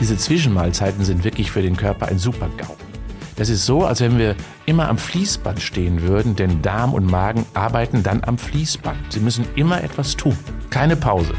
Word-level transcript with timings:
Diese 0.00 0.16
Zwischenmahlzeiten 0.16 1.04
sind 1.04 1.24
wirklich 1.24 1.50
für 1.50 1.60
den 1.60 1.76
Körper 1.76 2.08
ein 2.08 2.18
Super-GAU. 2.18 2.74
Das 3.36 3.50
ist 3.50 3.66
so, 3.66 3.84
als 3.84 4.00
wenn 4.00 4.18
wir 4.18 4.34
immer 4.64 4.88
am 4.88 4.96
Fließband 4.96 5.60
stehen 5.60 6.00
würden, 6.02 6.36
denn 6.36 6.62
Darm 6.62 6.94
und 6.94 7.04
Magen 7.04 7.44
arbeiten 7.52 8.02
dann 8.02 8.24
am 8.24 8.38
Fließband. 8.38 9.12
Sie 9.12 9.20
müssen 9.20 9.46
immer 9.56 9.84
etwas 9.84 10.16
tun. 10.16 10.36
Keine 10.70 10.96
Pause. 10.96 11.34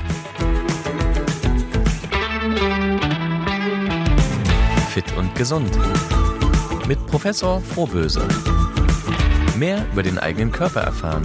Fit 4.89 5.05
und 5.17 5.33
gesund. 5.33 5.71
Mit 6.87 7.03
Professor 7.07 7.61
Frohböse. 7.61 8.27
Mehr 9.57 9.85
über 9.91 10.03
den 10.03 10.19
eigenen 10.19 10.51
Körper 10.51 10.81
erfahren. 10.81 11.23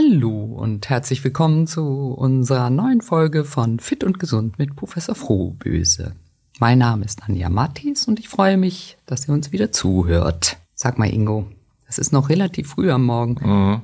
Hallo 0.00 0.44
und 0.44 0.88
herzlich 0.88 1.22
willkommen 1.24 1.66
zu 1.66 1.82
unserer 1.82 2.70
neuen 2.70 3.02
Folge 3.02 3.44
von 3.44 3.80
Fit 3.80 4.02
und 4.02 4.18
Gesund 4.18 4.58
mit 4.58 4.74
Professor 4.74 5.14
Frohböse. 5.14 6.14
Mein 6.58 6.78
Name 6.78 7.04
ist 7.04 7.22
Anja 7.22 7.50
Mattis 7.50 8.08
und 8.08 8.18
ich 8.18 8.30
freue 8.30 8.56
mich, 8.56 8.96
dass 9.04 9.28
ihr 9.28 9.34
uns 9.34 9.52
wieder 9.52 9.72
zuhört. 9.72 10.56
Sag 10.74 10.98
mal, 10.98 11.12
Ingo, 11.12 11.48
es 11.86 11.98
ist 11.98 12.14
noch 12.14 12.30
relativ 12.30 12.70
früh 12.70 12.90
am 12.90 13.04
Morgen. 13.04 13.34
Mhm. 13.46 13.82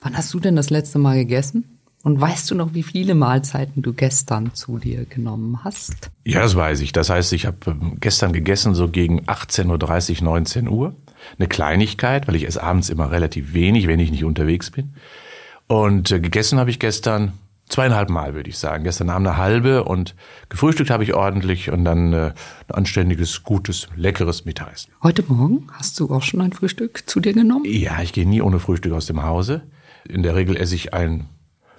Wann 0.00 0.16
hast 0.16 0.34
du 0.34 0.40
denn 0.40 0.56
das 0.56 0.68
letzte 0.68 0.98
Mal 0.98 1.16
gegessen? 1.16 1.78
Und 2.02 2.20
weißt 2.20 2.50
du 2.50 2.54
noch, 2.54 2.74
wie 2.74 2.82
viele 2.82 3.14
Mahlzeiten 3.14 3.82
du 3.82 3.94
gestern 3.94 4.54
zu 4.54 4.78
dir 4.78 5.06
genommen 5.06 5.64
hast? 5.64 6.10
Ja, 6.24 6.40
das 6.40 6.54
weiß 6.54 6.80
ich. 6.80 6.92
Das 6.92 7.08
heißt, 7.08 7.32
ich 7.32 7.46
habe 7.46 7.58
ähm, 7.66 7.96
gestern 7.98 8.34
gegessen 8.34 8.74
so 8.74 8.88
gegen 8.88 9.22
18.30 9.22 10.18
Uhr, 10.18 10.24
19 10.24 10.68
Uhr. 10.68 10.94
Eine 11.38 11.48
Kleinigkeit, 11.48 12.28
weil 12.28 12.36
ich 12.36 12.46
esse 12.46 12.62
abends 12.62 12.90
immer 12.90 13.10
relativ 13.10 13.54
wenig, 13.54 13.86
wenn 13.86 14.00
ich 14.00 14.10
nicht 14.10 14.24
unterwegs 14.24 14.70
bin. 14.70 14.94
Und 15.70 16.10
äh, 16.10 16.18
gegessen 16.18 16.58
habe 16.58 16.68
ich 16.68 16.80
gestern 16.80 17.34
zweieinhalb 17.68 18.10
Mal, 18.10 18.34
würde 18.34 18.50
ich 18.50 18.58
sagen. 18.58 18.82
Gestern 18.82 19.08
Abend 19.08 19.28
eine 19.28 19.36
halbe 19.36 19.84
und 19.84 20.16
gefrühstückt 20.48 20.90
habe 20.90 21.04
ich 21.04 21.14
ordentlich 21.14 21.70
und 21.70 21.84
dann 21.84 22.12
äh, 22.12 22.32
ein 22.66 22.74
anständiges, 22.74 23.44
gutes, 23.44 23.86
leckeres 23.94 24.44
Mittagessen. 24.44 24.90
Heute 25.00 25.22
Morgen 25.28 25.68
hast 25.72 26.00
du 26.00 26.12
auch 26.12 26.22
schon 26.22 26.40
ein 26.40 26.52
Frühstück 26.52 27.08
zu 27.08 27.20
dir 27.20 27.34
genommen? 27.34 27.66
Ja, 27.66 28.02
ich 28.02 28.12
gehe 28.12 28.28
nie 28.28 28.42
ohne 28.42 28.58
Frühstück 28.58 28.92
aus 28.92 29.06
dem 29.06 29.22
Hause. 29.22 29.62
In 30.08 30.24
der 30.24 30.34
Regel 30.34 30.56
esse 30.56 30.74
ich 30.74 30.92
ein 30.92 31.28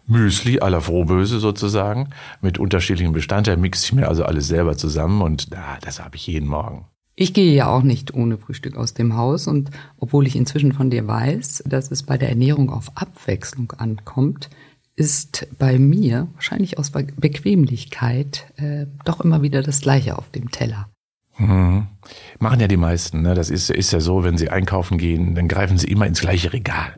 Müsli 0.07 0.61
à 0.61 0.69
la 0.69 0.79
Frohböse 0.79 1.41
sozusagen 1.41 2.11
mit 2.39 2.59
unterschiedlichen 2.59 3.11
Bestandteilen, 3.11 3.59
mixe 3.59 3.83
ich 3.83 3.91
mir 3.91 4.07
also 4.07 4.23
alles 4.23 4.47
selber 4.47 4.77
zusammen 4.77 5.21
und 5.21 5.49
ja, 5.51 5.77
das 5.81 6.01
habe 6.01 6.15
ich 6.15 6.27
jeden 6.27 6.47
Morgen. 6.47 6.85
Ich 7.21 7.35
gehe 7.35 7.53
ja 7.53 7.67
auch 7.67 7.83
nicht 7.83 8.15
ohne 8.15 8.39
Frühstück 8.39 8.75
aus 8.75 8.95
dem 8.95 9.15
Haus 9.15 9.45
und 9.45 9.69
obwohl 9.99 10.25
ich 10.25 10.35
inzwischen 10.35 10.71
von 10.71 10.89
dir 10.89 11.05
weiß, 11.05 11.65
dass 11.67 11.91
es 11.91 12.01
bei 12.01 12.17
der 12.17 12.29
Ernährung 12.29 12.71
auf 12.71 12.97
Abwechslung 12.97 13.73
ankommt, 13.77 14.49
ist 14.95 15.47
bei 15.59 15.77
mir 15.77 16.29
wahrscheinlich 16.33 16.79
aus 16.79 16.89
Bequemlichkeit 16.89 18.47
äh, 18.55 18.87
doch 19.05 19.21
immer 19.21 19.43
wieder 19.43 19.61
das 19.61 19.81
Gleiche 19.81 20.17
auf 20.17 20.31
dem 20.31 20.49
Teller. 20.49 20.89
Mhm. 21.37 21.89
Machen 22.39 22.59
ja 22.59 22.67
die 22.67 22.75
meisten. 22.75 23.21
Ne? 23.21 23.35
Das 23.35 23.51
ist, 23.51 23.69
ist 23.69 23.93
ja 23.93 23.99
so, 23.99 24.23
wenn 24.23 24.39
sie 24.39 24.49
einkaufen 24.49 24.97
gehen, 24.97 25.35
dann 25.35 25.47
greifen 25.47 25.77
sie 25.77 25.91
immer 25.91 26.07
ins 26.07 26.21
gleiche 26.21 26.53
Regal. 26.53 26.97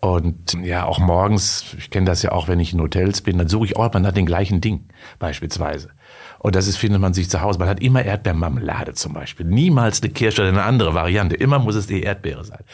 Und 0.00 0.54
ja, 0.62 0.86
auch 0.86 0.98
morgens, 0.98 1.74
ich 1.78 1.90
kenne 1.90 2.06
das 2.06 2.22
ja 2.22 2.32
auch, 2.32 2.48
wenn 2.48 2.58
ich 2.58 2.72
in 2.72 2.80
Hotels 2.80 3.22
bin, 3.22 3.38
dann 3.38 3.46
suche 3.46 3.66
ich 3.66 3.76
auch 3.76 3.92
mal 3.92 4.00
nach 4.00 4.12
den 4.12 4.26
gleichen 4.26 4.60
Dingen, 4.60 4.88
beispielsweise. 5.20 5.90
Und 6.38 6.54
das 6.54 6.66
ist, 6.66 6.76
findet 6.76 7.00
man 7.00 7.14
sich 7.14 7.30
zu 7.30 7.40
Hause. 7.40 7.58
Man 7.58 7.68
hat 7.68 7.80
immer 7.80 8.04
Erdbeermarmelade 8.04 8.94
zum 8.94 9.12
Beispiel. 9.12 9.46
Niemals 9.46 10.02
eine 10.02 10.12
Kirsche 10.12 10.42
oder 10.42 10.50
eine 10.50 10.62
andere 10.62 10.94
Variante. 10.94 11.36
Immer 11.36 11.58
muss 11.58 11.74
es 11.74 11.86
die 11.86 12.02
Erdbeere 12.02 12.44
sein. 12.44 12.64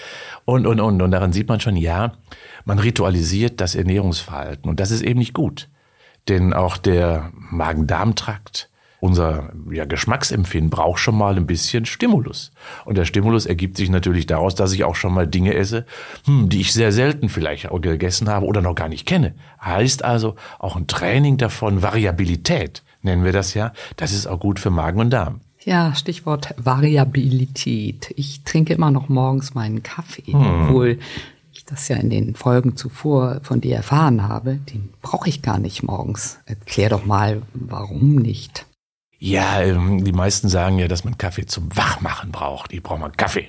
Und, 0.44 0.66
und, 0.66 0.80
und. 0.80 1.00
Und 1.00 1.10
daran 1.10 1.32
sieht 1.32 1.48
man 1.48 1.60
schon, 1.60 1.77
ja, 1.77 2.12
man 2.64 2.78
ritualisiert 2.78 3.60
das 3.60 3.74
Ernährungsverhalten. 3.74 4.68
Und 4.68 4.80
das 4.80 4.90
ist 4.90 5.02
eben 5.02 5.18
nicht 5.18 5.34
gut. 5.34 5.68
Denn 6.28 6.52
auch 6.52 6.77
der 6.77 7.33
Magen-Darm-Trakt, 7.34 8.68
unser 9.00 9.51
ja, 9.72 9.84
Geschmacksempfinden 9.84 10.70
braucht 10.70 11.01
schon 11.01 11.18
mal 11.18 11.36
ein 11.36 11.46
bisschen 11.48 11.86
Stimulus. 11.86 12.52
Und 12.84 12.96
der 12.96 13.05
Stimulus 13.05 13.46
ergibt 13.46 13.77
sich 13.77 13.90
natürlich 13.90 14.27
daraus, 14.27 14.55
dass 14.55 14.72
ich 14.72 14.84
auch 14.84 14.95
schon 14.95 15.12
mal 15.12 15.27
Dinge 15.27 15.55
esse, 15.55 15.86
hm, 16.24 16.48
die 16.48 16.61
ich 16.61 16.72
sehr 16.72 16.92
selten 16.92 17.28
vielleicht 17.28 17.68
gegessen 17.83 18.28
habe 18.28 18.46
oder 18.46 18.62
noch 18.62 18.77
gar 18.77 18.89
nicht 18.89 19.05
kenne. 19.05 19.34
Heißt 19.61 20.05
also 20.05 20.36
auch 20.61 20.77
ein 20.77 20.86
Training 20.86 21.36
davon, 21.36 21.83
Variabilität 21.83 22.84
nennen 23.02 23.24
wir 23.24 23.33
das 23.33 23.55
ja. 23.55 23.73
Das 23.96 24.13
ist 24.13 24.27
auch 24.27 24.40
gut 24.40 24.58
für 24.58 24.70
Magen 24.70 25.01
und 25.01 25.11
Darm. 25.11 25.40
Ja, 25.64 25.95
Stichwort 25.95 26.55
Variabilität. 26.57 28.13
Ich 28.17 28.42
trinke 28.42 28.74
immer 28.74 28.90
noch 28.90 29.08
morgens 29.08 29.55
meinen 29.55 29.83
Kaffee, 29.83 30.33
hm. 30.33 30.64
obwohl 30.64 30.98
ich 31.52 31.64
das 31.64 31.86
ja 31.89 31.96
in 31.96 32.11
den 32.11 32.35
Folgen 32.35 32.77
zuvor 32.77 33.40
von 33.42 33.61
dir 33.61 33.77
erfahren 33.77 34.27
habe. 34.27 34.57
Den 34.57 34.92
brauche 35.02 35.29
ich 35.29 35.42
gar 35.42 35.58
nicht 35.58 35.83
morgens. 35.83 36.40
Erklär 36.46 36.89
doch 36.89 37.05
mal, 37.05 37.42
warum 37.55 38.17
nicht. 38.17 38.67
Ja, 39.19 39.61
ähm, 39.63 40.05
die 40.05 40.13
meisten 40.13 40.48
sagen 40.48 40.79
ja, 40.79 40.89
dass 40.89 41.05
man 41.05 41.17
Kaffee 41.17 41.46
zum 41.46 41.74
Wachmachen 41.77 42.33
braucht. 42.33 42.73
Ich 42.73 42.83
brauche 42.83 42.98
mal 42.98 43.13
Kaffee. 43.13 43.48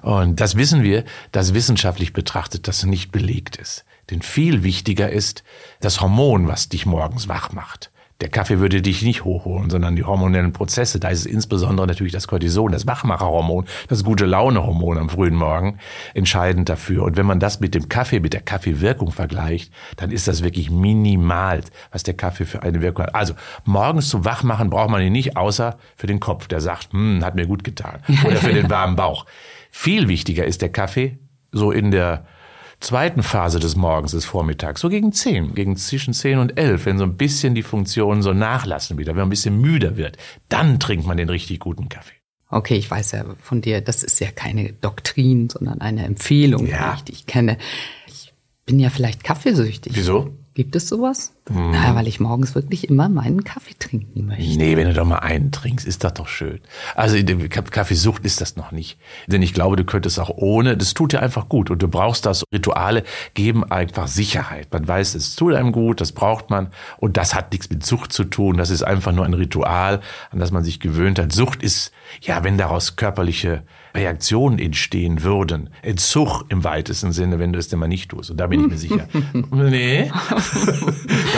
Und 0.00 0.40
das 0.40 0.56
wissen 0.56 0.82
wir, 0.82 1.04
dass 1.32 1.52
wissenschaftlich 1.52 2.14
betrachtet 2.14 2.66
das 2.66 2.84
nicht 2.84 3.12
belegt 3.12 3.56
ist. 3.56 3.84
Denn 4.10 4.22
viel 4.22 4.62
wichtiger 4.62 5.10
ist 5.10 5.44
das 5.80 6.00
Hormon, 6.00 6.48
was 6.48 6.70
dich 6.70 6.86
morgens 6.86 7.28
wach 7.28 7.52
macht. 7.52 7.91
Der 8.22 8.28
Kaffee 8.28 8.60
würde 8.60 8.80
dich 8.82 9.02
nicht 9.02 9.24
hochholen, 9.24 9.68
sondern 9.68 9.96
die 9.96 10.04
hormonellen 10.04 10.52
Prozesse. 10.52 11.00
Da 11.00 11.08
ist 11.08 11.20
es 11.20 11.26
insbesondere 11.26 11.88
natürlich 11.88 12.12
das 12.12 12.28
Cortison, 12.28 12.70
das 12.70 12.86
Wachmacherhormon, 12.86 13.66
das 13.88 14.04
gute 14.04 14.26
Launehormon 14.26 14.96
am 14.96 15.08
frühen 15.08 15.34
Morgen 15.34 15.78
entscheidend 16.14 16.68
dafür. 16.68 17.02
Und 17.02 17.16
wenn 17.16 17.26
man 17.26 17.40
das 17.40 17.58
mit 17.58 17.74
dem 17.74 17.88
Kaffee, 17.88 18.20
mit 18.20 18.32
der 18.32 18.42
Kaffeewirkung 18.42 19.10
vergleicht, 19.10 19.72
dann 19.96 20.12
ist 20.12 20.28
das 20.28 20.44
wirklich 20.44 20.70
minimal, 20.70 21.62
was 21.90 22.04
der 22.04 22.14
Kaffee 22.14 22.44
für 22.44 22.62
eine 22.62 22.80
Wirkung 22.80 23.06
hat. 23.06 23.14
Also 23.16 23.34
morgens 23.64 24.08
zum 24.08 24.24
Wachmachen 24.24 24.70
braucht 24.70 24.90
man 24.90 25.02
ihn 25.02 25.12
nicht, 25.12 25.36
außer 25.36 25.76
für 25.96 26.06
den 26.06 26.20
Kopf, 26.20 26.46
der 26.46 26.60
sagt, 26.60 26.92
hm, 26.92 27.24
hat 27.24 27.34
mir 27.34 27.48
gut 27.48 27.64
getan. 27.64 28.04
Oder 28.24 28.36
für 28.36 28.52
den 28.52 28.70
warmen 28.70 28.94
Bauch. 28.94 29.26
Viel 29.72 30.06
wichtiger 30.06 30.44
ist 30.44 30.62
der 30.62 30.70
Kaffee 30.70 31.18
so 31.50 31.72
in 31.72 31.90
der 31.90 32.24
zweiten 32.82 33.22
Phase 33.22 33.58
des 33.58 33.76
Morgens, 33.76 34.12
des 34.12 34.24
Vormittags, 34.24 34.80
so 34.80 34.88
gegen 34.88 35.12
zehn, 35.12 35.54
gegen 35.54 35.76
zwischen 35.76 36.14
zehn 36.14 36.38
und 36.38 36.58
elf, 36.58 36.86
wenn 36.86 36.98
so 36.98 37.04
ein 37.04 37.16
bisschen 37.16 37.54
die 37.54 37.62
Funktionen 37.62 38.22
so 38.22 38.32
nachlassen 38.32 38.98
wieder, 38.98 39.12
wenn 39.12 39.20
man 39.20 39.28
ein 39.28 39.30
bisschen 39.30 39.60
müder 39.60 39.96
wird, 39.96 40.18
dann 40.48 40.80
trinkt 40.80 41.06
man 41.06 41.16
den 41.16 41.28
richtig 41.28 41.60
guten 41.60 41.88
Kaffee. 41.88 42.14
Okay, 42.48 42.76
ich 42.76 42.90
weiß 42.90 43.12
ja 43.12 43.24
von 43.40 43.62
dir, 43.62 43.80
das 43.80 44.02
ist 44.02 44.20
ja 44.20 44.30
keine 44.30 44.74
Doktrin, 44.74 45.48
sondern 45.48 45.80
eine 45.80 46.04
Empfehlung, 46.04 46.66
ja. 46.66 46.92
die 46.92 46.96
ich 46.96 47.04
dich 47.04 47.26
kenne. 47.26 47.56
Ich 48.06 48.34
bin 48.66 48.78
ja 48.78 48.90
vielleicht 48.90 49.24
kaffeesüchtig. 49.24 49.94
Wieso? 49.96 50.36
Gibt 50.54 50.76
es 50.76 50.86
sowas? 50.86 51.34
Hm. 51.48 51.70
Na, 51.70 51.94
weil 51.94 52.06
ich 52.06 52.20
morgens 52.20 52.54
wirklich 52.54 52.90
immer 52.90 53.08
meinen 53.08 53.42
Kaffee 53.42 53.74
trinken 53.78 54.26
möchte. 54.26 54.58
Nee, 54.58 54.76
wenn 54.76 54.86
du 54.86 54.92
doch 54.92 55.06
mal 55.06 55.20
einen 55.20 55.50
trinkst, 55.50 55.86
ist 55.86 56.04
das 56.04 56.12
doch 56.12 56.28
schön. 56.28 56.60
Also 56.94 57.16
Kaffeesucht 57.48 58.24
ist 58.26 58.42
das 58.42 58.56
noch 58.56 58.70
nicht. 58.70 58.98
Denn 59.26 59.40
ich 59.40 59.54
glaube, 59.54 59.76
du 59.76 59.84
könntest 59.84 60.20
auch 60.20 60.28
ohne, 60.28 60.76
das 60.76 60.92
tut 60.92 61.14
dir 61.14 61.22
einfach 61.22 61.48
gut. 61.48 61.70
Und 61.70 61.82
du 61.82 61.88
brauchst 61.88 62.26
das. 62.26 62.44
Rituale 62.52 63.02
geben 63.32 63.64
einfach 63.64 64.08
Sicherheit. 64.08 64.68
Man 64.72 64.86
weiß, 64.86 65.14
es 65.14 65.36
tut 65.36 65.54
einem 65.54 65.72
gut, 65.72 66.02
das 66.02 66.12
braucht 66.12 66.50
man. 66.50 66.68
Und 66.98 67.16
das 67.16 67.34
hat 67.34 67.50
nichts 67.52 67.70
mit 67.70 67.84
Sucht 67.86 68.12
zu 68.12 68.24
tun. 68.24 68.58
Das 68.58 68.68
ist 68.68 68.82
einfach 68.82 69.12
nur 69.12 69.24
ein 69.24 69.34
Ritual, 69.34 70.00
an 70.30 70.38
das 70.38 70.50
man 70.50 70.64
sich 70.64 70.80
gewöhnt 70.80 71.18
hat. 71.18 71.32
Sucht 71.32 71.62
ist, 71.62 71.92
ja, 72.20 72.44
wenn 72.44 72.58
daraus 72.58 72.96
körperliche 72.96 73.62
Reaktionen 73.94 74.58
entstehen 74.58 75.22
würden. 75.22 75.70
Entzug 75.82 76.44
im 76.48 76.64
weitesten 76.64 77.12
Sinne, 77.12 77.38
wenn 77.38 77.52
du 77.52 77.58
es 77.58 77.68
denn 77.68 77.78
mal 77.78 77.88
nicht 77.88 78.10
tust. 78.10 78.30
Und 78.30 78.38
da 78.38 78.46
bin 78.46 78.60
ich 78.60 78.66
mir 78.68 78.78
sicher. 78.78 79.08
nee, 79.52 80.10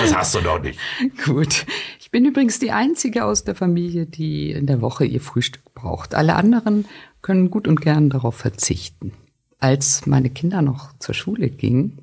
das 0.02 0.14
hast 0.14 0.34
du 0.34 0.40
doch 0.40 0.62
nicht. 0.62 0.78
Gut. 1.24 1.66
Ich 2.00 2.10
bin 2.10 2.24
übrigens 2.24 2.58
die 2.58 2.70
Einzige 2.70 3.24
aus 3.24 3.44
der 3.44 3.54
Familie, 3.54 4.06
die 4.06 4.52
in 4.52 4.66
der 4.66 4.80
Woche 4.80 5.04
ihr 5.04 5.20
Frühstück 5.20 5.62
braucht. 5.74 6.14
Alle 6.14 6.36
anderen 6.36 6.86
können 7.22 7.50
gut 7.50 7.66
und 7.66 7.80
gern 7.80 8.10
darauf 8.10 8.36
verzichten. 8.36 9.12
Als 9.58 10.06
meine 10.06 10.30
Kinder 10.30 10.62
noch 10.62 10.96
zur 10.98 11.14
Schule 11.14 11.48
gingen, 11.48 11.98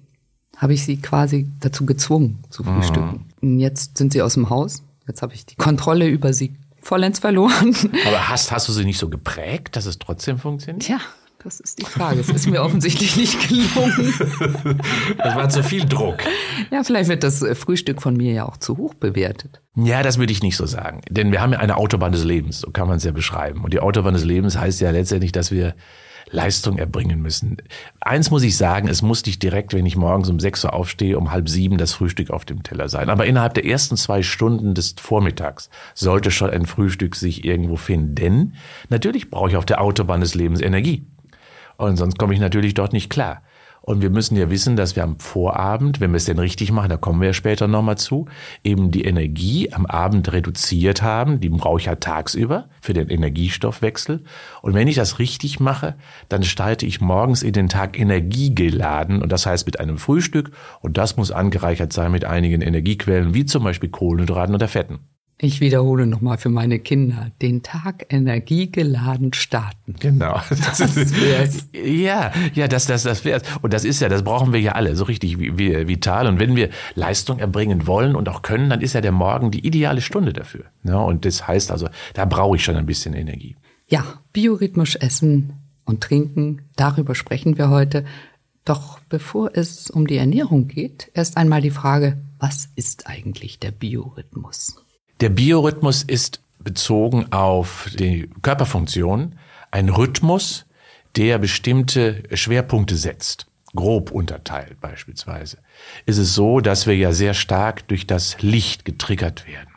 habe 0.58 0.74
ich 0.74 0.84
sie 0.84 0.98
quasi 0.98 1.48
dazu 1.60 1.86
gezwungen 1.86 2.40
zu 2.50 2.64
frühstücken. 2.64 3.26
Mhm. 3.42 3.60
Jetzt 3.60 3.98
sind 3.98 4.14
sie 4.14 4.22
aus 4.22 4.34
dem 4.34 4.50
Haus. 4.50 4.84
Jetzt 5.08 5.22
habe 5.22 5.34
ich 5.34 5.46
die 5.46 5.56
Kontrolle 5.56 6.08
über 6.08 6.34
sie 6.34 6.56
vollends 6.82 7.20
verloren. 7.20 7.76
Aber 8.08 8.30
hast, 8.30 8.52
hast 8.52 8.68
du 8.68 8.72
sie 8.72 8.86
nicht 8.86 8.98
so 8.98 9.10
geprägt, 9.10 9.76
dass 9.76 9.86
es 9.86 10.00
trotzdem 10.00 10.40
funktioniert? 10.40 10.84
Tja, 10.84 11.00
das 11.44 11.60
ist 11.60 11.80
die 11.80 11.86
Frage. 11.86 12.20
Es 12.20 12.30
ist 12.30 12.48
mir 12.48 12.62
offensichtlich 12.62 13.16
nicht 13.16 13.48
gelungen. 13.48 14.14
Das 15.18 15.36
war 15.36 15.50
zu 15.50 15.64
viel 15.64 15.86
Druck. 15.86 16.20
Ja, 16.72 16.84
vielleicht 16.84 17.10
wird 17.10 17.24
das 17.24 17.46
Frühstück 17.54 18.02
von 18.02 18.16
mir 18.16 18.34
ja 18.34 18.46
auch 18.46 18.58
zu 18.58 18.78
hoch 18.78 18.94
bewertet. 18.94 19.62
Ja, 19.76 20.04
das 20.04 20.18
würde 20.18 20.32
ich 20.34 20.44
nicht 20.44 20.58
so 20.58 20.66
sagen. 20.66 21.02
Denn 21.10 21.32
wir 21.32 21.42
haben 21.42 21.54
ja 21.54 21.60
eine 21.60 21.78
Autobahn 21.78 22.12
des 22.12 22.24
Lebens, 22.24 22.60
so 22.60 22.72
kann 22.72 22.88
man 22.88 22.98
es 22.98 23.04
ja 23.04 23.12
beschreiben. 23.12 23.64
Und 23.64 23.74
die 23.74 23.80
Autobahn 23.80 24.14
des 24.14 24.24
Lebens 24.24 24.58
heißt 24.58 24.82
ja 24.82 24.92
letztendlich, 24.92 25.32
dass 25.32 25.52
wir 25.52 25.76
Leistung 26.30 26.78
erbringen 26.78 27.22
müssen. 27.22 27.58
Eins 28.00 28.32
muss 28.32 28.44
ich 28.44 28.58
sagen, 28.58 28.88
es 28.88 29.02
muss 29.02 29.26
nicht 29.26 29.42
direkt, 29.42 29.74
wenn 29.74 29.86
ich 29.86 29.96
morgens 29.96 30.30
um 30.30 30.40
sechs 30.40 30.64
Uhr 30.64 30.74
aufstehe, 30.74 31.18
um 31.18 31.32
halb 31.32 31.50
sieben 31.50 31.78
das 31.78 31.94
Frühstück 31.94 32.30
auf 32.30 32.46
dem 32.46 32.64
Teller 32.64 32.90
sein. 32.90 33.10
Aber 33.10 33.26
innerhalb 33.26 33.54
der 33.54 33.66
ersten 33.66 33.98
zwei 33.98 34.22
Stunden 34.22 34.74
des 34.74 34.96
Vormittags 35.00 35.70
sollte 35.94 36.32
schon 36.32 36.50
ein 36.50 36.66
Frühstück 36.66 37.16
sich 37.16 37.44
irgendwo 37.46 37.76
finden. 37.76 38.16
Denn 38.16 38.54
natürlich 38.90 39.30
brauche 39.30 39.50
ich 39.50 39.56
auf 39.56 39.66
der 39.66 39.82
Autobahn 39.82 40.22
des 40.22 40.36
Lebens 40.36 40.62
Energie. 40.62 41.06
Und 41.78 41.98
sonst 41.98 42.18
komme 42.18 42.34
ich 42.34 42.40
natürlich 42.40 42.74
dort 42.74 42.94
nicht 42.94 43.10
klar. 43.10 43.42
Und 43.84 44.04
wir 44.04 44.12
müssen 44.12 44.38
ja 44.38 44.52
wissen, 44.52 44.76
dass 44.76 44.96
wir 44.96 45.04
am 45.04 45.18
Vorabend, 45.18 46.00
wenn 46.00 46.12
wir 46.12 46.18
es 46.18 46.26
denn 46.26 46.38
richtig 46.38 46.72
machen, 46.72 46.90
da 46.90 46.98
kommen 46.98 47.20
wir 47.20 47.30
ja 47.30 47.34
später 47.34 47.68
nochmal 47.68 47.98
zu, 47.98 48.28
eben 48.64 48.92
die 48.92 49.06
Energie 49.06 49.74
am 49.74 49.88
Abend 49.88 50.32
reduziert 50.32 51.02
haben. 51.02 51.40
Die 51.40 51.50
brauche 51.50 51.80
ich 51.80 51.88
ja 51.88 51.96
tagsüber 51.96 52.70
für 52.80 52.94
den 52.94 53.10
Energiestoffwechsel. 53.10 54.24
Und 54.62 54.74
wenn 54.76 54.88
ich 54.88 54.96
das 54.96 55.18
richtig 55.18 55.60
mache, 55.60 55.96
dann 56.30 56.44
starte 56.44 56.86
ich 56.86 57.02
morgens 57.02 57.42
in 57.42 57.54
den 57.54 57.70
Tag 57.70 58.00
energiegeladen. 58.00 59.20
Und 59.22 59.32
das 59.32 59.48
heißt 59.48 59.66
mit 59.66 59.80
einem 59.80 59.98
Frühstück. 59.98 60.52
Und 60.82 60.98
das 60.98 61.18
muss 61.18 61.32
angereichert 61.32 61.92
sein 61.92 62.12
mit 62.12 62.24
einigen 62.24 62.62
Energiequellen, 62.62 63.34
wie 63.34 63.46
zum 63.46 63.64
Beispiel 63.64 63.90
Kohlenhydraten 63.90 64.54
oder 64.54 64.68
Fetten. 64.68 65.00
Ich 65.44 65.60
wiederhole 65.60 66.06
nochmal 66.06 66.38
für 66.38 66.50
meine 66.50 66.78
Kinder, 66.78 67.32
den 67.42 67.64
Tag 67.64 68.06
energiegeladen 68.14 69.34
starten. 69.34 69.96
Genau. 70.00 70.40
Das, 70.50 70.78
das 70.78 70.96
wär's. 70.96 71.68
Ja, 71.74 72.32
ja, 72.54 72.68
das, 72.68 72.86
das, 72.86 73.02
das 73.02 73.26
wär's. 73.26 73.42
Und 73.64 73.74
das 73.74 73.84
ist 73.84 74.02
ja, 74.02 74.08
das 74.08 74.22
brauchen 74.22 74.54
wir 74.54 74.60
ja 74.60 74.74
alle, 74.74 74.96
so 74.96 75.04
richtig 75.06 75.40
vital. 75.40 76.28
Und 76.28 76.40
wenn 76.40 76.56
wir 76.56 76.70
Leistung 76.94 77.40
erbringen 77.40 77.88
wollen 77.88 78.16
und 78.16 78.30
auch 78.30 78.44
können, 78.44 78.70
dann 78.70 78.82
ist 78.82 78.94
ja 78.94 79.02
der 79.02 79.12
Morgen 79.12 79.50
die 79.50 79.66
ideale 79.66 80.02
Stunde 80.02 80.32
dafür. 80.32 80.66
Ja, 80.84 80.98
und 80.98 81.26
das 81.26 81.48
heißt 81.48 81.72
also, 81.72 81.90
da 82.14 82.26
brauche 82.26 82.58
ich 82.58 82.64
schon 82.64 82.76
ein 82.76 82.86
bisschen 82.86 83.16
Energie. 83.16 83.56
Ja, 83.88 84.06
biorhythmisch 84.34 84.96
essen 84.98 85.54
und 85.86 86.02
trinken, 86.02 86.70
darüber 86.76 87.16
sprechen 87.16 87.58
wir 87.58 87.72
heute. 87.72 88.06
Doch 88.64 89.00
bevor 89.10 89.50
es 89.56 89.90
um 89.90 90.06
die 90.06 90.18
Ernährung 90.18 90.68
geht, 90.68 91.10
erst 91.16 91.36
einmal 91.36 91.62
die 91.62 91.72
Frage, 91.72 92.20
was 92.38 92.70
ist 92.76 93.08
eigentlich 93.08 93.58
der 93.58 93.72
Biorhythmus? 93.72 94.76
Der 95.22 95.30
Biorhythmus 95.30 96.02
ist 96.02 96.42
bezogen 96.58 97.32
auf 97.32 97.88
die 97.94 98.28
Körperfunktion 98.42 99.36
ein 99.70 99.90
Rhythmus, 99.90 100.66
der 101.16 101.38
bestimmte 101.38 102.24
Schwerpunkte 102.34 102.96
setzt. 102.96 103.46
Grob 103.76 104.10
unterteilt 104.10 104.82
beispielsweise. 104.82 105.60
Ist 106.08 106.18
es 106.18 106.34
so, 106.34 106.60
dass 106.60 106.88
wir 106.88 106.98
ja 106.98 107.12
sehr 107.12 107.36
stark 107.36 107.88
durch 107.88 108.08
das 108.08 108.42
Licht 108.42 108.84
getriggert 108.84 109.48
werden. 109.48 109.70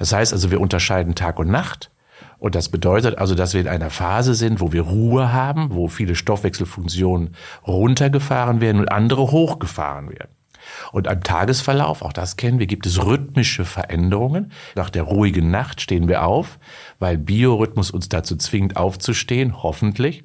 Das 0.00 0.12
heißt 0.12 0.32
also, 0.32 0.50
wir 0.50 0.60
unterscheiden 0.60 1.14
Tag 1.14 1.38
und 1.38 1.48
Nacht. 1.48 1.92
Und 2.40 2.56
das 2.56 2.68
bedeutet 2.68 3.18
also, 3.18 3.36
dass 3.36 3.54
wir 3.54 3.60
in 3.60 3.68
einer 3.68 3.90
Phase 3.90 4.34
sind, 4.34 4.60
wo 4.60 4.72
wir 4.72 4.82
Ruhe 4.82 5.32
haben, 5.32 5.72
wo 5.72 5.86
viele 5.86 6.16
Stoffwechselfunktionen 6.16 7.36
runtergefahren 7.64 8.60
werden 8.60 8.80
und 8.80 8.90
andere 8.90 9.30
hochgefahren 9.30 10.10
werden. 10.10 10.37
Und 10.92 11.08
am 11.08 11.22
Tagesverlauf, 11.22 12.02
auch 12.02 12.12
das 12.12 12.36
kennen 12.36 12.58
wir, 12.58 12.66
gibt 12.66 12.86
es 12.86 13.04
rhythmische 13.04 13.64
Veränderungen. 13.64 14.52
Nach 14.74 14.90
der 14.90 15.04
ruhigen 15.04 15.50
Nacht 15.50 15.80
stehen 15.80 16.08
wir 16.08 16.24
auf, 16.24 16.58
weil 16.98 17.18
Biorhythmus 17.18 17.90
uns 17.90 18.08
dazu 18.08 18.36
zwingt, 18.36 18.76
aufzustehen, 18.76 19.62
hoffentlich. 19.62 20.24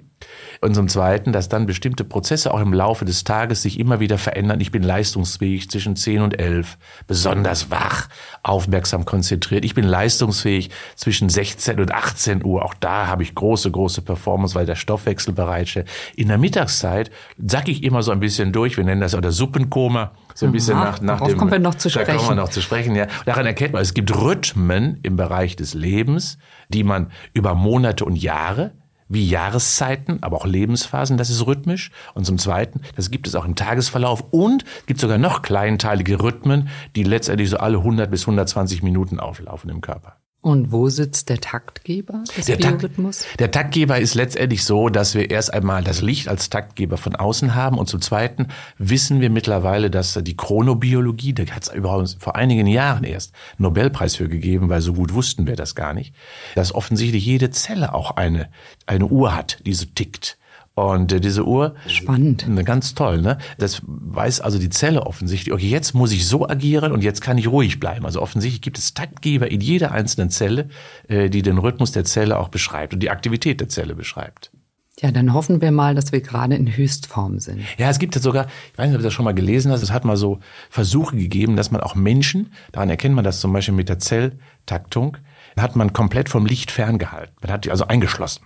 Und 0.62 0.76
zum 0.76 0.88
Zweiten, 0.88 1.34
dass 1.34 1.50
dann 1.50 1.66
bestimmte 1.66 2.04
Prozesse 2.04 2.54
auch 2.54 2.62
im 2.62 2.74
Laufe 2.74 3.06
des 3.06 3.24
Tages 3.24 3.62
sich 3.62 3.80
immer 3.80 4.00
wieder 4.00 4.18
verändern. 4.18 4.62
Ich 4.62 4.72
bin 4.72 4.84
leistungsfähig 4.84 5.70
zwischen 5.70 5.96
10 5.96 6.22
und 6.22 6.40
11, 6.40 6.78
besonders 7.08 7.70
wach, 7.70 8.08
aufmerksam 8.44 9.06
konzentriert. 9.06 9.66
Ich 9.66 9.74
bin 9.74 9.84
leistungsfähig 9.84 10.70
zwischen 10.96 11.30
16 11.30 11.80
und 11.80 11.92
18 11.92 12.46
Uhr. 12.46 12.64
Auch 12.64 12.74
da 12.74 13.08
habe 13.08 13.24
ich 13.24 13.36
große, 13.36 13.72
große 13.72 14.02
Performance, 14.02 14.56
weil 14.56 14.66
der 14.66 14.76
Stoffwechsel 14.76 15.34
bereitstellt. 15.34 15.90
In 16.16 16.30
der 16.30 16.38
Mittagszeit 16.38 17.12
sacke 17.46 17.72
ich 17.72 17.84
immer 17.84 18.02
so 18.04 18.12
ein 18.12 18.20
bisschen 18.20 18.54
durch. 18.54 18.78
Wir 18.78 18.84
nennen 18.84 19.02
das 19.02 19.16
auch 19.16 19.22
der 19.22 19.32
Suppenkoma. 19.32 20.12
So 20.36 20.46
ein 20.46 20.52
bisschen 20.52 20.78
nach, 20.78 21.02
nach 21.02 21.22
dem. 21.22 21.38
kommen 21.38 21.52
wir 21.52 21.60
noch 21.60 21.76
zu 21.76 21.90
sprechen. 21.90 22.08
Da 22.08 22.16
kommen 22.16 22.30
wir 22.30 22.36
noch 22.36 22.50
zu 22.50 22.62
sprechen, 22.62 22.96
ja. 22.96 23.08
Daran 23.26 23.46
erkennt 23.46 23.74
man, 23.74 23.82
es 23.82 23.94
gibt 23.94 24.16
Rhythmen 24.16 25.00
im 25.04 25.16
Bereich 25.16 25.56
des 25.56 25.74
Lebens, 25.74 26.38
die 26.70 26.84
man 26.84 27.12
über 27.34 27.56
Monate 27.56 28.06
und 28.06 28.16
Jahre 28.16 28.72
wie 29.10 29.28
Jahreszeiten, 29.28 30.20
aber 30.22 30.38
auch 30.38 30.46
Lebensphasen, 30.46 31.18
das 31.18 31.30
ist 31.30 31.46
rhythmisch. 31.46 31.92
Und 32.14 32.26
zum 32.26 32.38
Zweiten, 32.38 32.82
das 32.96 33.12
gibt 33.12 33.28
es 33.28 33.36
auch 33.36 33.46
im 33.46 33.56
Tagesverlauf 33.56 34.24
und 34.32 34.66
gibt 34.88 35.00
sogar 35.00 35.18
noch 35.18 35.42
kleinteilige 35.42 36.22
Rhythmen, 36.22 36.70
die 36.96 37.04
letztendlich 37.04 37.50
so 37.50 37.58
alle 37.58 37.78
100 37.78 38.10
bis 38.10 38.22
120 38.22 38.82
Minuten 38.82 39.20
auflaufen 39.20 39.70
im 39.70 39.82
Körper. 39.82 40.18
Und 40.44 40.74
wo 40.74 40.90
sitzt 40.90 41.30
der 41.30 41.40
Taktgeber 41.40 42.26
des 42.36 42.48
der 42.48 42.58
Biorhythmus? 42.58 43.20
Takt, 43.20 43.40
der 43.40 43.52
Taktgeber 43.52 44.00
ist 44.00 44.14
letztendlich 44.14 44.66
so, 44.66 44.90
dass 44.90 45.16
wir 45.16 45.32
erst 45.32 45.54
einmal 45.54 45.86
das 45.86 46.02
Licht 46.02 46.28
als 46.28 46.50
Taktgeber 46.50 46.98
von 46.98 47.16
außen 47.16 47.56
haben 47.56 47.78
und 47.78 47.88
zum 47.88 48.02
Zweiten 48.02 48.50
wissen 48.78 49.22
wir 49.22 49.30
mittlerweile, 49.30 49.90
dass 49.90 50.20
die 50.22 50.36
Chronobiologie, 50.36 51.32
da 51.32 51.46
hat 51.46 51.64
es 51.64 51.74
übrigens 51.74 52.18
vor 52.20 52.36
einigen 52.36 52.68
Jahren 52.68 53.06
erst 53.06 53.34
einen 53.52 53.64
Nobelpreis 53.64 54.18
für 54.18 54.28
gegeben, 54.28 54.68
weil 54.68 54.82
so 54.82 54.92
gut 54.96 55.14
wussten 55.14 55.48
wir 55.48 55.56
das 55.56 55.76
gar 55.76 55.94
nicht, 55.94 56.14
dass 56.56 56.76
offensichtlich 56.76 57.26
jede 57.26 57.50
Zelle 57.50 57.94
auch 57.94 58.12
eine, 58.12 58.50
eine 58.86 59.06
Uhr 59.06 59.34
hat, 59.34 59.60
die 59.66 59.74
so 59.74 59.86
tickt. 59.96 60.38
Und 60.76 61.12
äh, 61.12 61.20
diese 61.20 61.46
Uhr. 61.46 61.76
Spannend. 61.88 62.48
Ne, 62.48 62.64
ganz 62.64 62.96
toll, 62.96 63.22
ne? 63.22 63.38
Das 63.60 63.82
weiß 63.86 64.42
also 64.42 64.58
die 64.58 64.70
Zelle 64.70 65.06
offensichtlich. 65.06 65.54
Okay, 65.54 65.70
jetzt 65.70 65.94
muss 65.94 66.12
ich 66.12 66.28
so 66.28 66.48
agieren 66.48 66.92
und 66.92 67.04
jetzt 67.04 67.22
kann 67.22 67.38
ich 67.38 67.48
ruhig 67.48 67.80
bleiben. 67.80 68.06
Also 68.06 68.22
offensichtlich 68.22 68.62
gibt 68.62 68.80
es 68.80 68.94
Taktgeber 68.94 69.52
in 69.52 69.62
jeder 69.62 69.92
einzelnen 69.92 70.32
Zelle, 70.32 70.70
äh, 71.08 71.30
die 71.30 71.44
den 71.44 71.60
Rhythmus 71.60 71.92
der 71.92 72.06
Zelle 72.06 72.40
auch 72.40 72.50
beschreibt 72.50 72.94
und 72.94 73.02
die 73.02 73.12
Aktivität 73.12 73.62
der 73.62 73.70
Zelle 73.70 73.94
beschreibt. 73.94 74.52
Ja, 75.00 75.12
dann 75.12 75.34
hoffen 75.34 75.62
wir 75.62 75.72
mal, 75.72 75.96
dass 75.96 76.12
wir 76.12 76.22
gerade 76.22 76.56
in 76.56 76.76
Höchstform 76.76 77.40
sind. 77.40 77.62
Ja, 77.78 77.90
es 77.90 77.98
gibt 77.98 78.16
ja 78.16 78.22
sogar, 78.22 78.46
ich 78.72 78.78
weiß 78.78 78.88
nicht, 78.88 78.96
ob 78.96 79.02
du 79.02 79.06
das 79.06 79.14
schon 79.14 79.26
mal 79.26 79.34
gelesen 79.34 79.72
hast, 79.72 79.82
es 79.82 79.92
hat 79.92 80.06
mal 80.06 80.18
so 80.18 80.40
Versuche 80.70 81.18
gegeben, 81.18 81.56
dass 81.56 81.72
man 81.72 81.82
auch 81.82 81.96
Menschen, 81.96 82.54
daran 82.72 82.90
erkennt 82.90 83.16
man 83.16 83.24
das 83.24 83.40
zum 83.40 83.52
Beispiel 83.54 83.74
mit 83.74 83.90
der 83.90 83.98
Zelltaktung, 83.98 85.18
hat 85.58 85.76
man 85.76 85.94
komplett 85.94 86.30
vom 86.30 86.46
Licht 86.46 86.70
ferngehalten. 86.72 87.36
Man 87.42 87.52
hat 87.52 87.66
die 87.66 87.72
also 87.72 87.88
eingeschlossen 87.88 88.46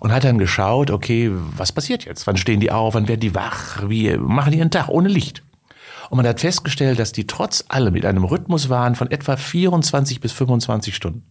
und 0.00 0.12
hat 0.12 0.24
dann 0.24 0.38
geschaut, 0.38 0.90
okay, 0.90 1.30
was 1.32 1.72
passiert 1.72 2.04
jetzt? 2.04 2.26
Wann 2.26 2.36
stehen 2.36 2.60
die 2.60 2.70
auf? 2.70 2.94
Wann 2.94 3.08
werden 3.08 3.20
die 3.20 3.34
wach? 3.34 3.88
Wie 3.88 4.16
machen 4.16 4.52
die 4.52 4.58
ihren 4.58 4.70
Tag 4.70 4.88
ohne 4.88 5.08
Licht? 5.08 5.42
Und 6.10 6.16
man 6.16 6.26
hat 6.26 6.40
festgestellt, 6.40 6.98
dass 6.98 7.12
die 7.12 7.26
trotz 7.26 7.64
allem 7.68 7.92
mit 7.92 8.06
einem 8.06 8.24
Rhythmus 8.24 8.68
waren 8.68 8.94
von 8.94 9.10
etwa 9.10 9.36
24 9.36 10.20
bis 10.20 10.32
25 10.32 10.94
Stunden. 10.94 11.24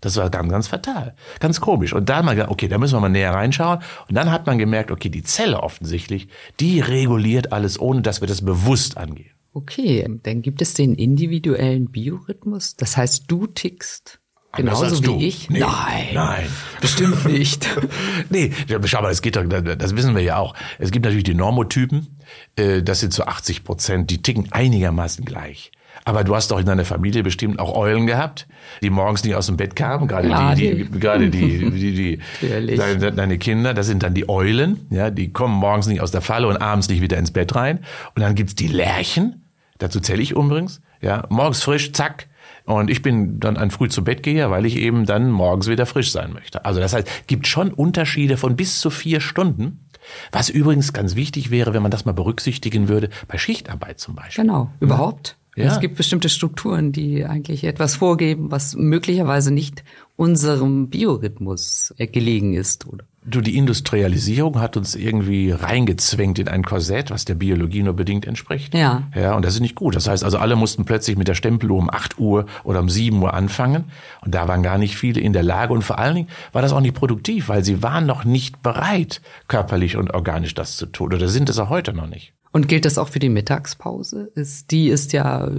Das 0.00 0.16
war 0.16 0.28
ganz, 0.28 0.50
ganz 0.50 0.68
fatal. 0.68 1.14
Ganz 1.40 1.60
komisch. 1.60 1.94
Und 1.94 2.10
dann 2.10 2.26
mal 2.26 2.34
gesagt, 2.34 2.50
okay, 2.50 2.68
da 2.68 2.76
müssen 2.76 2.94
wir 2.94 3.00
mal 3.00 3.08
näher 3.08 3.32
reinschauen. 3.32 3.78
Und 4.06 4.14
dann 4.14 4.30
hat 4.30 4.46
man 4.46 4.58
gemerkt, 4.58 4.90
okay, 4.90 5.08
die 5.08 5.22
Zelle 5.22 5.62
offensichtlich, 5.62 6.28
die 6.60 6.80
reguliert 6.80 7.52
alles, 7.52 7.80
ohne 7.80 8.02
dass 8.02 8.20
wir 8.20 8.28
das 8.28 8.44
bewusst 8.44 8.98
angehen. 8.98 9.30
Okay, 9.54 10.06
dann 10.24 10.42
gibt 10.42 10.60
es 10.60 10.74
den 10.74 10.94
individuellen 10.94 11.90
Biorhythmus. 11.90 12.76
Das 12.76 12.96
heißt, 12.96 13.24
du 13.28 13.46
tickst 13.46 14.20
Genauso 14.56 14.98
wie 14.98 15.06
du. 15.06 15.18
ich? 15.18 15.50
Nee, 15.50 15.60
nein. 15.60 16.08
Nein. 16.14 16.46
Bestimmt 16.80 17.24
nicht. 17.26 17.68
nee, 18.30 18.52
schau 18.84 19.02
mal, 19.02 19.10
es 19.10 19.22
geht 19.22 19.36
doch, 19.36 19.44
das 19.46 19.96
wissen 19.96 20.14
wir 20.14 20.22
ja 20.22 20.36
auch. 20.36 20.54
Es 20.78 20.90
gibt 20.90 21.04
natürlich 21.04 21.24
die 21.24 21.34
Normotypen, 21.34 22.18
äh, 22.56 22.82
das 22.82 23.00
sind 23.00 23.12
zu 23.12 23.26
80 23.26 23.64
Prozent, 23.64 24.10
die 24.10 24.22
ticken 24.22 24.52
einigermaßen 24.52 25.24
gleich. 25.24 25.72
Aber 26.04 26.24
du 26.24 26.34
hast 26.34 26.50
doch 26.50 26.58
in 26.58 26.66
deiner 26.66 26.84
Familie 26.84 27.22
bestimmt 27.22 27.58
auch 27.58 27.74
Eulen 27.74 28.06
gehabt, 28.06 28.46
die 28.82 28.90
morgens 28.90 29.24
nicht 29.24 29.36
aus 29.36 29.46
dem 29.46 29.56
Bett 29.56 29.74
kamen, 29.74 30.06
gerade 30.06 30.28
ja, 30.28 30.54
die, 30.54 30.84
die, 30.84 31.00
gerade 31.00 31.30
die, 31.30 31.70
die, 31.70 32.18
die, 32.42 32.76
deine, 32.76 33.12
deine 33.12 33.38
Kinder, 33.38 33.72
das 33.72 33.86
sind 33.86 34.02
dann 34.02 34.12
die 34.12 34.28
Eulen, 34.28 34.86
ja, 34.90 35.10
die 35.10 35.32
kommen 35.32 35.54
morgens 35.54 35.86
nicht 35.86 36.00
aus 36.02 36.10
der 36.10 36.20
Falle 36.20 36.48
und 36.48 36.58
abends 36.58 36.88
nicht 36.88 37.00
wieder 37.00 37.16
ins 37.16 37.30
Bett 37.30 37.54
rein. 37.54 37.78
Und 38.14 38.22
dann 38.22 38.34
gibt's 38.34 38.54
die 38.54 38.68
Lerchen, 38.68 39.46
dazu 39.78 40.00
zähle 40.00 40.22
ich 40.22 40.32
übrigens, 40.32 40.82
ja, 41.00 41.24
morgens 41.30 41.62
frisch, 41.62 41.92
zack, 41.92 42.26
und 42.64 42.90
ich 42.90 43.02
bin 43.02 43.40
dann 43.40 43.56
ein 43.56 43.70
früh 43.70 43.88
zu 43.88 44.04
Bett 44.04 44.22
gehe, 44.22 44.50
weil 44.50 44.64
ich 44.64 44.76
eben 44.76 45.04
dann 45.04 45.30
morgens 45.30 45.68
wieder 45.68 45.86
frisch 45.86 46.10
sein 46.10 46.32
möchte. 46.32 46.64
Also 46.64 46.80
das 46.80 46.94
heißt, 46.94 47.26
gibt 47.26 47.46
schon 47.46 47.72
Unterschiede 47.72 48.36
von 48.36 48.56
bis 48.56 48.80
zu 48.80 48.90
vier 48.90 49.20
Stunden. 49.20 49.86
Was 50.32 50.48
übrigens 50.50 50.92
ganz 50.92 51.14
wichtig 51.14 51.50
wäre, 51.50 51.74
wenn 51.74 51.82
man 51.82 51.90
das 51.90 52.04
mal 52.04 52.12
berücksichtigen 52.12 52.88
würde, 52.88 53.10
bei 53.28 53.38
Schichtarbeit 53.38 54.00
zum 54.00 54.14
Beispiel. 54.14 54.44
Genau, 54.44 54.70
überhaupt. 54.80 55.36
Ja. 55.56 55.66
Es 55.66 55.80
gibt 55.80 55.96
bestimmte 55.96 56.28
Strukturen, 56.28 56.90
die 56.92 57.24
eigentlich 57.24 57.64
etwas 57.64 57.96
vorgeben, 57.96 58.50
was 58.50 58.74
möglicherweise 58.74 59.52
nicht 59.52 59.84
unserem 60.16 60.88
Biorhythmus 60.88 61.94
gelegen 61.96 62.54
ist, 62.54 62.86
oder? 62.86 63.04
Du, 63.26 63.40
die 63.40 63.56
Industrialisierung 63.56 64.60
hat 64.60 64.76
uns 64.76 64.94
irgendwie 64.94 65.50
reingezwängt 65.50 66.38
in 66.38 66.46
ein 66.48 66.62
Korsett, 66.62 67.10
was 67.10 67.24
der 67.24 67.34
Biologie 67.34 67.82
nur 67.82 67.94
bedingt 67.94 68.26
entspricht. 68.26 68.74
Ja. 68.74 69.04
Ja, 69.14 69.34
und 69.34 69.44
das 69.46 69.54
ist 69.54 69.60
nicht 69.60 69.74
gut. 69.74 69.96
Das 69.96 70.06
heißt 70.06 70.22
also, 70.22 70.36
alle 70.36 70.56
mussten 70.56 70.84
plötzlich 70.84 71.16
mit 71.16 71.26
der 71.26 71.34
Stempeluhr 71.34 71.78
um 71.78 71.88
8 71.88 72.18
Uhr 72.18 72.44
oder 72.64 72.80
um 72.80 72.90
7 72.90 73.22
Uhr 73.22 73.32
anfangen. 73.32 73.84
Und 74.20 74.34
da 74.34 74.46
waren 74.46 74.62
gar 74.62 74.76
nicht 74.76 74.96
viele 74.96 75.20
in 75.20 75.32
der 75.32 75.42
Lage. 75.42 75.72
Und 75.72 75.82
vor 75.82 75.98
allen 75.98 76.14
Dingen 76.14 76.28
war 76.52 76.60
das 76.60 76.72
auch 76.72 76.80
nicht 76.80 76.94
produktiv, 76.94 77.48
weil 77.48 77.64
sie 77.64 77.82
waren 77.82 78.04
noch 78.04 78.24
nicht 78.24 78.62
bereit, 78.62 79.22
körperlich 79.48 79.96
und 79.96 80.12
organisch 80.12 80.52
das 80.52 80.76
zu 80.76 80.84
tun. 80.84 81.14
Oder 81.14 81.28
sind 81.28 81.48
es 81.48 81.58
auch 81.58 81.70
heute 81.70 81.94
noch 81.94 82.06
nicht. 82.06 82.34
Und 82.54 82.68
gilt 82.68 82.84
das 82.84 82.98
auch 82.98 83.08
für 83.08 83.18
die 83.18 83.30
Mittagspause? 83.30 84.30
Ist, 84.36 84.70
die 84.70 84.86
ist 84.86 85.12
ja 85.12 85.50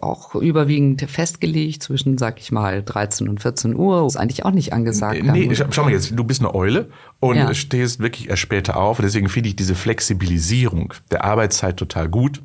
auch 0.00 0.34
überwiegend 0.34 1.02
festgelegt 1.02 1.82
zwischen, 1.82 2.16
sag 2.16 2.40
ich 2.40 2.50
mal, 2.50 2.82
13 2.82 3.28
und 3.28 3.42
14 3.42 3.76
Uhr. 3.76 4.06
Ist 4.06 4.16
eigentlich 4.16 4.46
auch 4.46 4.50
nicht 4.50 4.72
angesagt. 4.72 5.22
Nee, 5.22 5.54
schau 5.54 5.84
mal 5.84 5.92
jetzt, 5.92 6.18
du 6.18 6.24
bist 6.24 6.40
eine 6.40 6.54
Eule 6.54 6.88
und 7.18 7.36
ja. 7.36 7.52
stehst 7.52 8.00
wirklich 8.00 8.30
erst 8.30 8.40
später 8.40 8.78
auf. 8.78 9.02
Deswegen 9.02 9.28
finde 9.28 9.50
ich 9.50 9.56
diese 9.56 9.74
Flexibilisierung 9.74 10.94
der 11.10 11.24
Arbeitszeit 11.24 11.76
total 11.76 12.08
gut. 12.08 12.40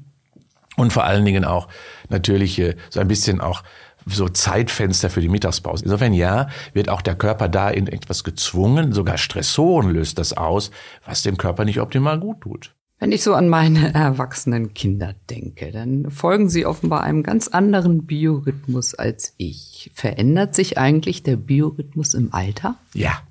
Und 0.76 0.92
vor 0.92 1.06
allen 1.06 1.24
Dingen 1.24 1.46
auch 1.46 1.70
natürlich 2.10 2.62
so 2.90 3.00
ein 3.00 3.08
bisschen 3.08 3.40
auch 3.40 3.64
so 4.06 4.28
Zeitfenster 4.28 5.10
für 5.10 5.22
die 5.22 5.30
Mittagspause. 5.30 5.86
Insofern 5.86 6.14
ja, 6.14 6.50
wird 6.74 6.90
auch 6.90 7.02
der 7.02 7.16
Körper 7.16 7.48
da 7.48 7.70
in 7.70 7.88
etwas 7.88 8.26
gezwungen, 8.26 8.92
sogar 8.92 9.18
Stressoren 9.18 9.90
löst 9.90 10.20
das 10.20 10.34
aus, 10.34 10.72
was 11.06 11.24
dem 11.24 11.38
Körper 11.38 11.64
nicht 11.64 11.80
optimal 11.80 12.20
gut 12.20 12.42
tut. 12.42 12.75
Wenn 13.06 13.12
ich 13.12 13.22
so 13.22 13.36
an 13.36 13.50
meine 13.50 13.94
erwachsenen 13.94 14.74
Kinder 14.74 15.14
denke, 15.30 15.72
dann 15.72 16.10
folgen 16.10 16.50
sie 16.50 16.66
offenbar 16.66 17.04
einem 17.04 17.22
ganz 17.22 17.48
anderen 17.48 18.08
Biorhythmus 18.08 18.96
als 18.96 19.36
ich. 19.38 19.92
Verändert 19.94 20.56
sich 20.56 20.80
eigentlich 20.80 21.22
der 21.22 21.36
Biorhythmus 21.36 22.16
im 22.16 22.34
Alter? 22.34 22.80
Ja. 22.96 23.22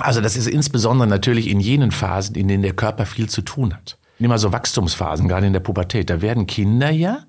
Also 0.00 0.20
das 0.20 0.36
ist 0.36 0.48
insbesondere 0.48 1.06
natürlich 1.06 1.48
in 1.48 1.60
jenen 1.60 1.92
Phasen, 1.92 2.34
in 2.34 2.48
denen 2.48 2.64
der 2.64 2.72
Körper 2.72 3.06
viel 3.06 3.28
zu 3.28 3.42
tun 3.42 3.72
hat. 3.72 3.98
Nimm 4.18 4.30
mal 4.30 4.38
so 4.38 4.50
Wachstumsphasen, 4.50 5.28
gerade 5.28 5.46
in 5.46 5.52
der 5.52 5.60
Pubertät. 5.60 6.10
Da 6.10 6.20
werden 6.20 6.48
Kinder 6.48 6.90
ja 6.90 7.20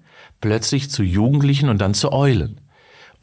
plötzlich 0.42 0.90
zu 0.90 1.04
Jugendlichen 1.04 1.70
und 1.70 1.82
dann 1.82 1.94
zu 1.94 2.12
Eulen. 2.12 2.62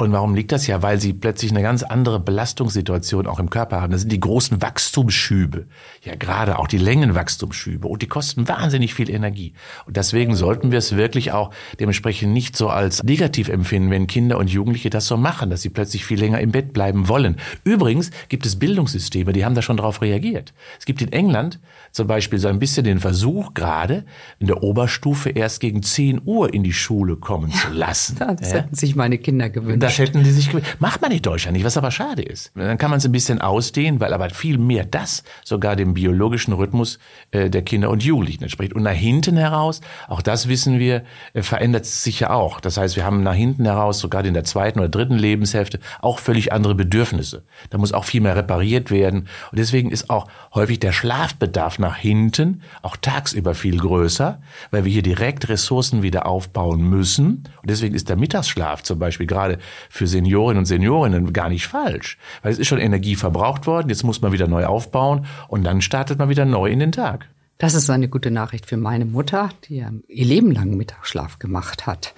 Und 0.02 0.10
warum 0.10 0.34
liegt 0.34 0.50
das 0.50 0.66
ja? 0.66 0.82
Weil 0.82 1.00
sie 1.00 1.12
plötzlich 1.12 1.52
eine 1.52 1.62
ganz 1.62 1.84
andere 1.84 2.18
Belastungssituation 2.18 3.28
auch 3.28 3.38
im 3.38 3.50
Körper 3.50 3.80
haben. 3.80 3.92
Das 3.92 4.00
sind 4.00 4.10
die 4.10 4.18
großen 4.18 4.60
Wachstumsschübe. 4.60 5.66
Ja, 6.02 6.16
gerade 6.16 6.58
auch 6.58 6.66
die 6.66 6.78
Längenwachstumsschübe. 6.78 7.86
Und 7.86 8.02
die 8.02 8.08
kosten 8.08 8.48
wahnsinnig 8.48 8.94
viel 8.94 9.08
Energie. 9.08 9.52
Und 9.86 9.96
deswegen 9.96 10.34
sollten 10.34 10.72
wir 10.72 10.78
es 10.78 10.96
wirklich 10.96 11.30
auch 11.30 11.52
dementsprechend 11.78 12.32
nicht 12.32 12.56
so 12.56 12.68
als 12.68 13.04
negativ 13.04 13.48
empfinden, 13.48 13.90
wenn 13.90 14.08
Kinder 14.08 14.38
und 14.38 14.50
Jugendliche 14.50 14.90
das 14.90 15.06
so 15.06 15.16
machen, 15.16 15.50
dass 15.50 15.62
sie 15.62 15.70
plötzlich 15.70 16.04
viel 16.04 16.18
länger 16.18 16.40
im 16.40 16.50
Bett 16.50 16.72
bleiben 16.72 17.06
wollen. 17.08 17.36
Übrigens 17.62 18.10
gibt 18.28 18.44
es 18.44 18.58
Bildungssysteme, 18.58 19.32
die 19.32 19.44
haben 19.44 19.54
da 19.54 19.62
schon 19.62 19.76
darauf 19.76 20.02
reagiert. 20.02 20.52
Es 20.80 20.84
gibt 20.84 21.00
in 21.00 21.12
England 21.12 21.60
zum 21.92 22.08
Beispiel 22.08 22.40
so 22.40 22.48
ein 22.48 22.58
bisschen 22.58 22.82
den 22.82 22.98
Versuch, 22.98 23.54
gerade 23.54 24.04
in 24.40 24.48
der 24.48 24.64
Oberstufe 24.64 25.30
erst 25.30 25.60
gegen 25.60 25.84
10 25.84 26.22
Uhr 26.24 26.52
in 26.52 26.64
die 26.64 26.72
Schule 26.72 27.14
kommen 27.14 27.52
zu 27.52 27.70
lassen. 27.70 28.16
Ja, 28.18 28.34
das 28.34 28.50
ja? 28.50 28.58
hätten 28.58 28.74
sich 28.74 28.96
meine 28.96 29.18
Kinder 29.18 29.48
gewünscht. 29.48 29.91
Das 29.98 30.08
hätten 30.08 30.24
die 30.24 30.30
sich 30.30 30.48
gewünscht. 30.48 30.76
Macht 30.78 31.02
man 31.02 31.10
in 31.10 31.20
Deutschland 31.20 31.56
nicht, 31.56 31.64
was 31.64 31.76
aber 31.76 31.90
schade 31.90 32.22
ist. 32.22 32.52
Dann 32.54 32.78
kann 32.78 32.90
man 32.90 32.98
es 32.98 33.04
ein 33.04 33.12
bisschen 33.12 33.40
ausdehnen, 33.40 34.00
weil 34.00 34.14
aber 34.14 34.30
viel 34.30 34.58
mehr 34.58 34.84
das 34.84 35.22
sogar 35.44 35.76
dem 35.76 35.94
biologischen 35.94 36.54
Rhythmus 36.54 36.98
äh, 37.30 37.50
der 37.50 37.62
Kinder 37.62 37.90
und 37.90 38.02
Jugendlichen 38.02 38.42
entspricht. 38.42 38.72
Und 38.72 38.82
nach 38.82 38.92
hinten 38.92 39.36
heraus, 39.36 39.80
auch 40.08 40.22
das 40.22 40.48
wissen 40.48 40.78
wir, 40.78 41.04
äh, 41.34 41.42
verändert 41.42 41.84
sich 41.84 42.20
ja 42.20 42.30
auch. 42.30 42.60
Das 42.60 42.76
heißt, 42.78 42.96
wir 42.96 43.04
haben 43.04 43.22
nach 43.22 43.34
hinten 43.34 43.66
heraus, 43.66 43.98
sogar 43.98 44.24
in 44.24 44.34
der 44.34 44.44
zweiten 44.44 44.78
oder 44.78 44.88
dritten 44.88 45.18
Lebenshälfte, 45.18 45.78
auch 46.00 46.18
völlig 46.18 46.52
andere 46.52 46.74
Bedürfnisse. 46.74 47.44
Da 47.70 47.78
muss 47.78 47.92
auch 47.92 48.04
viel 48.04 48.22
mehr 48.22 48.36
repariert 48.36 48.90
werden. 48.90 49.28
Und 49.50 49.58
deswegen 49.58 49.90
ist 49.90 50.08
auch 50.08 50.26
häufig 50.54 50.80
der 50.80 50.92
Schlafbedarf 50.92 51.78
nach 51.78 51.96
hinten 51.96 52.62
auch 52.80 52.96
tagsüber 52.96 53.54
viel 53.54 53.78
größer, 53.78 54.40
weil 54.70 54.84
wir 54.84 54.92
hier 54.92 55.02
direkt 55.02 55.48
Ressourcen 55.48 56.02
wieder 56.02 56.26
aufbauen 56.26 56.80
müssen. 56.80 57.44
Und 57.60 57.70
deswegen 57.70 57.94
ist 57.94 58.08
der 58.08 58.16
Mittagsschlaf 58.16 58.82
zum 58.82 58.98
Beispiel 58.98 59.26
gerade 59.26 59.58
für 59.88 60.06
Seniorinnen 60.06 60.58
und 60.58 60.66
Seniorinnen 60.66 61.32
gar 61.32 61.48
nicht 61.48 61.66
falsch, 61.66 62.18
weil 62.42 62.52
es 62.52 62.58
ist 62.58 62.68
schon 62.68 62.78
Energie 62.78 63.16
verbraucht 63.16 63.66
worden, 63.66 63.88
jetzt 63.88 64.04
muss 64.04 64.20
man 64.20 64.32
wieder 64.32 64.48
neu 64.48 64.66
aufbauen 64.66 65.26
und 65.48 65.64
dann 65.64 65.80
startet 65.80 66.18
man 66.18 66.28
wieder 66.28 66.44
neu 66.44 66.70
in 66.70 66.78
den 66.78 66.92
Tag. 66.92 67.28
Das 67.58 67.74
ist 67.74 67.88
eine 67.90 68.08
gute 68.08 68.30
Nachricht 68.30 68.66
für 68.66 68.76
meine 68.76 69.04
Mutter, 69.04 69.50
die 69.68 69.76
ja 69.76 69.90
ihr 70.08 70.24
Leben 70.24 70.50
lang 70.50 70.76
Mittagsschlaf 70.76 71.38
gemacht 71.38 71.86
hat 71.86 72.14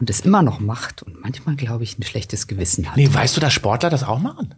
und 0.00 0.10
es 0.10 0.20
immer 0.20 0.42
noch 0.42 0.60
macht 0.60 1.02
und 1.02 1.20
manchmal, 1.20 1.56
glaube 1.56 1.84
ich, 1.84 1.98
ein 1.98 2.02
schlechtes 2.02 2.46
Gewissen 2.46 2.88
hat. 2.88 2.96
Nee, 2.96 3.08
weißt 3.12 3.36
du, 3.36 3.40
dass 3.40 3.52
Sportler 3.52 3.90
das 3.90 4.02
auch 4.02 4.18
machen? 4.18 4.54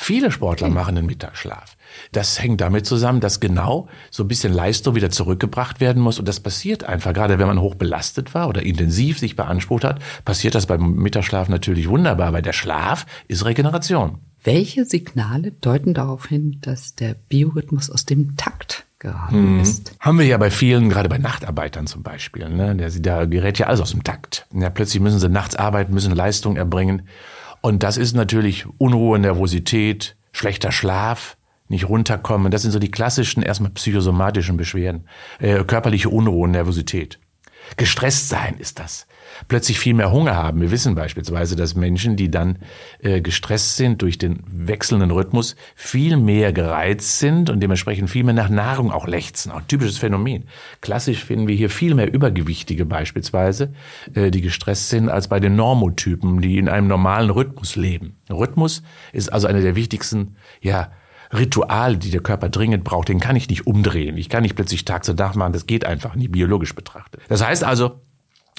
Viele 0.00 0.30
Sportler 0.30 0.70
machen 0.70 0.96
einen 0.96 1.06
Mittagsschlaf. 1.06 1.76
Das 2.12 2.40
hängt 2.40 2.60
damit 2.60 2.86
zusammen, 2.86 3.20
dass 3.20 3.40
genau 3.40 3.88
so 4.10 4.22
ein 4.22 4.28
bisschen 4.28 4.52
Leistung 4.52 4.94
wieder 4.94 5.10
zurückgebracht 5.10 5.80
werden 5.80 6.00
muss 6.00 6.20
und 6.20 6.28
das 6.28 6.38
passiert 6.38 6.84
einfach, 6.84 7.12
gerade 7.12 7.40
wenn 7.40 7.48
man 7.48 7.60
hoch 7.60 7.74
belastet 7.74 8.32
war 8.32 8.48
oder 8.48 8.62
intensiv 8.62 9.18
sich 9.18 9.34
beansprucht 9.34 9.82
hat, 9.82 10.00
passiert 10.24 10.54
das 10.54 10.66
beim 10.66 10.94
Mittagsschlaf 10.94 11.48
natürlich 11.48 11.88
wunderbar, 11.88 12.32
weil 12.32 12.42
der 12.42 12.52
Schlaf 12.52 13.06
ist 13.26 13.44
Regeneration. 13.44 14.18
Welche 14.42 14.84
Signale 14.84 15.50
deuten 15.50 15.94
darauf 15.94 16.26
hin, 16.26 16.58
dass 16.60 16.94
der 16.94 17.14
Biorhythmus 17.14 17.90
aus 17.90 18.06
dem 18.06 18.36
Takt 18.36 18.86
geraten 19.00 19.56
mhm. 19.56 19.60
ist. 19.60 19.96
Haben 19.98 20.20
wir 20.20 20.26
ja 20.26 20.38
bei 20.38 20.50
vielen, 20.50 20.88
gerade 20.88 21.08
bei 21.08 21.18
Nachtarbeitern 21.18 21.88
zum 21.88 22.02
Beispiel. 22.04 22.48
Ne? 22.48 22.76
Der, 22.76 22.90
da 22.90 23.24
gerät 23.26 23.58
ja 23.58 23.66
alles 23.66 23.80
aus 23.80 23.90
dem 23.90 24.04
Takt. 24.04 24.46
Ja, 24.54 24.70
plötzlich 24.70 25.02
müssen 25.02 25.18
sie 25.18 25.28
nachts 25.28 25.56
arbeiten, 25.56 25.92
müssen 25.92 26.14
Leistung 26.14 26.56
erbringen. 26.56 27.02
Und 27.60 27.82
das 27.82 27.96
ist 27.96 28.14
natürlich 28.14 28.66
Unruhe, 28.78 29.18
Nervosität, 29.18 30.16
schlechter 30.32 30.72
Schlaf, 30.72 31.36
nicht 31.68 31.88
runterkommen. 31.88 32.50
Das 32.50 32.62
sind 32.62 32.70
so 32.70 32.78
die 32.78 32.90
klassischen, 32.90 33.42
erstmal 33.42 33.72
psychosomatischen 33.72 34.56
Beschwerden. 34.56 35.08
Äh, 35.40 35.64
körperliche 35.64 36.08
Unruhe, 36.08 36.48
Nervosität. 36.48 37.18
Gestresst 37.76 38.28
sein 38.28 38.56
ist 38.58 38.78
das 38.78 39.07
plötzlich 39.46 39.78
viel 39.78 39.94
mehr 39.94 40.10
Hunger 40.10 40.34
haben. 40.34 40.60
Wir 40.60 40.70
wissen 40.70 40.94
beispielsweise, 40.94 41.54
dass 41.54 41.74
Menschen, 41.74 42.16
die 42.16 42.30
dann 42.30 42.58
äh, 43.00 43.20
gestresst 43.20 43.76
sind 43.76 44.02
durch 44.02 44.18
den 44.18 44.40
wechselnden 44.46 45.10
Rhythmus, 45.10 45.54
viel 45.74 46.16
mehr 46.16 46.52
gereizt 46.52 47.18
sind 47.18 47.50
und 47.50 47.60
dementsprechend 47.60 48.10
viel 48.10 48.24
mehr 48.24 48.34
nach 48.34 48.48
Nahrung 48.48 48.90
auch 48.90 49.06
lechzen. 49.06 49.52
Auch 49.52 49.58
ein 49.58 49.68
typisches 49.68 49.98
Phänomen. 49.98 50.44
Klassisch 50.80 51.24
finden 51.24 51.48
wir 51.48 51.54
hier 51.54 51.70
viel 51.70 51.94
mehr 51.94 52.12
Übergewichtige 52.12 52.84
beispielsweise, 52.84 53.72
äh, 54.14 54.30
die 54.30 54.40
gestresst 54.40 54.90
sind, 54.90 55.08
als 55.08 55.28
bei 55.28 55.40
den 55.40 55.56
Normotypen, 55.56 56.40
die 56.40 56.58
in 56.58 56.68
einem 56.68 56.88
normalen 56.88 57.30
Rhythmus 57.30 57.76
leben. 57.76 58.16
Rhythmus 58.30 58.82
ist 59.12 59.32
also 59.32 59.46
eine 59.46 59.62
der 59.62 59.76
wichtigsten, 59.76 60.36
ja, 60.60 60.90
Rituale, 61.32 61.98
die 61.98 62.10
der 62.10 62.22
Körper 62.22 62.48
dringend 62.48 62.84
braucht, 62.84 63.08
den 63.08 63.20
kann 63.20 63.36
ich 63.36 63.48
nicht 63.48 63.66
umdrehen. 63.66 64.16
Ich 64.16 64.28
kann 64.28 64.42
nicht 64.42 64.56
plötzlich 64.56 64.84
Tag 64.84 65.04
zu 65.04 65.14
Tag 65.14 65.36
machen, 65.36 65.52
das 65.52 65.66
geht 65.66 65.84
einfach 65.84 66.14
nicht 66.14 66.32
biologisch 66.32 66.74
betrachtet. 66.74 67.20
Das 67.28 67.44
heißt 67.44 67.64
also, 67.64 68.00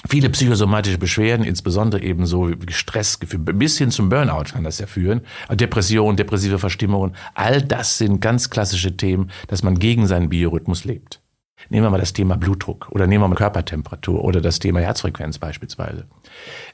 Viele 0.08 0.30
psychosomatische 0.30 0.98
Beschwerden, 0.98 1.44
insbesondere 1.44 2.02
eben 2.02 2.24
so 2.26 2.50
wie 2.50 2.72
Stressgefühl, 2.72 3.40
bis 3.40 3.78
hin 3.78 3.90
zum 3.90 4.08
Burnout 4.08 4.52
kann 4.52 4.64
das 4.64 4.78
ja 4.78 4.86
führen. 4.86 5.20
Depression, 5.50 6.16
depressive 6.16 6.58
Verstimmungen, 6.58 7.14
all 7.34 7.60
das 7.60 7.98
sind 7.98 8.20
ganz 8.20 8.50
klassische 8.50 8.96
Themen, 8.96 9.30
dass 9.48 9.62
man 9.62 9.78
gegen 9.78 10.06
seinen 10.06 10.30
Biorhythmus 10.30 10.84
lebt. 10.84 11.20
Nehmen 11.68 11.84
wir 11.84 11.90
mal 11.90 12.00
das 12.00 12.14
Thema 12.14 12.36
Blutdruck 12.36 12.88
oder 12.90 13.06
nehmen 13.06 13.22
wir 13.22 13.28
mal 13.28 13.34
Körpertemperatur 13.34 14.24
oder 14.24 14.40
das 14.40 14.58
Thema 14.58 14.80
Herzfrequenz 14.80 15.38
beispielsweise. 15.38 16.06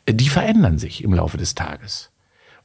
Die 0.08 0.28
verändern 0.28 0.78
sich 0.78 1.02
im 1.02 1.12
Laufe 1.12 1.36
des 1.36 1.56
Tages. 1.56 2.12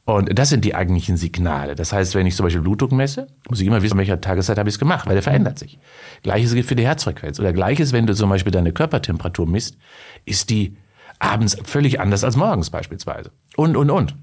Und 0.04 0.38
das 0.38 0.50
sind 0.50 0.66
die 0.66 0.74
eigentlichen 0.74 1.16
Signale. 1.16 1.76
Das 1.76 1.94
heißt, 1.94 2.16
wenn 2.16 2.26
ich 2.26 2.36
zum 2.36 2.46
Beispiel 2.46 2.62
Blutdruck 2.62 2.92
messe, 2.92 3.28
muss 3.48 3.62
ich 3.62 3.68
immer 3.68 3.82
wissen, 3.84 3.98
welcher 3.98 4.20
Tageszeit 4.20 4.58
habe 4.58 4.68
ich 4.68 4.76
es 4.76 4.80
gemacht, 4.80 5.06
weil 5.06 5.14
der 5.14 5.24
verändert 5.24 5.60
sich. 5.60 5.80
Gleiches 6.24 6.54
gilt 6.54 6.66
für 6.66 6.76
die 6.76 6.86
Herzfrequenz. 6.86 7.40
Oder 7.40 7.54
gleiches, 7.54 7.94
wenn 7.94 8.08
du 8.08 8.16
zum 8.16 8.30
Beispiel 8.30 8.52
deine 8.52 8.74
Körpertemperatur 8.74 9.48
misst, 9.48 9.78
ist 10.26 10.50
die 10.50 10.76
abends 11.20 11.56
völlig 11.64 12.00
anders 12.00 12.24
als 12.24 12.36
morgens 12.36 12.72
beispielsweise. 12.72 13.32
Und, 13.56 13.78
und, 13.78 13.92
und. 13.92 14.16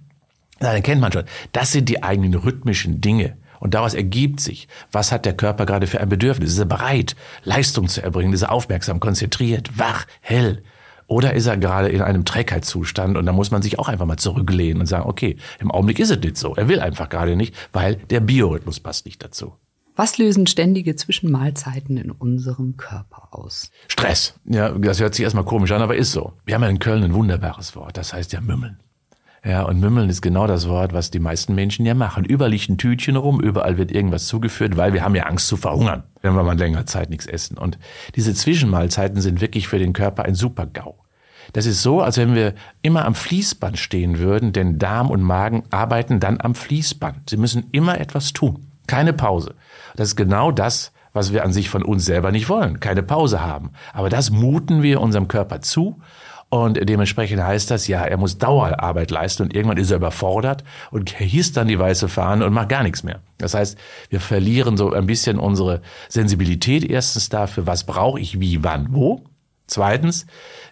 Na, 0.59 0.73
dann 0.73 0.83
kennt 0.83 1.01
man 1.01 1.13
schon. 1.13 1.25
Das 1.53 1.71
sind 1.71 1.89
die 1.89 2.03
eigenen 2.03 2.35
rhythmischen 2.35 3.01
Dinge. 3.01 3.37
Und 3.61 3.75
daraus 3.75 3.95
ergibt 3.95 4.41
sich, 4.41 4.69
was 4.93 5.13
hat 5.13 5.25
der 5.25 5.37
Körper 5.37 5.67
gerade 5.67 5.87
für 5.87 6.01
ein 6.01 6.09
Bedürfnis? 6.09 6.53
Ist 6.53 6.59
er 6.59 6.65
bereit, 6.65 7.17
Leistung 7.45 7.89
zu 7.89 8.03
erbringen? 8.03 8.33
Ist 8.33 8.43
er 8.43 8.53
aufmerksam, 8.53 9.01
konzentriert, 9.01 9.79
wach, 9.79 10.07
hell? 10.21 10.63
Oder 11.09 11.33
ist 11.33 11.47
er 11.47 11.57
gerade 11.57 11.89
in 11.89 12.03
einem 12.03 12.27
Trägheitszustand 12.27 13.17
und 13.17 13.25
da 13.25 13.33
muss 13.33 13.51
man 13.51 13.63
sich 13.63 13.79
auch 13.79 13.89
einfach 13.89 14.05
mal 14.05 14.19
zurücklehnen 14.19 14.81
und 14.81 14.87
sagen, 14.87 15.09
okay, 15.09 15.37
im 15.59 15.71
Augenblick 15.71 15.99
ist 15.99 16.11
es 16.11 16.21
nicht 16.21 16.37
so. 16.37 16.55
Er 16.55 16.69
will 16.69 16.81
einfach 16.81 17.09
gerade 17.09 17.35
nicht, 17.35 17.55
weil 17.73 17.97
der 17.97 18.21
Biorhythmus 18.21 18.79
passt 18.79 19.07
nicht 19.07 19.25
dazu. 19.25 19.55
Was 19.97 20.19
lösen 20.19 20.47
ständige 20.47 20.95
Zwischenmahlzeiten 20.95 21.97
in 21.97 22.11
unserem 22.11 22.77
Körper 22.77 23.29
aus? 23.33 23.71
Stress. 23.89 24.39
Ja, 24.45 24.69
das 24.71 25.01
hört 25.01 25.15
sich 25.15 25.25
erstmal 25.25 25.45
komisch 25.45 25.73
an, 25.73 25.83
aber 25.83 25.97
ist 25.97 26.13
so. 26.13 26.35
Wir 26.45 26.55
haben 26.55 26.63
ja 26.63 26.69
in 26.69 26.79
Köln 26.79 27.03
ein 27.03 27.15
wunderbares 27.15 27.75
Wort, 27.75 27.97
das 27.97 28.13
heißt 28.13 28.33
ja 28.33 28.41
Mümmeln. 28.41 28.79
Ja, 29.45 29.63
und 29.63 29.79
Mümmeln 29.79 30.11
ist 30.11 30.21
genau 30.21 30.47
das 30.47 30.69
Wort, 30.69 30.93
was 30.93 31.11
die 31.11 31.21
meisten 31.21 31.55
Menschen 31.55 31.87
ja 31.87 31.95
machen. 31.95 32.25
Überall 32.25 32.51
liegt 32.51 32.69
ein 32.69 32.79
Tütchen 32.79 33.17
rum, 33.17 33.41
überall 33.41 33.79
wird 33.79 33.93
irgendwas 33.93 34.27
zugeführt, 34.27 34.77
weil 34.77 34.93
wir 34.93 35.05
haben 35.05 35.15
ja 35.15 35.25
Angst 35.25 35.47
zu 35.47 35.57
verhungern, 35.57 36.03
wenn 36.23 36.35
wir 36.35 36.43
mal 36.43 36.59
länger 36.59 36.87
Zeit 36.87 37.09
nichts 37.11 37.27
essen. 37.27 37.57
Und 37.57 37.79
diese 38.17 38.35
Zwischenmahlzeiten 38.35 39.21
sind 39.21 39.41
wirklich 39.41 39.69
für 39.69 39.79
den 39.79 39.93
Körper 39.93 40.25
ein 40.25 40.35
super 40.35 40.67
GAU. 40.67 40.97
Das 41.53 41.67
ist 41.67 41.83
so, 41.83 42.03
als 42.03 42.19
wenn 42.19 42.35
wir 42.35 42.55
immer 42.83 43.05
am 43.05 43.15
Fließband 43.15 43.79
stehen 43.79 44.19
würden, 44.19 44.53
denn 44.53 44.79
Darm 44.79 45.11
und 45.11 45.23
Magen 45.23 45.65
arbeiten 45.71 46.21
dann 46.21 46.41
am 46.41 46.55
Fließband. 46.55 47.31
Sie 47.31 47.37
müssen 47.37 47.69
immer 47.73 48.01
etwas 48.01 48.33
tun. 48.33 48.67
Keine 48.87 49.13
Pause. 49.13 49.55
Das 49.97 50.09
ist 50.09 50.17
genau 50.17 50.51
das, 50.51 50.93
was 51.13 51.33
wir 51.33 51.45
an 51.45 51.53
sich 51.53 51.71
von 51.71 51.83
uns 51.83 52.05
selber 52.05 52.33
nicht 52.33 52.49
wollen. 52.49 52.81
Keine 52.81 53.03
Pause 53.03 53.41
haben. 53.41 53.71
Aber 53.93 54.09
das 54.09 54.31
muten 54.31 54.83
wir 54.83 55.01
unserem 55.01 55.29
Körper 55.29 55.61
zu 55.61 56.01
und 56.51 56.89
dementsprechend 56.89 57.43
heißt 57.43 57.71
das, 57.71 57.89
ja, 57.89 58.03
er 58.05 58.17
muss 58.17 58.39
Dauerarbeit 58.39 59.11
leisten 59.11 59.43
und 59.43 59.55
irgendwann 59.55 59.77
ist 59.77 59.91
er 59.91 59.99
überfordert 59.99 60.65
und 60.91 61.11
hieß 61.11 61.53
dann 61.53 61.69
die 61.69 61.79
weiße 61.79 62.09
Fahne 62.09 62.47
und 62.47 62.55
macht 62.55 62.71
gar 62.71 62.83
nichts 62.83 63.03
mehr. 63.03 63.21
Das 63.37 63.53
heißt, 63.53 63.77
wir 64.09 64.21
verlieren 64.21 64.79
so 64.79 64.93
ein 64.93 65.07
bisschen 65.07 65.39
unsere 65.39 65.83
Sensibilität 66.09 66.85
erstens 66.85 67.29
dafür, 67.29 67.67
was 67.67 67.85
brauche 67.85 68.19
ich 68.19 68.41
wie, 68.41 68.65
wann, 68.65 68.89
wo. 68.93 69.25
Zweitens 69.67 70.27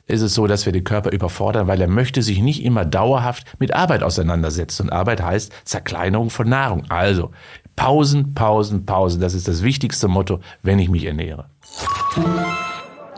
ist 0.06 0.22
es 0.22 0.32
so, 0.32 0.46
dass 0.46 0.64
wir 0.64 0.72
den 0.72 0.84
Körper 0.84 1.12
überfordern, 1.12 1.66
weil 1.66 1.82
er 1.82 1.88
möchte 1.88 2.22
sich 2.22 2.40
nicht 2.40 2.64
immer 2.64 2.86
dauerhaft 2.86 3.44
mit 3.58 3.74
Arbeit 3.74 4.02
auseinandersetzen. 4.02 4.84
Und 4.84 4.92
Arbeit 4.92 5.22
heißt 5.22 5.52
Zerkleinerung 5.64 6.30
von 6.30 6.48
Nahrung. 6.48 6.86
Also 6.88 7.32
Pausen, 7.76 8.32
Pausen, 8.32 8.86
Pausen. 8.86 9.20
Das 9.20 9.34
ist 9.34 9.48
das 9.48 9.62
wichtigste 9.62 10.08
Motto, 10.08 10.40
wenn 10.62 10.78
ich 10.78 10.88
mich 10.88 11.04
ernähre. 11.04 11.50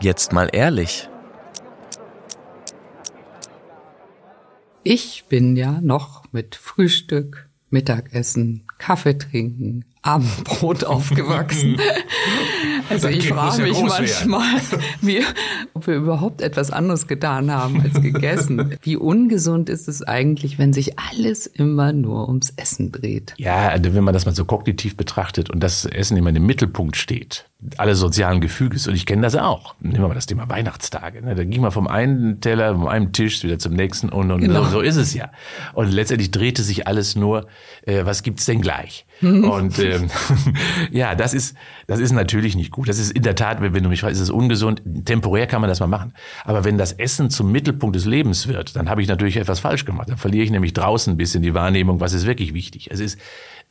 Jetzt 0.01 0.33
mal 0.33 0.49
ehrlich. 0.51 1.07
Ich 4.83 5.25
bin 5.27 5.57
ja 5.57 5.81
noch 5.81 6.31
mit 6.31 6.55
Frühstück, 6.55 7.49
Mittagessen, 7.69 8.63
Kaffee 8.77 9.17
trinken, 9.17 9.83
Abendbrot 10.09 10.83
aufgewachsen. 10.83 11.77
Also 12.89 13.07
ich 13.07 13.27
frage 13.27 13.61
mich 13.61 13.79
manchmal, 13.83 14.49
wie, 15.01 15.23
ob 15.75 15.85
wir 15.85 15.93
überhaupt 15.93 16.41
etwas 16.41 16.71
anderes 16.71 17.05
getan 17.05 17.51
haben 17.51 17.81
als 17.81 18.01
gegessen. 18.01 18.77
Wie 18.81 18.97
ungesund 18.97 19.69
ist 19.69 19.87
es 19.87 20.01
eigentlich, 20.01 20.57
wenn 20.57 20.73
sich 20.73 20.97
alles 20.97 21.45
immer 21.45 21.93
nur 21.93 22.27
ums 22.27 22.51
Essen 22.55 22.91
dreht? 22.91 23.35
Ja, 23.37 23.69
also 23.69 23.93
wenn 23.93 24.03
man 24.03 24.15
das 24.15 24.25
mal 24.25 24.33
so 24.33 24.43
kognitiv 24.43 24.97
betrachtet 24.97 25.51
und 25.51 25.59
das 25.59 25.85
Essen 25.85 26.17
immer 26.17 26.31
im 26.35 26.45
Mittelpunkt 26.47 26.97
steht, 26.97 27.45
alle 27.77 27.93
sozialen 27.93 28.41
Gefüges. 28.41 28.87
Und 28.87 28.95
ich 28.95 29.05
kenne 29.05 29.21
das 29.21 29.35
auch. 29.35 29.75
Nehmen 29.79 30.01
wir 30.01 30.07
mal 30.07 30.15
das 30.15 30.25
Thema 30.25 30.49
Weihnachtstage. 30.49 31.21
Ne? 31.21 31.35
Da 31.35 31.43
ging 31.43 31.61
man 31.61 31.71
vom 31.71 31.87
einen 31.87 32.41
Teller, 32.41 32.73
vom 32.73 32.87
einen 32.87 33.13
Tisch 33.13 33.43
wieder 33.43 33.59
zum 33.59 33.73
nächsten 33.73 34.09
und, 34.09 34.31
und 34.31 34.41
genau. 34.41 34.63
so, 34.63 34.71
so, 34.71 34.81
ist 34.81 34.95
es 34.95 35.13
ja. 35.13 35.31
Und 35.73 35.91
letztendlich 35.91 36.31
drehte 36.31 36.63
sich 36.63 36.87
alles 36.87 37.15
nur, 37.15 37.47
äh, 37.83 38.05
was 38.05 38.23
gibt's 38.23 38.45
denn 38.45 38.61
gleich? 38.61 39.05
und 39.21 39.79
ähm, 39.79 40.09
ja, 40.91 41.15
das 41.15 41.33
ist, 41.33 41.55
das 41.87 41.99
ist 41.99 42.11
natürlich 42.11 42.55
nicht 42.55 42.71
gut. 42.71 42.87
Das 42.87 42.99
ist 42.99 43.11
in 43.11 43.23
der 43.23 43.35
Tat, 43.35 43.61
wenn 43.61 43.83
du 43.83 43.89
mich 43.89 44.01
fragst, 44.01 44.15
ist 44.15 44.21
es 44.21 44.29
ungesund. 44.29 44.81
Temporär 45.05 45.47
kann 45.47 45.61
man 45.61 45.69
das 45.69 45.79
mal 45.79 45.87
machen. 45.87 46.13
Aber 46.45 46.63
wenn 46.63 46.77
das 46.77 46.93
Essen 46.93 47.29
zum 47.29 47.51
Mittelpunkt 47.51 47.95
des 47.95 48.05
Lebens 48.05 48.47
wird, 48.47 48.75
dann 48.75 48.89
habe 48.89 49.01
ich 49.01 49.07
natürlich 49.07 49.37
etwas 49.37 49.59
falsch 49.59 49.85
gemacht. 49.85 50.09
Dann 50.09 50.17
verliere 50.17 50.43
ich 50.43 50.51
nämlich 50.51 50.73
draußen 50.73 51.13
ein 51.13 51.17
bisschen 51.17 51.43
die 51.43 51.53
Wahrnehmung, 51.53 51.99
was 51.99 52.13
ist 52.13 52.25
wirklich 52.25 52.53
wichtig. 52.53 52.89
Es 52.91 52.99
ist 52.99 53.19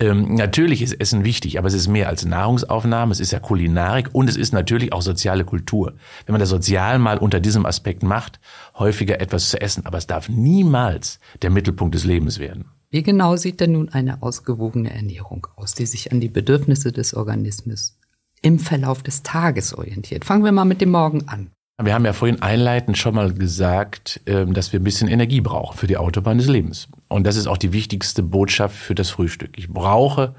ähm, 0.00 0.36
natürlich 0.36 0.80
ist 0.80 0.92
Essen 0.92 1.24
wichtig, 1.24 1.58
aber 1.58 1.66
es 1.66 1.74
ist 1.74 1.88
mehr 1.88 2.08
als 2.08 2.24
Nahrungsaufnahme, 2.24 3.10
es 3.10 3.18
ist 3.18 3.32
ja 3.32 3.40
Kulinarik 3.40 4.10
und 4.12 4.28
es 4.28 4.36
ist 4.36 4.52
natürlich 4.52 4.92
auch 4.92 5.02
soziale 5.02 5.44
Kultur. 5.44 5.94
Wenn 6.24 6.34
man 6.34 6.40
das 6.40 6.50
sozial 6.50 7.00
mal 7.00 7.18
unter 7.18 7.40
diesem 7.40 7.66
Aspekt 7.66 8.04
macht, 8.04 8.38
häufiger 8.78 9.20
etwas 9.20 9.50
zu 9.50 9.60
essen, 9.60 9.86
aber 9.86 9.98
es 9.98 10.06
darf 10.06 10.28
niemals 10.28 11.18
der 11.42 11.50
Mittelpunkt 11.50 11.96
des 11.96 12.04
Lebens 12.04 12.38
werden. 12.38 12.66
Wie 12.90 13.02
genau 13.02 13.36
sieht 13.36 13.60
denn 13.60 13.72
nun 13.72 13.90
eine 13.90 14.22
ausgewogene 14.22 14.90
Ernährung 14.90 15.46
aus, 15.56 15.74
die 15.74 15.84
sich 15.84 16.10
an 16.10 16.20
die 16.20 16.30
Bedürfnisse 16.30 16.90
des 16.90 17.12
Organismus 17.12 17.98
im 18.40 18.58
Verlauf 18.58 19.02
des 19.02 19.22
Tages 19.22 19.74
orientiert? 19.74 20.24
Fangen 20.24 20.42
wir 20.42 20.52
mal 20.52 20.64
mit 20.64 20.80
dem 20.80 20.90
Morgen 20.90 21.28
an. 21.28 21.50
Wir 21.80 21.94
haben 21.94 22.06
ja 22.06 22.14
vorhin 22.14 22.42
einleitend 22.42 22.96
schon 22.96 23.14
mal 23.14 23.32
gesagt, 23.32 24.20
ähm, 24.26 24.54
dass 24.54 24.72
wir 24.72 24.80
ein 24.80 24.84
bisschen 24.84 25.08
Energie 25.08 25.40
brauchen 25.40 25.76
für 25.76 25.86
die 25.86 25.98
Autobahn 25.98 26.38
des 26.38 26.48
Lebens. 26.48 26.88
Und 27.08 27.24
das 27.24 27.36
ist 27.36 27.46
auch 27.46 27.58
die 27.58 27.72
wichtigste 27.72 28.22
Botschaft 28.22 28.74
für 28.74 28.94
das 28.94 29.10
Frühstück. 29.10 29.56
Ich 29.56 29.68
brauche 29.68 30.34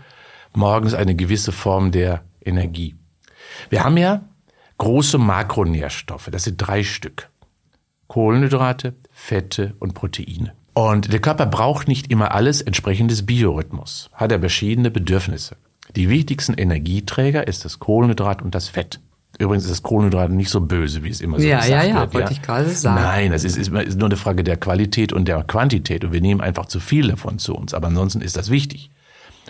morgens 0.53 0.93
eine 0.95 1.15
gewisse 1.15 1.51
Form 1.51 1.91
der 1.91 2.23
Energie. 2.43 2.95
Wir 3.69 3.83
haben 3.83 3.95
ja 3.95 4.23
große 4.79 5.17
Makronährstoffe. 5.17 6.29
Das 6.31 6.45
sind 6.45 6.57
drei 6.57 6.83
Stück. 6.83 7.29
Kohlenhydrate, 8.07 8.95
Fette 9.11 9.75
und 9.79 9.93
Proteine. 9.93 10.53
Und 10.79 11.11
der 11.11 11.19
Körper 11.19 11.45
braucht 11.45 11.89
nicht 11.89 12.09
immer 12.09 12.33
alles 12.33 12.61
entsprechend 12.61 13.11
des 13.11 13.25
Biorhythmus. 13.25 14.09
Hat 14.13 14.31
er 14.31 14.39
verschiedene 14.39 14.89
Bedürfnisse. 14.89 15.57
Die 15.97 16.07
wichtigsten 16.07 16.53
Energieträger 16.53 17.45
ist 17.45 17.65
das 17.65 17.79
Kohlenhydrat 17.79 18.41
und 18.41 18.55
das 18.55 18.69
Fett. 18.69 19.01
Übrigens 19.39 19.65
ist 19.65 19.71
das 19.71 19.83
Kohlenhydrat 19.83 20.31
nicht 20.31 20.49
so 20.49 20.61
böse, 20.61 21.03
wie 21.03 21.09
es 21.09 21.19
immer 21.19 21.37
so 21.37 21.45
ja, 21.45 21.57
gesagt 21.57 21.69
ja, 21.69 21.83
ja, 21.83 21.95
wird. 21.99 22.13
Ja, 22.13 22.19
wollte 22.21 22.31
ich 22.31 22.41
gerade 22.41 22.69
sagen. 22.69 23.01
Nein, 23.01 23.31
das 23.33 23.43
ist, 23.43 23.57
ist, 23.57 23.73
ist 23.73 23.97
nur 23.97 24.07
eine 24.07 24.15
Frage 24.15 24.45
der 24.45 24.55
Qualität 24.55 25.11
und 25.11 25.27
der 25.27 25.43
Quantität. 25.43 26.05
Und 26.05 26.13
wir 26.13 26.21
nehmen 26.21 26.39
einfach 26.39 26.67
zu 26.67 26.79
viel 26.79 27.09
davon 27.09 27.39
zu 27.39 27.55
uns. 27.55 27.73
Aber 27.73 27.87
ansonsten 27.87 28.21
ist 28.21 28.37
das 28.37 28.49
wichtig. 28.49 28.89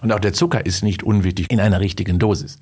Und 0.01 0.11
auch 0.11 0.19
der 0.19 0.33
Zucker 0.33 0.65
ist 0.65 0.81
nicht 0.81 1.03
unwichtig 1.03 1.51
in 1.51 1.59
einer 1.59 1.79
richtigen 1.79 2.17
Dosis. 2.17 2.57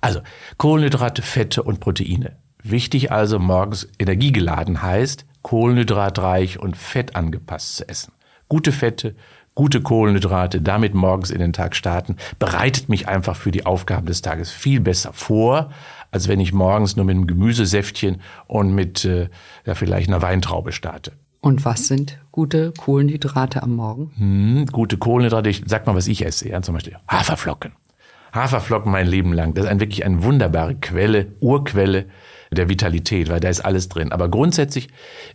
Also 0.00 0.22
Kohlenhydrate, 0.56 1.22
Fette 1.22 1.62
und 1.62 1.78
Proteine. 1.78 2.32
Wichtig 2.64 3.12
also 3.12 3.38
morgens 3.38 3.86
energiegeladen 4.00 4.82
heißt 4.82 5.24
kohlenhydratreich 5.48 6.60
und 6.60 6.76
fettangepasst 6.76 7.76
zu 7.76 7.88
essen. 7.88 8.12
Gute 8.50 8.70
Fette, 8.70 9.14
gute 9.54 9.80
Kohlenhydrate, 9.80 10.60
damit 10.60 10.92
morgens 10.92 11.30
in 11.30 11.38
den 11.38 11.54
Tag 11.54 11.74
starten, 11.74 12.16
bereitet 12.38 12.90
mich 12.90 13.08
einfach 13.08 13.34
für 13.34 13.50
die 13.50 13.64
Aufgaben 13.64 14.04
des 14.04 14.20
Tages 14.20 14.52
viel 14.52 14.80
besser 14.80 15.14
vor, 15.14 15.70
als 16.10 16.28
wenn 16.28 16.38
ich 16.38 16.52
morgens 16.52 16.96
nur 16.96 17.06
mit 17.06 17.16
einem 17.16 17.26
Gemüsesäftchen 17.26 18.20
und 18.46 18.74
mit 18.74 19.06
äh, 19.06 19.30
ja, 19.64 19.74
vielleicht 19.74 20.08
einer 20.08 20.20
Weintraube 20.20 20.72
starte. 20.72 21.12
Und 21.40 21.64
was 21.64 21.88
sind 21.88 22.18
gute 22.30 22.72
Kohlenhydrate 22.72 23.62
am 23.62 23.74
Morgen? 23.74 24.12
Hm, 24.18 24.66
gute 24.66 24.98
Kohlenhydrate, 24.98 25.48
ich 25.48 25.62
sag 25.64 25.86
mal, 25.86 25.94
was 25.94 26.08
ich 26.08 26.26
esse, 26.26 26.46
ja, 26.50 26.60
zum 26.60 26.74
Beispiel 26.74 26.98
Haferflocken. 27.10 27.72
Haferflocken 28.34 28.92
mein 28.92 29.06
Leben 29.06 29.32
lang. 29.32 29.54
Das 29.54 29.64
ist 29.64 29.70
ein, 29.70 29.80
wirklich 29.80 30.04
eine 30.04 30.22
wunderbare 30.22 30.74
Quelle, 30.74 31.32
Urquelle 31.40 32.04
der 32.50 32.68
Vitalität, 32.68 33.28
weil 33.28 33.40
da 33.40 33.48
ist 33.48 33.60
alles 33.60 33.88
drin. 33.88 34.12
Aber 34.12 34.28
grundsätzlich 34.28 34.88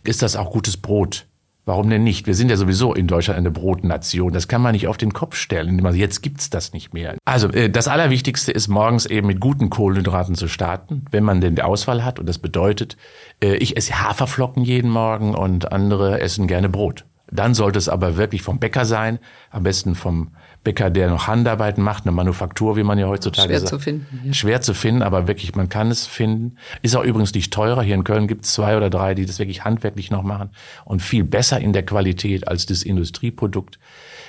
ist 0.04 0.22
das 0.22 0.36
auch 0.36 0.50
gutes 0.50 0.76
Brot. 0.76 1.26
Warum 1.66 1.88
denn 1.88 2.04
nicht? 2.04 2.26
Wir 2.26 2.34
sind 2.34 2.50
ja 2.50 2.56
sowieso 2.56 2.92
in 2.92 3.06
Deutschland 3.06 3.38
eine 3.38 3.50
Brotnation. 3.50 4.34
Das 4.34 4.48
kann 4.48 4.60
man 4.60 4.72
nicht 4.72 4.86
auf 4.86 4.98
den 4.98 5.14
Kopf 5.14 5.34
stellen. 5.34 5.82
Jetzt 5.94 6.20
gibt's 6.22 6.50
das 6.50 6.74
nicht 6.74 6.92
mehr. 6.92 7.16
Also 7.24 7.48
äh, 7.48 7.70
das 7.70 7.88
Allerwichtigste 7.88 8.52
ist 8.52 8.68
morgens 8.68 9.06
eben 9.06 9.26
mit 9.26 9.40
guten 9.40 9.70
Kohlenhydraten 9.70 10.34
zu 10.34 10.46
starten, 10.46 11.06
wenn 11.10 11.24
man 11.24 11.40
denn 11.40 11.54
die 11.54 11.62
Auswahl 11.62 12.04
hat. 12.04 12.18
Und 12.18 12.28
das 12.28 12.38
bedeutet, 12.38 12.98
äh, 13.42 13.54
ich 13.56 13.78
esse 13.78 14.02
Haferflocken 14.02 14.62
jeden 14.62 14.90
Morgen 14.90 15.34
und 15.34 15.72
andere 15.72 16.20
essen 16.20 16.48
gerne 16.48 16.68
Brot. 16.68 17.06
Dann 17.30 17.54
sollte 17.54 17.78
es 17.78 17.88
aber 17.88 18.18
wirklich 18.18 18.42
vom 18.42 18.58
Bäcker 18.58 18.84
sein, 18.84 19.18
am 19.50 19.62
besten 19.62 19.94
vom 19.94 20.32
Bäcker, 20.64 20.90
der 20.90 21.10
noch 21.10 21.26
Handarbeiten 21.26 21.84
macht, 21.84 22.04
eine 22.04 22.12
Manufaktur, 22.12 22.76
wie 22.76 22.82
man 22.82 22.98
ja 22.98 23.06
heutzutage 23.06 23.48
Schwer 23.48 23.60
sagt. 23.60 23.68
zu 23.68 23.78
finden. 23.78 24.20
Ja. 24.24 24.32
Schwer 24.32 24.60
zu 24.62 24.74
finden, 24.74 25.02
aber 25.02 25.28
wirklich, 25.28 25.54
man 25.54 25.68
kann 25.68 25.90
es 25.90 26.06
finden. 26.06 26.56
Ist 26.82 26.96
auch 26.96 27.04
übrigens 27.04 27.34
nicht 27.34 27.52
teurer. 27.52 27.82
Hier 27.82 27.94
in 27.94 28.02
Köln 28.02 28.26
gibt 28.26 28.46
es 28.46 28.54
zwei 28.54 28.76
oder 28.76 28.90
drei, 28.90 29.14
die 29.14 29.26
das 29.26 29.38
wirklich 29.38 29.64
handwerklich 29.64 30.10
noch 30.10 30.22
machen 30.22 30.50
und 30.84 31.02
viel 31.02 31.22
besser 31.22 31.60
in 31.60 31.72
der 31.72 31.84
Qualität 31.84 32.48
als 32.48 32.66
das 32.66 32.82
Industrieprodukt. 32.82 33.78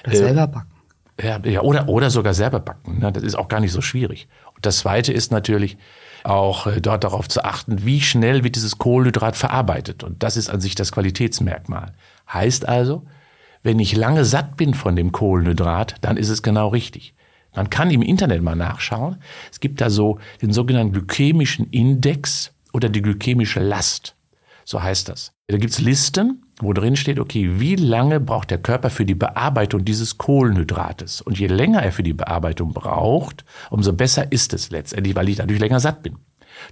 Oder 0.05 0.15
selber 0.15 0.47
backen. 0.47 0.71
Ja, 1.21 1.39
ja, 1.45 1.61
oder, 1.61 1.87
oder 1.87 2.09
sogar 2.09 2.33
selber 2.33 2.59
backen. 2.59 2.99
Ne? 2.99 3.11
Das 3.11 3.23
ist 3.23 3.35
auch 3.35 3.47
gar 3.47 3.61
nicht 3.61 3.71
so 3.71 3.79
schwierig. 3.79 4.27
Und 4.53 4.65
das 4.65 4.79
Zweite 4.79 5.13
ist 5.13 5.31
natürlich 5.31 5.77
auch 6.25 6.67
äh, 6.67 6.81
dort 6.81 7.05
darauf 7.05 7.29
zu 7.29 7.45
achten, 7.45 7.85
wie 7.85 8.01
schnell 8.01 8.43
wird 8.43 8.57
dieses 8.57 8.77
Kohlenhydrat 8.77 9.37
verarbeitet. 9.37 10.03
Und 10.03 10.23
das 10.23 10.35
ist 10.35 10.49
an 10.49 10.59
sich 10.59 10.75
das 10.75 10.91
Qualitätsmerkmal. 10.91 11.93
Heißt 12.31 12.67
also, 12.67 13.05
wenn 13.65 13.79
ich 13.79 13.95
lange 13.95 14.25
satt 14.25 14.57
bin 14.57 14.75
von 14.75 14.95
dem 14.95 15.11
Kohlenhydrat, 15.11 15.95
dann 16.01 16.17
ist 16.17 16.29
es 16.29 16.43
genau 16.43 16.67
richtig. 16.67 17.15
Man 17.55 17.71
kann 17.71 17.89
im 17.89 18.03
Internet 18.03 18.43
mal 18.43 18.55
nachschauen. 18.55 19.17
Es 19.51 19.59
gibt 19.59 19.81
da 19.81 19.89
so 19.89 20.19
den 20.43 20.53
sogenannten 20.53 20.93
glykämischen 20.93 21.71
Index 21.71 22.53
oder 22.73 22.89
die 22.89 23.01
glykämische 23.01 23.59
Last. 23.59 24.15
So 24.65 24.83
heißt 24.83 25.09
das. 25.09 25.33
Da 25.47 25.57
gibt's 25.57 25.79
Listen, 25.79 26.43
wo 26.59 26.73
drin 26.73 26.95
steht, 26.95 27.19
okay, 27.19 27.59
wie 27.59 27.75
lange 27.75 28.19
braucht 28.19 28.51
der 28.51 28.59
Körper 28.59 28.91
für 28.91 29.05
die 29.05 29.15
Bearbeitung 29.15 29.83
dieses 29.83 30.19
Kohlenhydrates? 30.19 31.21
Und 31.21 31.39
je 31.39 31.47
länger 31.47 31.81
er 31.81 31.91
für 31.91 32.03
die 32.03 32.13
Bearbeitung 32.13 32.71
braucht, 32.71 33.45
umso 33.71 33.93
besser 33.93 34.31
ist 34.31 34.53
es 34.53 34.69
letztendlich, 34.69 35.15
weil 35.15 35.29
ich 35.29 35.37
dadurch 35.37 35.59
länger 35.59 35.79
satt 35.79 36.03
bin. 36.03 36.17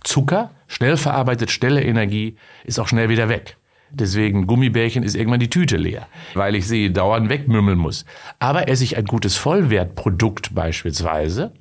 Zucker, 0.03 0.51
schnell 0.67 0.97
verarbeitet, 0.97 1.49
schnelle 1.49 1.84
Energie, 1.84 2.38
ist 2.65 2.79
auch 2.79 2.88
schnell 2.88 3.10
wieder 3.10 3.29
weg. 3.29 3.58
Deswegen 3.95 4.47
Gummibärchen 4.47 5.03
ist 5.03 5.15
irgendwann 5.15 5.39
die 5.39 5.51
Tüte 5.51 5.77
leer, 5.77 6.08
weil 6.34 6.56
ich 6.56 6.67
sie 6.67 6.91
dauernd 6.91 7.29
wegmümmeln 7.29 7.77
muss. 7.77 8.06
Aber 8.39 8.67
esse 8.67 8.84
ich 8.84 8.97
ein 8.97 9.06
gutes 9.06 9.38
Vollwertprodukt 9.38 10.56
beispielsweise, 10.56 11.53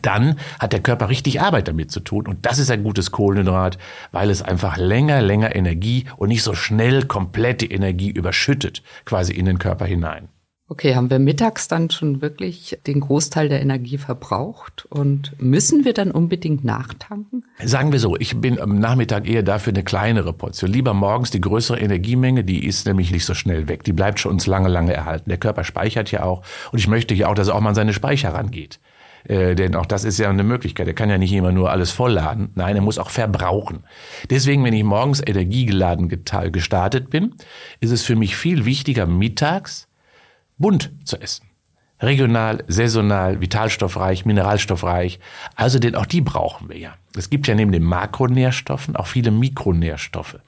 dann 0.00 0.38
hat 0.58 0.72
der 0.72 0.80
Körper 0.80 1.08
richtig 1.08 1.40
Arbeit 1.40 1.68
damit 1.68 1.92
zu 1.92 2.00
tun. 2.00 2.26
Und 2.26 2.46
das 2.46 2.58
ist 2.58 2.70
ein 2.70 2.82
gutes 2.82 3.12
Kohlenhydrat, 3.12 3.78
weil 4.10 4.30
es 4.30 4.42
einfach 4.42 4.76
länger, 4.76 5.22
länger 5.22 5.54
Energie 5.54 6.06
und 6.16 6.28
nicht 6.28 6.42
so 6.42 6.54
schnell 6.54 7.04
komplette 7.04 7.66
Energie 7.66 8.10
überschüttet, 8.10 8.82
quasi 9.04 9.32
in 9.32 9.44
den 9.44 9.60
Körper 9.60 9.86
hinein. 9.86 10.28
Okay, 10.72 10.94
haben 10.94 11.10
wir 11.10 11.18
mittags 11.18 11.68
dann 11.68 11.90
schon 11.90 12.22
wirklich 12.22 12.78
den 12.86 13.00
Großteil 13.00 13.50
der 13.50 13.60
Energie 13.60 13.98
verbraucht 13.98 14.86
und 14.88 15.34
müssen 15.38 15.84
wir 15.84 15.92
dann 15.92 16.10
unbedingt 16.10 16.64
nachtanken? 16.64 17.44
Sagen 17.62 17.92
wir 17.92 17.98
so, 17.98 18.16
ich 18.16 18.40
bin 18.40 18.58
am 18.58 18.78
Nachmittag 18.78 19.28
eher 19.28 19.42
dafür 19.42 19.74
eine 19.74 19.84
kleinere 19.84 20.32
Portion. 20.32 20.70
Lieber 20.70 20.94
morgens 20.94 21.30
die 21.30 21.42
größere 21.42 21.78
Energiemenge, 21.78 22.42
die 22.42 22.64
ist 22.64 22.86
nämlich 22.86 23.12
nicht 23.12 23.26
so 23.26 23.34
schnell 23.34 23.68
weg. 23.68 23.84
Die 23.84 23.92
bleibt 23.92 24.18
schon 24.18 24.32
uns 24.32 24.46
lange, 24.46 24.70
lange 24.70 24.94
erhalten. 24.94 25.28
Der 25.28 25.36
Körper 25.36 25.64
speichert 25.64 26.10
ja 26.10 26.22
auch 26.22 26.42
und 26.72 26.78
ich 26.78 26.88
möchte 26.88 27.12
ja 27.12 27.28
auch, 27.28 27.34
dass 27.34 27.48
er 27.48 27.54
auch 27.54 27.60
mal 27.60 27.68
an 27.68 27.74
seine 27.74 27.92
Speicher 27.92 28.32
rangeht. 28.32 28.80
Äh, 29.24 29.54
denn 29.54 29.74
auch 29.74 29.84
das 29.84 30.04
ist 30.04 30.18
ja 30.18 30.30
eine 30.30 30.42
Möglichkeit. 30.42 30.86
Er 30.86 30.94
kann 30.94 31.10
ja 31.10 31.18
nicht 31.18 31.34
immer 31.34 31.52
nur 31.52 31.70
alles 31.70 31.90
vollladen. 31.90 32.48
Nein, 32.54 32.76
er 32.76 32.82
muss 32.82 32.98
auch 32.98 33.10
verbrauchen. 33.10 33.84
Deswegen, 34.30 34.64
wenn 34.64 34.72
ich 34.72 34.84
morgens 34.84 35.20
energiegeladen 35.20 36.08
gestartet 36.08 37.10
bin, 37.10 37.34
ist 37.80 37.90
es 37.90 38.04
für 38.04 38.16
mich 38.16 38.36
viel 38.36 38.64
wichtiger, 38.64 39.04
mittags 39.04 39.86
bunt 40.58 40.92
zu 41.04 41.20
essen. 41.20 41.46
Regional, 42.00 42.64
saisonal, 42.66 43.40
vitalstoffreich, 43.40 44.24
mineralstoffreich. 44.24 45.20
Also 45.54 45.78
denn 45.78 45.94
auch 45.94 46.06
die 46.06 46.20
brauchen 46.20 46.68
wir 46.68 46.78
ja. 46.78 46.94
Es 47.16 47.30
gibt 47.30 47.46
ja 47.46 47.54
neben 47.54 47.70
den 47.70 47.84
Makronährstoffen 47.84 48.96
auch 48.96 49.06
viele 49.06 49.30
Mikronährstoffe. 49.30 50.38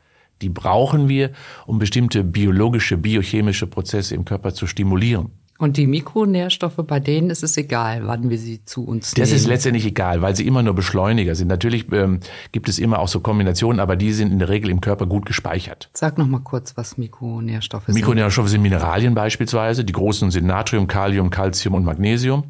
Die 0.42 0.48
brauchen 0.48 1.08
wir, 1.08 1.30
um 1.66 1.78
bestimmte 1.78 2.24
biologische, 2.24 2.96
biochemische 2.96 3.68
Prozesse 3.68 4.16
im 4.16 4.24
Körper 4.24 4.52
zu 4.52 4.66
stimulieren. 4.66 5.30
Und 5.58 5.76
die 5.76 5.86
Mikronährstoffe, 5.86 6.80
bei 6.84 6.98
denen 6.98 7.30
ist 7.30 7.44
es 7.44 7.56
egal, 7.56 8.06
wann 8.06 8.28
wir 8.28 8.38
sie 8.38 8.64
zu 8.64 8.84
uns 8.84 9.10
das 9.10 9.16
nehmen. 9.16 9.30
Das 9.30 9.40
ist 9.40 9.46
letztendlich 9.46 9.86
egal, 9.86 10.20
weil 10.20 10.34
sie 10.34 10.46
immer 10.46 10.62
nur 10.62 10.74
Beschleuniger 10.74 11.36
sind. 11.36 11.46
Natürlich 11.46 11.90
ähm, 11.92 12.18
gibt 12.50 12.68
es 12.68 12.80
immer 12.80 12.98
auch 12.98 13.06
so 13.06 13.20
Kombinationen, 13.20 13.78
aber 13.78 13.94
die 13.94 14.12
sind 14.12 14.32
in 14.32 14.40
der 14.40 14.48
Regel 14.48 14.70
im 14.70 14.80
Körper 14.80 15.06
gut 15.06 15.26
gespeichert. 15.26 15.90
Sag 15.92 16.18
noch 16.18 16.26
mal 16.26 16.40
kurz, 16.40 16.76
was 16.76 16.98
Mikronährstoffe 16.98 17.86
sind. 17.86 17.94
Mikronährstoffe 17.94 18.48
sind 18.48 18.62
Mineralien 18.62 19.14
beispielsweise. 19.14 19.84
Die 19.84 19.92
großen 19.92 20.32
sind 20.32 20.44
Natrium, 20.44 20.88
Kalium, 20.88 21.30
Calcium 21.30 21.74
und 21.74 21.84
Magnesium. 21.84 22.44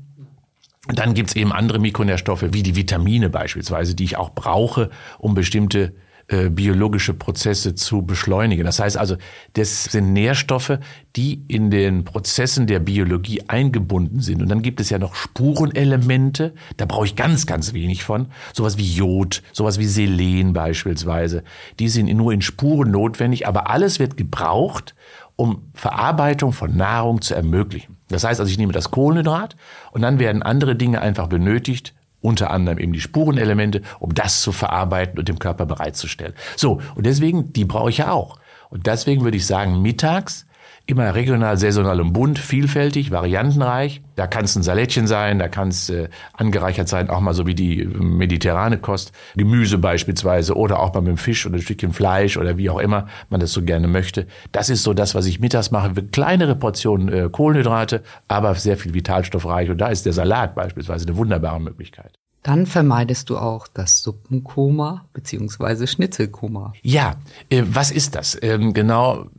Dann 0.88 1.14
gibt's 1.14 1.36
eben 1.36 1.52
andere 1.52 1.78
Mikronährstoffe, 1.78 2.44
wie 2.52 2.62
die 2.62 2.76
Vitamine 2.76 3.28
beispielsweise, 3.28 3.94
die 3.94 4.04
ich 4.04 4.16
auch 4.16 4.30
brauche, 4.34 4.90
um 5.18 5.34
bestimmte 5.34 5.94
äh, 6.28 6.48
biologische 6.48 7.12
Prozesse 7.12 7.74
zu 7.74 8.02
beschleunigen. 8.02 8.64
Das 8.64 8.78
heißt 8.80 8.96
also, 8.96 9.16
das 9.52 9.84
sind 9.84 10.14
Nährstoffe, 10.14 10.78
die 11.16 11.44
in 11.48 11.70
den 11.70 12.04
Prozessen 12.04 12.66
der 12.66 12.78
Biologie 12.78 13.42
eingebunden 13.46 14.20
sind. 14.20 14.40
Und 14.40 14.48
dann 14.48 14.62
gibt 14.62 14.80
es 14.80 14.88
ja 14.88 14.98
noch 14.98 15.14
Spurenelemente, 15.14 16.54
da 16.78 16.87
brauche 16.87 17.04
ich 17.04 17.14
ganz, 17.14 17.46
ganz 17.46 17.74
wenig 17.74 18.04
von. 18.04 18.28
Sowas 18.54 18.78
wie 18.78 18.90
Jod, 18.90 19.42
sowas 19.52 19.78
wie 19.78 19.84
Selen 19.84 20.54
beispielsweise. 20.54 21.44
Die 21.78 21.88
sind 21.88 22.06
nur 22.16 22.32
in 22.32 22.40
Spuren 22.40 22.90
notwendig, 22.90 23.46
aber 23.46 23.68
alles 23.68 23.98
wird 23.98 24.16
gebraucht, 24.16 24.94
um 25.37 25.70
Verarbeitung 25.74 26.52
von 26.52 26.74
Nahrung 26.74 27.20
zu 27.20 27.34
ermöglichen. 27.34 27.96
Das 28.08 28.24
heißt 28.24 28.40
also, 28.40 28.50
ich 28.50 28.58
nehme 28.58 28.72
das 28.72 28.90
Kohlenhydrat 28.90 29.56
und 29.92 30.00
dann 30.00 30.18
werden 30.18 30.42
andere 30.42 30.74
Dinge 30.74 31.02
einfach 31.02 31.26
benötigt, 31.26 31.92
unter 32.24 32.50
anderem 32.50 32.78
eben 32.78 32.94
die 32.94 33.02
Spurenelemente, 33.02 33.82
um 34.00 34.14
das 34.14 34.40
zu 34.40 34.50
verarbeiten 34.50 35.18
und 35.18 35.28
dem 35.28 35.38
Körper 35.38 35.66
bereitzustellen. 35.66 36.32
So, 36.56 36.80
und 36.94 37.04
deswegen, 37.04 37.52
die 37.52 37.66
brauche 37.66 37.90
ich 37.90 37.98
ja 37.98 38.12
auch. 38.12 38.38
Und 38.70 38.87
deswegen 38.87 39.24
würde 39.24 39.37
ich 39.37 39.46
sagen, 39.46 39.82
mittags 39.82 40.46
immer 40.87 41.14
regional, 41.14 41.57
saisonal 41.57 42.01
und 42.01 42.12
bunt, 42.12 42.38
vielfältig, 42.38 43.11
variantenreich. 43.11 44.03
Da 44.16 44.27
kann 44.27 44.44
es 44.44 44.55
ein 44.55 44.62
Salettchen 44.62 45.07
sein, 45.07 45.38
da 45.38 45.49
kann 45.49 45.68
es 45.68 45.88
äh, 45.88 46.09
angereichert 46.35 46.88
sein, 46.88 47.09
auch 47.09 47.20
mal 47.20 47.33
so 47.33 47.47
wie 47.47 47.55
die 47.55 47.87
mediterrane 47.87 48.79
Kost, 48.79 49.12
Gemüse 49.35 49.79
beispielsweise 49.79 50.55
oder 50.55 50.81
auch 50.81 50.92
mal 50.92 51.01
mit 51.01 51.11
dem 51.11 51.16
Fisch 51.16 51.47
oder 51.47 51.57
ein 51.57 51.62
Stückchen 51.62 51.92
Fleisch 51.92 52.37
oder 52.37 52.59
wie 52.59 52.68
auch 52.68 52.79
immer 52.79 53.07
man 53.31 53.40
das 53.40 53.53
so 53.53 53.62
gerne 53.62 53.88
möchte. 53.88 54.27
Das 54.53 54.68
ist 54.68 54.83
so 54.83 54.92
das, 54.92 55.14
was 55.14 55.25
ich 55.27 55.40
mittags 55.40 55.70
mache. 55.70 55.94
Kleinere 55.94 56.55
Portionen 56.55 57.09
äh, 57.09 57.29
Kohlenhydrate, 57.31 58.03
aber 58.29 58.55
sehr 58.55 58.77
viel 58.77 58.92
vitalstoffreich. 58.92 59.70
Und 59.70 59.79
da 59.79 59.88
ist 59.88 60.05
der 60.05 60.12
Salat 60.12 60.55
beispielsweise 60.55 61.07
eine 61.07 61.16
wunderbare 61.16 61.61
Möglichkeit. 61.61 62.18
Dann 62.44 62.66
vermeidest 62.66 63.31
du 63.31 63.38
auch 63.38 63.66
das 63.66 64.03
Suppenkoma 64.03 65.07
beziehungsweise 65.14 65.87
Schnitzelkoma. 65.87 66.75
Ja, 66.83 67.14
äh, 67.49 67.62
was 67.66 67.90
ist 67.90 68.14
das? 68.14 68.38
Ähm, 68.42 68.75
genau 68.75 69.31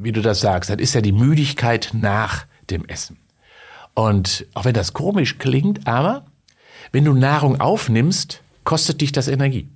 wie 0.00 0.12
du 0.12 0.22
das 0.22 0.40
sagst, 0.40 0.70
das 0.70 0.78
ist 0.78 0.94
ja 0.94 1.00
die 1.00 1.12
Müdigkeit 1.12 1.90
nach 1.92 2.46
dem 2.70 2.84
Essen. 2.86 3.18
Und 3.94 4.46
auch 4.54 4.64
wenn 4.64 4.74
das 4.74 4.92
komisch 4.92 5.38
klingt, 5.38 5.86
aber 5.86 6.26
wenn 6.92 7.04
du 7.04 7.12
Nahrung 7.12 7.60
aufnimmst, 7.60 8.42
kostet 8.64 9.00
dich 9.00 9.12
das 9.12 9.28
Energie. 9.28 9.68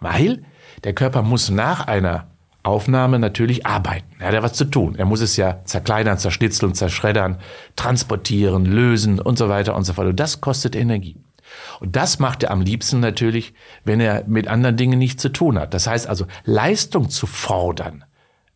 Weil 0.00 0.44
der 0.84 0.92
Körper 0.92 1.22
muss 1.22 1.50
nach 1.50 1.86
einer 1.86 2.28
Aufnahme 2.62 3.18
natürlich 3.18 3.66
arbeiten. 3.66 4.06
Er 4.20 4.28
hat 4.28 4.34
ja 4.34 4.42
was 4.42 4.54
zu 4.54 4.64
tun. 4.64 4.94
Er 4.96 5.04
muss 5.04 5.20
es 5.20 5.36
ja 5.36 5.64
zerkleinern, 5.64 6.18
zerschnitzeln, 6.18 6.74
zerschreddern, 6.74 7.38
transportieren, 7.76 8.64
lösen 8.64 9.20
und 9.20 9.36
so 9.36 9.48
weiter 9.48 9.74
und 9.74 9.84
so 9.84 9.92
fort. 9.92 10.08
Und 10.08 10.20
das 10.20 10.40
kostet 10.40 10.74
Energie. 10.74 11.16
Und 11.80 11.96
das 11.96 12.18
macht 12.18 12.42
er 12.42 12.50
am 12.50 12.62
liebsten 12.62 13.00
natürlich, 13.00 13.52
wenn 13.84 14.00
er 14.00 14.24
mit 14.26 14.48
anderen 14.48 14.76
Dingen 14.76 14.98
nichts 14.98 15.20
zu 15.20 15.28
tun 15.28 15.58
hat. 15.58 15.74
Das 15.74 15.86
heißt 15.86 16.06
also, 16.06 16.26
Leistung 16.44 17.10
zu 17.10 17.26
fordern, 17.26 18.04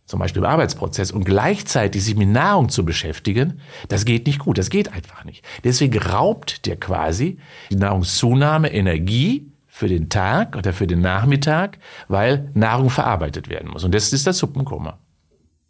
zum 0.09 0.19
Beispiel 0.19 0.43
im 0.43 0.49
Arbeitsprozess, 0.49 1.13
und 1.13 1.25
gleichzeitig 1.25 2.03
sich 2.03 2.17
mit 2.17 2.29
Nahrung 2.29 2.71
zu 2.71 2.85
beschäftigen, 2.85 3.61
das 3.89 4.05
geht 4.05 4.27
nicht 4.27 4.41
gut, 4.41 4.59
das 4.59 4.71
geht 4.71 4.93
einfach 4.93 5.25
nicht. 5.25 5.45
Deswegen 5.63 5.99
raubt 5.99 6.67
der 6.67 6.77
quasi 6.77 7.39
die 7.71 7.77
Nahrungszunahme 7.77 8.73
Energie 8.73 9.53
für 9.67 9.87
den 9.87 10.09
Tag 10.09 10.57
oder 10.57 10.73
für 10.73 10.87
den 10.87 11.03
Nachmittag, 11.03 11.79
weil 12.09 12.51
Nahrung 12.55 12.91
verarbeitet 12.91 13.49
werden 13.49 13.71
muss. 13.71 13.85
Und 13.85 13.95
das 13.95 14.13
ist 14.13 14.27
das 14.27 14.39
Suppenkoma. 14.39 14.99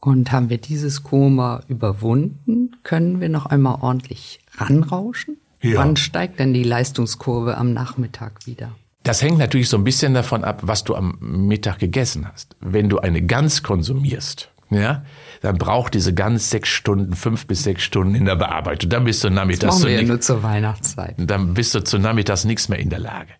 Und 0.00 0.30
haben 0.30 0.48
wir 0.48 0.58
dieses 0.58 1.02
Koma 1.02 1.62
überwunden, 1.66 2.76
können 2.84 3.20
wir 3.20 3.28
noch 3.28 3.46
einmal 3.46 3.78
ordentlich 3.80 4.38
ranrauschen? 4.56 5.36
Ja. 5.60 5.78
Wann 5.78 5.96
steigt 5.96 6.38
denn 6.38 6.54
die 6.54 6.62
Leistungskurve 6.62 7.58
am 7.58 7.72
Nachmittag 7.72 8.46
wieder? 8.46 8.70
Das 9.04 9.22
hängt 9.22 9.38
natürlich 9.38 9.68
so 9.68 9.76
ein 9.76 9.84
bisschen 9.84 10.14
davon 10.14 10.44
ab, 10.44 10.60
was 10.62 10.84
du 10.84 10.94
am 10.94 11.16
Mittag 11.20 11.78
gegessen 11.78 12.26
hast. 12.30 12.56
Wenn 12.60 12.88
du 12.88 12.98
eine 12.98 13.22
Gans 13.22 13.62
konsumierst, 13.62 14.50
ja, 14.70 15.04
dann 15.40 15.56
braucht 15.56 15.94
diese 15.94 16.12
Gans 16.12 16.50
sechs 16.50 16.68
Stunden, 16.68 17.14
fünf 17.14 17.46
bis 17.46 17.62
sechs 17.62 17.82
Stunden 17.82 18.14
in 18.14 18.26
der 18.26 18.36
Bearbeitung. 18.36 18.90
Dann 18.90 19.04
bist 19.04 19.24
du 19.24 19.30
nachmittags 19.30 19.76
das 19.76 19.82
machen 19.82 19.94
wir 19.94 20.02
ja 20.02 20.06
nur 20.06 20.20
zur 20.20 20.42
Weihnachtszeit. 20.42 21.14
Dann 21.16 21.54
bist 21.54 21.74
du 21.74 21.82
zu 21.82 21.98
nachmittags 21.98 22.44
nichts 22.44 22.68
mehr 22.68 22.78
in 22.78 22.90
der 22.90 22.98
Lage. 22.98 23.30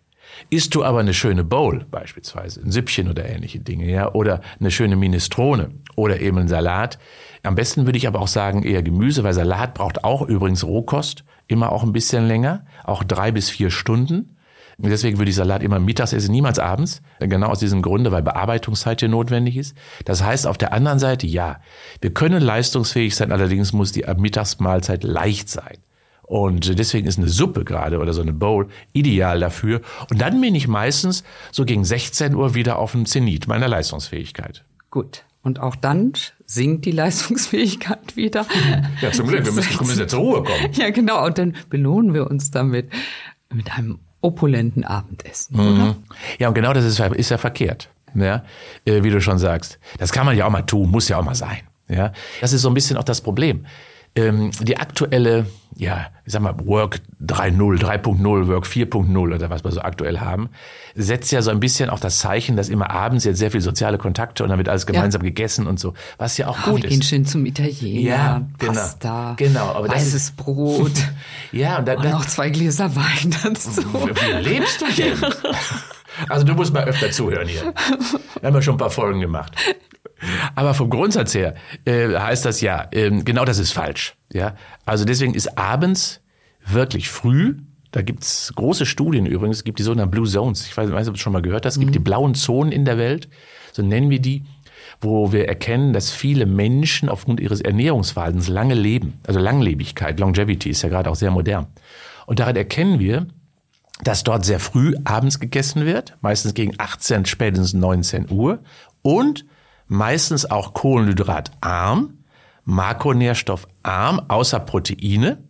Isst 0.49 0.73
du 0.73 0.83
aber 0.83 0.99
eine 0.99 1.13
schöne 1.13 1.43
Bowl 1.43 1.85
beispielsweise, 1.91 2.61
ein 2.61 2.71
Süppchen 2.71 3.09
oder 3.09 3.27
ähnliche 3.27 3.59
Dinge, 3.59 3.91
ja, 3.91 4.13
oder 4.13 4.41
eine 4.59 4.71
schöne 4.71 4.95
Minestrone 4.95 5.71
oder 5.95 6.21
eben 6.21 6.37
ein 6.37 6.47
Salat. 6.47 6.97
Am 7.43 7.55
besten 7.55 7.85
würde 7.85 7.97
ich 7.97 8.07
aber 8.07 8.19
auch 8.19 8.27
sagen 8.27 8.63
eher 8.63 8.81
Gemüse, 8.81 9.23
weil 9.23 9.33
Salat 9.33 9.73
braucht 9.73 10.03
auch 10.03 10.21
übrigens 10.21 10.63
Rohkost, 10.63 11.25
immer 11.47 11.71
auch 11.71 11.83
ein 11.83 11.93
bisschen 11.93 12.27
länger, 12.27 12.65
auch 12.83 13.03
drei 13.03 13.31
bis 13.31 13.49
vier 13.49 13.69
Stunden. 13.69 14.37
Deswegen 14.81 15.17
würde 15.17 15.29
ich 15.29 15.35
Salat 15.35 15.61
immer 15.61 15.79
mittags 15.79 16.13
essen, 16.13 16.31
niemals 16.31 16.57
abends. 16.57 17.01
Genau 17.19 17.47
aus 17.47 17.59
diesem 17.59 17.81
Grunde, 17.81 18.11
weil 18.11 18.23
Bearbeitungszeit 18.23 19.01
hier 19.01 19.09
notwendig 19.09 19.57
ist. 19.57 19.75
Das 20.05 20.23
heißt 20.23 20.47
auf 20.47 20.57
der 20.57 20.71
anderen 20.71 20.99
Seite, 20.99 21.27
ja, 21.27 21.59
wir 21.99 22.13
können 22.13 22.41
leistungsfähig 22.41 23.15
sein, 23.15 23.31
allerdings 23.31 23.73
muss 23.73 23.91
die 23.91 24.05
Mittagsmahlzeit 24.17 25.03
leicht 25.03 25.49
sein. 25.49 25.77
Und 26.23 26.77
deswegen 26.77 27.07
ist 27.07 27.17
eine 27.17 27.27
Suppe 27.27 27.65
gerade 27.65 27.97
oder 27.97 28.13
so 28.13 28.21
eine 28.21 28.33
Bowl 28.33 28.69
ideal 28.93 29.39
dafür. 29.39 29.81
Und 30.11 30.21
dann 30.21 30.39
bin 30.39 30.53
ich 30.53 30.67
meistens 30.67 31.23
so 31.51 31.65
gegen 31.65 31.83
16 31.83 32.35
Uhr 32.35 32.53
wieder 32.53 32.77
auf 32.77 32.91
dem 32.91 33.05
Zenit 33.05 33.47
meiner 33.47 33.67
Leistungsfähigkeit. 33.67 34.63
Gut. 34.91 35.25
Und 35.41 35.59
auch 35.59 35.75
dann 35.75 36.13
sinkt 36.45 36.85
die 36.85 36.91
Leistungsfähigkeit 36.91 38.15
wieder. 38.15 38.45
Ja, 39.01 39.11
zum 39.11 39.27
Glück. 39.27 39.43
Wir 39.43 39.53
müssen, 39.53 39.79
wir 39.79 39.87
müssen 39.87 39.99
ja 39.99 40.07
zur 40.07 40.19
Ruhe 40.19 40.43
kommen. 40.43 40.69
Ja, 40.73 40.91
genau. 40.91 41.25
Und 41.25 41.37
dann 41.37 41.55
belohnen 41.69 42.13
wir 42.13 42.29
uns 42.29 42.51
damit 42.51 42.91
mit 43.51 43.75
einem 43.75 43.99
opulenten 44.21 44.83
Abendessen, 44.83 45.57
mhm. 45.57 45.73
oder? 45.73 45.95
Ja, 46.39 46.47
und 46.47 46.53
genau 46.53 46.73
das 46.73 46.85
ist, 46.85 46.99
ist 46.99 47.29
ja 47.29 47.37
verkehrt. 47.37 47.89
Ja, 48.15 48.43
äh, 48.85 49.03
wie 49.03 49.11
du 49.11 49.21
schon 49.21 49.37
sagst. 49.37 49.77
Das 49.99 50.11
kann 50.11 50.25
man 50.25 50.35
ja 50.35 50.45
auch 50.47 50.49
mal 50.49 50.63
tun, 50.63 50.89
muss 50.89 51.07
ja 51.09 51.17
auch 51.19 51.23
mal 51.23 51.35
sein. 51.35 51.59
Ja, 51.87 52.11
das 52.41 52.53
ist 52.53 52.61
so 52.61 52.69
ein 52.69 52.73
bisschen 52.73 52.97
auch 52.97 53.03
das 53.03 53.21
Problem 53.21 53.65
ähm, 54.15 54.51
die 54.61 54.77
aktuelle, 54.77 55.45
ja, 55.75 56.07
ich 56.25 56.33
sag 56.33 56.41
mal, 56.41 56.55
Work 56.65 56.99
3.0, 57.25 57.79
3.0, 57.79 58.47
Work 58.47 58.65
4.0 58.65 59.17
oder 59.17 59.49
was 59.49 59.63
wir 59.63 59.71
so 59.71 59.81
aktuell 59.81 60.19
haben, 60.19 60.49
setzt 60.95 61.31
ja 61.31 61.41
so 61.41 61.51
ein 61.51 61.59
bisschen 61.59 61.89
auch 61.89 61.99
das 61.99 62.19
Zeichen, 62.19 62.57
dass 62.57 62.69
immer 62.69 62.89
abends 62.89 63.23
jetzt 63.25 63.37
sehr 63.37 63.51
viel 63.51 63.61
soziale 63.61 63.97
Kontakte 63.97 64.43
und 64.43 64.49
dann 64.49 64.57
wird 64.57 64.69
alles 64.69 64.85
gemeinsam 64.85 65.21
ja. 65.21 65.29
gegessen 65.29 65.67
und 65.67 65.79
so, 65.79 65.93
was 66.17 66.37
ja 66.37 66.47
auch 66.47 66.57
oh, 66.67 66.71
gut 66.71 66.83
wir 66.83 66.89
ist. 66.89 66.91
Gehen 66.91 67.03
schön 67.03 67.25
zum 67.25 67.45
Italiener, 67.45 68.09
ja, 68.09 68.41
genau, 68.57 68.73
Pasta, 68.73 69.33
genau, 69.37 69.71
aber 69.73 69.89
weißes 69.89 70.13
das 70.13 70.21
ist, 70.23 70.37
Brot, 70.37 70.91
ja 71.51 71.77
und, 71.77 71.87
da, 71.87 71.93
und 71.95 72.09
noch 72.09 72.25
zwei 72.25 72.49
Gläser 72.49 72.95
Wein 72.95 73.35
dazu. 73.43 73.83
Wie 73.83 74.49
lebst 74.49 74.81
du 74.81 74.85
denn? 74.97 75.17
Also 76.27 76.45
du 76.45 76.53
musst 76.53 76.73
mal 76.73 76.83
öfter 76.83 77.11
zuhören 77.11 77.47
hier. 77.47 77.73
Wir 78.41 78.47
haben 78.47 78.55
ja 78.55 78.61
schon 78.61 78.75
ein 78.75 78.79
paar 78.79 78.89
Folgen 78.89 79.21
gemacht. 79.21 79.55
Aber 80.55 80.73
vom 80.73 80.89
Grundsatz 80.89 81.33
her 81.33 81.55
äh, 81.85 82.09
heißt 82.15 82.45
das 82.45 82.61
ja, 82.61 82.87
äh, 82.91 83.09
genau 83.09 83.45
das 83.45 83.59
ist 83.59 83.71
falsch. 83.71 84.15
Ja, 84.31 84.55
Also 84.85 85.05
deswegen 85.05 85.33
ist 85.33 85.57
abends 85.57 86.21
wirklich 86.65 87.09
früh, 87.09 87.57
da 87.91 88.01
gibt's 88.01 88.53
große 88.55 88.85
Studien 88.85 89.25
übrigens, 89.25 89.57
es 89.57 89.63
gibt 89.63 89.79
die 89.79 89.83
sogenannten 89.83 90.11
Blue 90.11 90.27
Zones, 90.27 90.67
ich 90.67 90.77
weiß, 90.77 90.91
weiß 90.91 91.07
ob 91.07 91.15
du 91.15 91.19
schon 91.19 91.33
mal 91.33 91.41
gehört 91.41 91.65
hast, 91.65 91.73
es 91.73 91.79
gibt 91.79 91.91
mhm. 91.91 91.93
die 91.93 91.99
blauen 91.99 92.35
Zonen 92.35 92.71
in 92.71 92.85
der 92.85 92.97
Welt, 92.97 93.29
so 93.71 93.81
nennen 93.81 94.09
wir 94.09 94.19
die, 94.19 94.43
wo 95.01 95.31
wir 95.31 95.47
erkennen, 95.47 95.93
dass 95.93 96.11
viele 96.11 96.45
Menschen 96.45 97.09
aufgrund 97.09 97.39
ihres 97.39 97.61
Ernährungsverhaltens 97.61 98.49
lange 98.49 98.73
leben. 98.73 99.19
Also 99.25 99.39
Langlebigkeit, 99.39 100.19
Longevity 100.19 100.69
ist 100.69 100.81
ja 100.81 100.89
gerade 100.89 101.09
auch 101.09 101.15
sehr 101.15 101.31
modern. 101.31 101.67
Und 102.25 102.39
daran 102.39 102.55
erkennen 102.55 102.99
wir, 102.99 103.27
dass 104.03 104.23
dort 104.23 104.45
sehr 104.45 104.59
früh 104.59 104.95
abends 105.05 105.39
gegessen 105.39 105.85
wird, 105.85 106.17
meistens 106.21 106.53
gegen 106.53 106.73
18, 106.77 107.25
spätestens 107.25 107.73
19 107.73 108.29
Uhr 108.29 108.59
und 109.01 109.45
meistens 109.89 110.49
auch 110.49 110.73
kohlenhydratarm, 110.73 112.19
makronährstoffarm, 112.63 114.21
außer 114.29 114.59
Proteine 114.61 115.43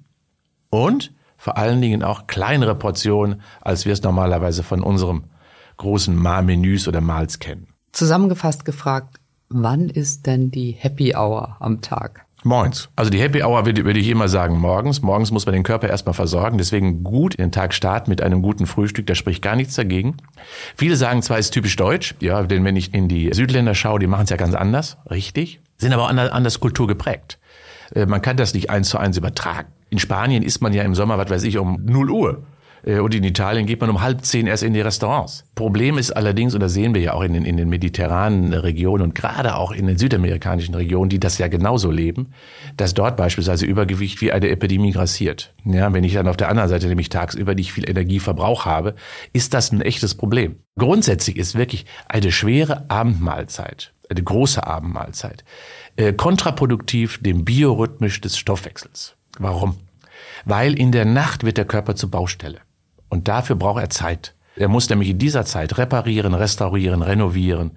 und 0.71 1.13
vor 1.37 1.57
allen 1.57 1.81
Dingen 1.81 2.03
auch 2.03 2.27
kleinere 2.27 2.75
Portionen, 2.75 3.41
als 3.61 3.85
wir 3.85 3.93
es 3.93 4.01
normalerweise 4.01 4.63
von 4.63 4.81
unserem 4.81 5.25
großen 5.77 6.15
Mahlmenüs 6.15 6.87
oder 6.87 7.01
Mahls 7.01 7.39
kennen. 7.39 7.67
Zusammengefasst 7.91 8.65
gefragt, 8.65 9.19
wann 9.49 9.89
ist 9.89 10.25
denn 10.25 10.51
die 10.51 10.71
Happy 10.71 11.15
Hour 11.15 11.57
am 11.59 11.81
Tag? 11.81 12.25
Morgens. 12.43 12.89
Also 12.95 13.11
die 13.11 13.19
Happy 13.19 13.43
Hour 13.43 13.65
würde, 13.65 13.83
würde 13.83 13.99
ich 13.99 14.07
immer 14.07 14.29
sagen 14.29 14.57
morgens. 14.59 15.01
Morgens 15.01 15.31
muss 15.31 15.45
man 15.45 15.53
den 15.53 15.63
Körper 15.63 15.89
erstmal 15.89 16.13
versorgen. 16.13 16.57
Deswegen 16.57 17.03
gut 17.03 17.37
den 17.37 17.51
Tag 17.51 17.73
starten 17.73 18.09
mit 18.09 18.21
einem 18.21 18.41
guten 18.41 18.65
Frühstück. 18.65 19.07
Da 19.07 19.15
spricht 19.15 19.41
gar 19.41 19.55
nichts 19.55 19.75
dagegen. 19.75 20.17
Viele 20.75 20.95
sagen 20.95 21.21
zwar, 21.21 21.37
es 21.37 21.47
ist 21.47 21.53
typisch 21.53 21.75
deutsch. 21.75 22.15
Ja, 22.21 22.43
denn 22.43 22.63
wenn 22.63 22.77
ich 22.77 22.93
in 22.93 23.09
die 23.09 23.29
Südländer 23.33 23.75
schaue, 23.75 23.99
die 23.99 24.07
machen 24.07 24.23
es 24.23 24.29
ja 24.29 24.37
ganz 24.37 24.55
anders. 24.55 24.97
Richtig. 25.09 25.59
Sind 25.77 25.91
aber 25.91 26.03
auch 26.03 26.09
anders 26.09 26.59
Kultur 26.59 26.87
geprägt. 26.87 27.39
Äh, 27.93 28.05
man 28.05 28.21
kann 28.21 28.37
das 28.37 28.53
nicht 28.53 28.69
eins 28.69 28.89
zu 28.89 28.97
eins 28.97 29.17
übertragen. 29.17 29.69
In 29.89 29.99
Spanien 29.99 30.43
isst 30.43 30.61
man 30.61 30.73
ja 30.73 30.83
im 30.83 30.95
Sommer, 30.95 31.17
was 31.17 31.29
weiß 31.29 31.43
ich, 31.43 31.57
um 31.57 31.83
0 31.83 32.09
Uhr. 32.09 32.43
Äh, 32.89 32.99
und 32.99 33.13
in 33.13 33.23
Italien 33.23 33.65
geht 33.65 33.81
man 33.81 33.89
um 33.89 34.01
halb 34.01 34.25
zehn 34.25 34.47
erst 34.47 34.63
in 34.63 34.73
die 34.73 34.81
Restaurants. 34.81 35.45
Problem 35.55 35.97
ist 35.97 36.11
allerdings, 36.11 36.53
und 36.53 36.61
das 36.61 36.73
sehen 36.73 36.93
wir 36.93 37.01
ja 37.01 37.13
auch 37.13 37.21
in 37.21 37.33
den, 37.33 37.45
in 37.45 37.57
den 37.57 37.69
mediterranen 37.69 38.53
Regionen 38.53 39.03
und 39.03 39.15
gerade 39.15 39.55
auch 39.55 39.71
in 39.71 39.87
den 39.87 39.97
südamerikanischen 39.97 40.75
Regionen, 40.75 41.09
die 41.09 41.19
das 41.19 41.37
ja 41.37 41.47
genauso 41.47 41.91
leben, 41.91 42.33
dass 42.77 42.93
dort 42.93 43.17
beispielsweise 43.17 43.65
Übergewicht 43.65 44.21
wie 44.21 44.31
eine 44.31 44.49
Epidemie 44.49 44.91
grassiert. 44.91 45.53
Ja, 45.65 45.91
wenn 45.93 46.03
ich 46.03 46.13
dann 46.13 46.27
auf 46.27 46.37
der 46.37 46.49
anderen 46.49 46.69
Seite 46.69 46.87
nämlich 46.87 47.09
tagsüber 47.09 47.53
nicht 47.55 47.73
viel 47.73 47.87
Energieverbrauch 47.87 48.65
habe, 48.65 48.95
ist 49.33 49.53
das 49.53 49.71
ein 49.71 49.81
echtes 49.81 50.15
Problem. 50.15 50.57
Grundsätzlich 50.77 51.37
ist 51.37 51.55
wirklich 51.55 51.85
eine 52.07 52.31
schwere 52.31 52.89
Abendmahlzeit, 52.89 53.93
eine 54.09 54.23
große 54.23 54.65
Abendmahlzeit, 54.65 55.43
äh, 55.97 56.13
kontraproduktiv 56.13 57.21
dem 57.21 57.45
Biorhythmisch 57.45 58.21
des 58.21 58.37
Stoffwechsels. 58.37 59.15
Warum? 59.37 59.77
Weil 60.45 60.77
in 60.77 60.91
der 60.91 61.05
Nacht 61.05 61.43
wird 61.43 61.57
der 61.57 61.65
Körper 61.65 61.95
zur 61.95 62.09
Baustelle. 62.09 62.59
Und 63.09 63.27
dafür 63.27 63.55
braucht 63.55 63.81
er 63.81 63.89
Zeit. 63.89 64.35
Er 64.55 64.67
muss 64.67 64.89
nämlich 64.89 65.09
in 65.09 65.17
dieser 65.17 65.45
Zeit 65.45 65.77
reparieren, 65.77 66.33
restaurieren, 66.33 67.01
renovieren, 67.01 67.71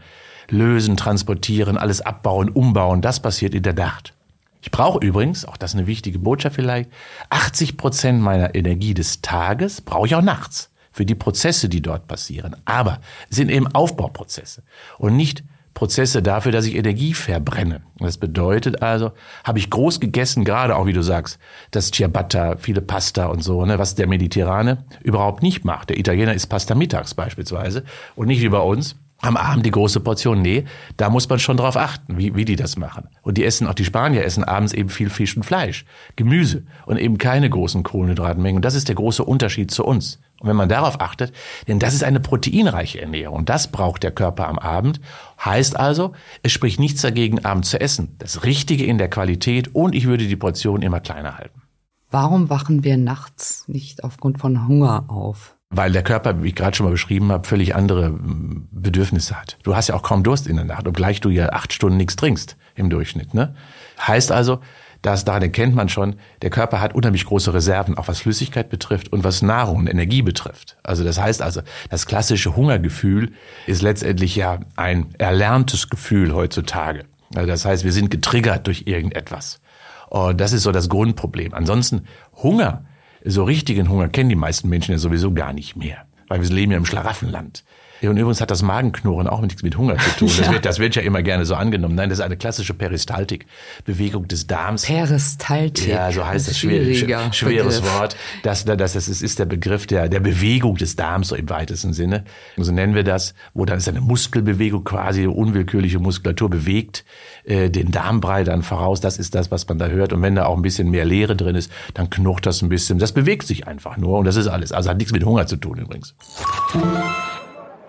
lösen, 0.49 0.97
transportieren, 0.97 1.79
alles 1.79 2.01
abbauen, 2.01 2.49
umbauen. 2.49 3.03
Das 3.03 3.21
passiert 3.21 3.55
in 3.55 3.63
der 3.63 3.75
Nacht. 3.75 4.15
Ich 4.63 4.71
brauche 4.71 5.05
übrigens, 5.05 5.45
auch 5.45 5.57
das 5.57 5.73
ist 5.73 5.79
eine 5.79 5.87
wichtige 5.87 6.19
Botschaft 6.19 6.57
vielleicht, 6.57 6.91
80 7.31 7.77
Prozent 7.77 8.21
meiner 8.21 8.55
Energie 8.55 8.95
des 8.95 9.21
Tages 9.21 9.81
brauche 9.81 10.07
ich 10.07 10.15
auch 10.15 10.23
nachts 10.23 10.71
für 10.93 11.05
die 11.05 11.15
Prozesse, 11.15 11.69
die 11.69 11.83
dort 11.83 12.07
passieren. 12.07 12.55
Aber 12.65 13.01
es 13.29 13.37
sind 13.37 13.51
eben 13.51 13.67
Aufbauprozesse 13.67 14.63
und 14.99 15.17
nicht 15.17 15.43
Prozesse 15.75 16.23
dafür, 16.23 16.53
dass 16.53 16.67
ich 16.67 16.77
Energie 16.77 17.15
verbrenne. 17.15 17.83
Das 17.99 18.19
bedeutet 18.19 18.83
also, 18.83 19.13
habe 19.45 19.59
ich 19.59 19.71
groß 19.71 20.01
gegessen, 20.01 20.45
gerade 20.45 20.77
auch 20.77 20.87
wie 20.87 20.93
du 20.93 21.03
sagst, 21.03 21.39
das 21.71 21.91
Ciabatta, 21.91 22.57
viele 22.59 22.83
Pasta 22.83 23.27
und 23.27 23.43
so, 23.43 23.65
ne, 23.65 23.79
was 23.79 23.95
der 23.95 24.07
Mediterrane 24.07 24.85
überhaupt 25.03 25.43
nicht 25.43 25.65
macht. 25.65 25.91
Der 25.91 25.99
Italiener 25.99 26.35
isst 26.35 26.49
Pasta 26.49 26.75
mittags 26.75 27.15
beispielsweise 27.15 27.85
und 28.15 28.27
nicht 28.27 28.43
wie 28.43 28.49
bei 28.49 28.61
uns 28.61 28.97
am 29.23 29.37
Abend 29.37 29.65
die 29.65 29.71
große 29.71 30.01
Portion. 30.01 30.43
Nee, 30.43 30.65
da 30.99 31.09
muss 31.09 31.29
man 31.29 31.39
schon 31.39 31.57
drauf 31.57 31.77
achten, 31.77 32.19
wie, 32.19 32.35
wie 32.35 32.45
die 32.45 32.57
das 32.57 32.77
machen. 32.77 33.09
Und 33.23 33.39
die 33.39 33.45
essen, 33.45 33.67
auch 33.67 33.75
die 33.75 33.85
Spanier 33.85 34.25
essen 34.25 34.45
abends 34.45 34.75
eben 34.75 34.91
viel 34.91 35.09
Fisch 35.09 35.37
und 35.37 35.45
Fleisch, 35.45 35.87
Gemüse 36.17 36.65
und 36.85 36.99
eben 36.99 37.17
keine 37.19 37.49
großen 37.49 37.83
Kohlenhydratmengen. 37.85 38.61
Das 38.61 38.75
ist 38.75 38.89
der 38.89 38.97
große 38.97 39.25
Unterschied 39.25 39.71
zu 39.71 39.85
uns. 39.85 40.19
Und 40.41 40.49
wenn 40.49 40.57
man 40.57 40.69
darauf 40.69 41.01
achtet, 41.01 41.33
denn 41.69 41.79
das 41.79 41.95
ist 41.95 42.03
eine 42.03 42.19
proteinreiche 42.19 43.01
Ernährung, 43.01 43.45
das 43.45 43.71
braucht 43.71 44.03
der 44.03 44.11
Körper 44.11 44.49
am 44.49 44.59
Abend. 44.59 45.01
Heißt 45.43 45.79
also, 45.79 46.13
es 46.43 46.51
spricht 46.51 46.81
nichts 46.81 47.01
dagegen, 47.01 47.45
abends 47.45 47.71
zu 47.71 47.81
essen. 47.81 48.17
Das 48.19 48.43
Richtige 48.43 48.85
in 48.85 48.99
der 48.99 49.09
Qualität 49.09 49.73
und 49.73 49.95
ich 49.95 50.07
würde 50.07 50.27
die 50.27 50.37
Portion 50.37 50.83
immer 50.83 50.99
kleiner 50.99 51.39
halten. 51.39 51.63
Warum 52.11 52.51
wachen 52.51 52.83
wir 52.83 52.97
nachts 52.97 53.69
nicht 53.69 54.03
aufgrund 54.03 54.39
von 54.39 54.67
Hunger 54.67 55.05
auf? 55.09 55.57
Weil 55.75 55.91
der 55.93 56.03
Körper, 56.03 56.43
wie 56.43 56.49
ich 56.49 56.55
gerade 56.55 56.77
schon 56.77 56.85
mal 56.85 56.93
beschrieben 56.93 57.33
habe, 57.33 57.49
völlig 57.49 57.75
andere 57.75 58.07
hm, 58.07 58.69
Bedürfnisse 58.71 59.41
hat. 59.41 59.59
Du 59.63 59.75
hast 59.75 59.89
ja 59.89 59.95
auch 59.95 60.03
kaum 60.03 60.23
Durst 60.23 60.47
in 60.47 60.57
der 60.57 60.65
Nacht, 60.65 60.87
obgleich 60.87 61.21
du 61.21 61.31
ja 61.31 61.51
acht 61.51 61.73
Stunden 61.73 61.97
nichts 61.97 62.17
trinkst 62.17 62.57
im 62.75 62.91
Durchschnitt. 62.91 63.35
Ne? 63.35 63.55
Heißt 63.99 64.31
also, 64.33 64.61
das, 65.03 65.25
daran 65.25 65.43
erkennt 65.43 65.75
man 65.75 65.89
schon, 65.89 66.15
der 66.43 66.51
Körper 66.51 66.81
hat 66.81 66.95
unheimlich 66.95 67.25
große 67.25 67.53
Reserven, 67.53 67.99
auch 67.99 68.07
was 68.07 68.21
Flüssigkeit 68.21 68.71
betrifft 68.71 69.13
und 69.13 69.25
was 69.25 69.43
Nahrung 69.43 69.79
und 69.79 69.87
Energie 69.89 70.23
betrifft. 70.23 70.77
Also 70.85 71.03
das 71.03 71.21
heißt 71.21 71.43
also, 71.43 71.63
das 71.91 72.07
klassische 72.07 72.55
Hungergefühl 72.55 73.33
ist 73.67 73.83
letztendlich 73.83 74.37
ja 74.37 74.61
ein 74.77 75.07
erlerntes 75.19 75.89
Gefühl 75.89 76.33
heutzutage. 76.33 77.05
Also 77.35 77.49
das 77.49 77.65
heißt, 77.65 77.85
wir 77.85 77.93
sind 77.93 78.11
getriggert 78.11 78.69
durch 78.69 78.85
irgendetwas. 78.87 79.61
Und 80.09 80.41
das 80.41 80.53
ist 80.53 80.63
so 80.63 80.73
das 80.73 80.89
Grundproblem. 80.89 81.53
Ansonsten 81.53 82.07
Hunger, 82.37 82.85
so 83.25 83.45
richtigen 83.45 83.89
Hunger 83.89 84.09
kennen 84.09 84.29
die 84.29 84.37
meisten 84.37 84.69
Menschen 84.69 84.93
ja 84.93 84.99
sowieso 84.99 85.33
gar 85.33 85.53
nicht 85.53 85.77
mehr, 85.77 86.07
weil 86.29 86.43
wir 86.43 86.49
leben 86.51 86.73
ja 86.73 86.79
im 86.79 86.87
Schlaraffenland. 86.87 87.65
Und 88.09 88.17
übrigens 88.17 88.41
hat 88.41 88.51
das 88.51 88.63
Magenknurren 88.63 89.27
auch 89.27 89.41
nichts 89.41 89.63
mit 89.63 89.77
Hunger 89.77 89.97
zu 89.99 90.11
tun. 90.19 90.31
Das, 90.37 90.51
wird, 90.53 90.65
das 90.65 90.79
wird 90.79 90.97
ja 90.97 91.03
immer 91.03 91.23
gerne 91.23 91.45
so 91.45 91.55
angenommen. 91.55 91.95
Nein, 91.95 92.09
das 92.09 92.19
ist 92.19 92.25
eine 92.25 92.37
klassische 92.37 92.75
Peristaltik, 92.75 93.47
Bewegung 93.85 94.29
des 94.29 94.47
Darms. 94.47 94.87
Peristaltik. 94.87 95.89
Ja, 95.89 96.11
so 96.11 96.27
heißt 96.27 96.49
das, 96.49 96.59
schwieriger 96.59 97.33
schweres 97.33 97.81
Begriff. 97.81 97.99
Wort. 97.99 98.17
Das, 98.43 98.65
das, 98.65 98.77
das 98.77 99.09
ist 99.09 99.39
der 99.39 99.45
Begriff 99.45 99.87
der, 99.87 100.09
der 100.09 100.21
Bewegung 100.21 100.77
des 100.77 100.97
Darms 100.97 101.29
so 101.29 101.37
im 101.37 101.49
weitesten 101.49 101.93
Sinne. 101.93 102.25
So 102.57 102.73
nennen 102.73 102.95
wir 102.95 103.05
das, 103.05 103.35
wo 103.55 103.65
dann 103.65 103.79
ist 103.79 103.89
eine 103.89 104.01
Muskelbewegung 104.01 104.85
quasi, 104.85 105.27
unwillkürliche 105.27 105.99
Muskulatur 105.99 106.51
bewegt 106.51 107.05
äh, 107.45 107.71
den 107.71 107.91
Darmbrei 107.91 108.45
dann 108.45 108.63
voraus. 108.63 109.01
Das 109.01 109.19
ist 109.19 109.35
das, 109.35 109.51
was 109.51 109.69
man 109.69 109.79
da 109.79 109.87
hört. 109.87 110.13
Und 110.13 110.23
wenn 110.23 110.35
da 110.35 110.47
auch 110.47 110.57
ein 110.57 110.63
bisschen 110.63 110.91
mehr 110.91 111.05
Leere 111.05 111.37
drin 111.37 111.57
ist, 111.57 111.71
dann 111.95 112.11
knurrt 112.11 112.47
das 112.47 112.63
ein 112.63 112.69
bisschen. 112.69 112.99
Das 112.99 113.13
bewegt 113.13 113.47
sich 113.47 113.67
einfach 113.67 113.97
nur 113.97 114.19
und 114.19 114.25
das 114.25 114.37
ist 114.37 114.49
alles. 114.49 114.73
Also 114.73 114.91
hat 114.91 114.99
nichts 114.99 115.13
mit 115.13 115.25
Hunger 115.25 115.47
zu 115.47 115.57
tun 115.57 115.79
übrigens. 115.79 116.15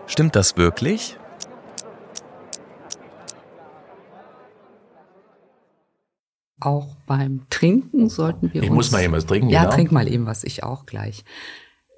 Stimmt 0.07 0.35
das 0.35 0.57
wirklich? 0.57 1.17
Auch 6.59 6.95
beim 7.05 7.41
Trinken 7.49 8.09
sollten 8.09 8.53
wir 8.53 8.63
ich 8.63 8.69
uns. 8.69 8.71
Ich 8.71 8.71
muss 8.71 8.91
mal 8.91 9.03
eben 9.03 9.13
was 9.13 9.25
trinken. 9.25 9.49
Ja, 9.49 9.63
genau. 9.63 9.75
trink 9.75 9.91
mal 9.91 10.07
eben 10.07 10.25
was, 10.25 10.43
ich 10.43 10.63
auch 10.63 10.85
gleich. 10.85 11.25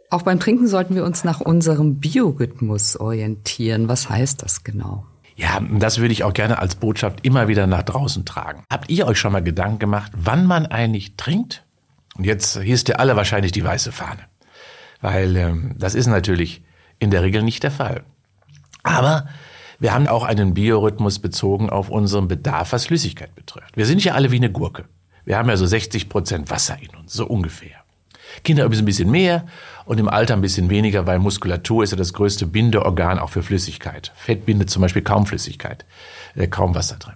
Auch 0.09 0.23
beim 0.23 0.39
Trinken 0.39 0.67
sollten 0.67 0.95
wir 0.95 1.03
uns 1.03 1.23
nach 1.23 1.41
unserem 1.41 1.99
Biorhythmus 1.99 2.97
orientieren. 2.97 3.89
Was 3.89 4.09
heißt 4.09 4.41
das 4.41 4.63
genau? 4.63 5.05
Ja, 5.35 5.59
das 5.79 5.99
würde 5.99 6.13
ich 6.13 6.23
auch 6.23 6.33
gerne 6.33 6.59
als 6.59 6.75
Botschaft 6.75 7.25
immer 7.25 7.47
wieder 7.47 7.67
nach 7.67 7.83
draußen 7.83 8.23
tragen. 8.25 8.63
Habt 8.69 8.89
ihr 8.89 9.05
euch 9.05 9.19
schon 9.19 9.33
mal 9.33 9.43
Gedanken 9.43 9.79
gemacht, 9.79 10.11
wann 10.15 10.45
man 10.45 10.65
eigentlich 10.65 11.15
trinkt? 11.17 11.65
Und 12.17 12.23
jetzt 12.23 12.55
ist 12.55 12.87
ja 12.87 12.95
alle 12.95 13.15
wahrscheinlich 13.15 13.51
die 13.51 13.63
weiße 13.63 13.91
Fahne. 13.91 14.21
Weil 15.01 15.35
ähm, 15.35 15.75
das 15.77 15.93
ist 15.93 16.07
natürlich 16.07 16.63
in 16.99 17.11
der 17.11 17.23
Regel 17.23 17.43
nicht 17.43 17.63
der 17.63 17.71
Fall. 17.71 18.03
Aber 18.83 19.27
wir 19.79 19.93
haben 19.93 20.07
auch 20.07 20.23
einen 20.23 20.53
Biorhythmus 20.53 21.19
bezogen 21.19 21.69
auf 21.69 21.89
unseren 21.89 22.27
Bedarf, 22.27 22.71
was 22.71 22.85
Flüssigkeit 22.85 23.35
betrifft. 23.35 23.75
Wir 23.75 23.85
sind 23.85 24.03
ja 24.03 24.13
alle 24.13 24.31
wie 24.31 24.37
eine 24.37 24.51
Gurke. 24.51 24.85
Wir 25.25 25.37
haben 25.37 25.49
ja 25.49 25.57
so 25.57 25.65
60 25.65 26.07
Prozent 26.07 26.49
Wasser 26.49 26.77
in 26.81 26.95
uns, 26.97 27.13
so 27.13 27.25
ungefähr. 27.25 27.85
Kinder 28.43 28.65
ein 28.65 28.85
bisschen 28.85 29.11
mehr 29.11 29.45
und 29.85 29.99
im 29.99 30.09
Alter 30.09 30.33
ein 30.33 30.41
bisschen 30.41 30.69
weniger, 30.69 31.05
weil 31.05 31.19
Muskulatur 31.19 31.83
ist 31.83 31.91
ja 31.91 31.97
das 31.97 32.13
größte 32.13 32.45
Bindeorgan 32.45 33.19
auch 33.19 33.29
für 33.29 33.43
Flüssigkeit. 33.43 34.11
Fett 34.15 34.45
bindet 34.45 34.69
zum 34.69 34.81
Beispiel 34.81 35.01
kaum 35.01 35.25
Flüssigkeit, 35.25 35.85
äh, 36.35 36.47
kaum 36.47 36.75
Wasser 36.75 36.97
drin. 36.97 37.15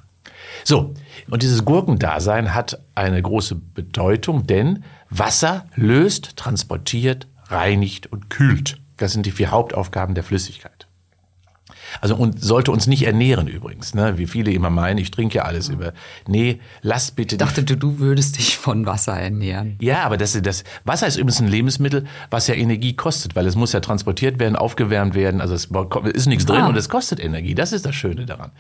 So, 0.64 0.94
und 1.30 1.44
dieses 1.44 1.66
Gurkendasein 1.66 2.54
hat 2.54 2.80
eine 2.96 3.22
große 3.22 3.56
Bedeutung, 3.56 4.48
denn 4.48 4.84
Wasser 5.10 5.66
löst, 5.76 6.36
transportiert, 6.36 7.28
reinigt 7.48 8.08
und 8.08 8.30
kühlt. 8.30 8.80
Das 9.00 9.14
sind 9.14 9.26
die 9.26 9.32
vier 9.32 9.52
Hauptaufgaben 9.52 10.16
der 10.16 10.24
Flüssigkeit. 10.24 10.90
Also 12.02 12.16
und 12.16 12.42
sollte 12.42 12.72
uns 12.72 12.88
nicht 12.88 13.06
ernähren 13.06 13.48
übrigens, 13.48 13.94
ne? 13.94 14.18
wie 14.18 14.28
viele 14.28 14.52
immer 14.52 14.70
meinen, 14.70 14.98
ich 14.98 15.12
trinke 15.12 15.38
ja 15.38 15.44
alles 15.44 15.70
über. 15.70 15.94
Nee, 16.28 16.60
lass 16.82 17.12
bitte. 17.12 17.36
Ich 17.36 17.40
dachte, 17.40 17.64
du, 17.64 17.76
du 17.76 18.00
würdest 18.00 18.38
dich 18.38 18.58
von 18.58 18.86
Wasser 18.86 19.14
ernähren. 19.14 19.78
Ja, 19.82 20.04
aber 20.04 20.18
das, 20.18 20.40
das 20.42 20.64
Wasser 20.86 21.08
ist 21.08 21.16
übrigens 21.16 21.40
ein 21.40 21.48
Lebensmittel, 21.48 22.06
was 22.30 22.48
ja 22.48 22.56
Energie 22.56 22.96
kostet, 22.96 23.36
weil 23.36 23.46
es 23.48 23.56
muss 23.56 23.74
ja 23.74 23.80
transportiert 23.80 24.40
werden, 24.40 24.56
aufgewärmt 24.56 25.16
werden. 25.16 25.42
Also 25.42 25.56
es 25.56 25.70
ist 26.14 26.28
nichts 26.28 26.46
drin 26.46 26.62
ah. 26.62 26.68
und 26.68 26.78
es 26.78 26.90
kostet 26.90 27.20
Energie. 27.20 27.56
Das 27.56 27.74
ist 27.74 27.86
das 27.86 27.96
Schöne 27.96 28.26
daran. 28.26 28.52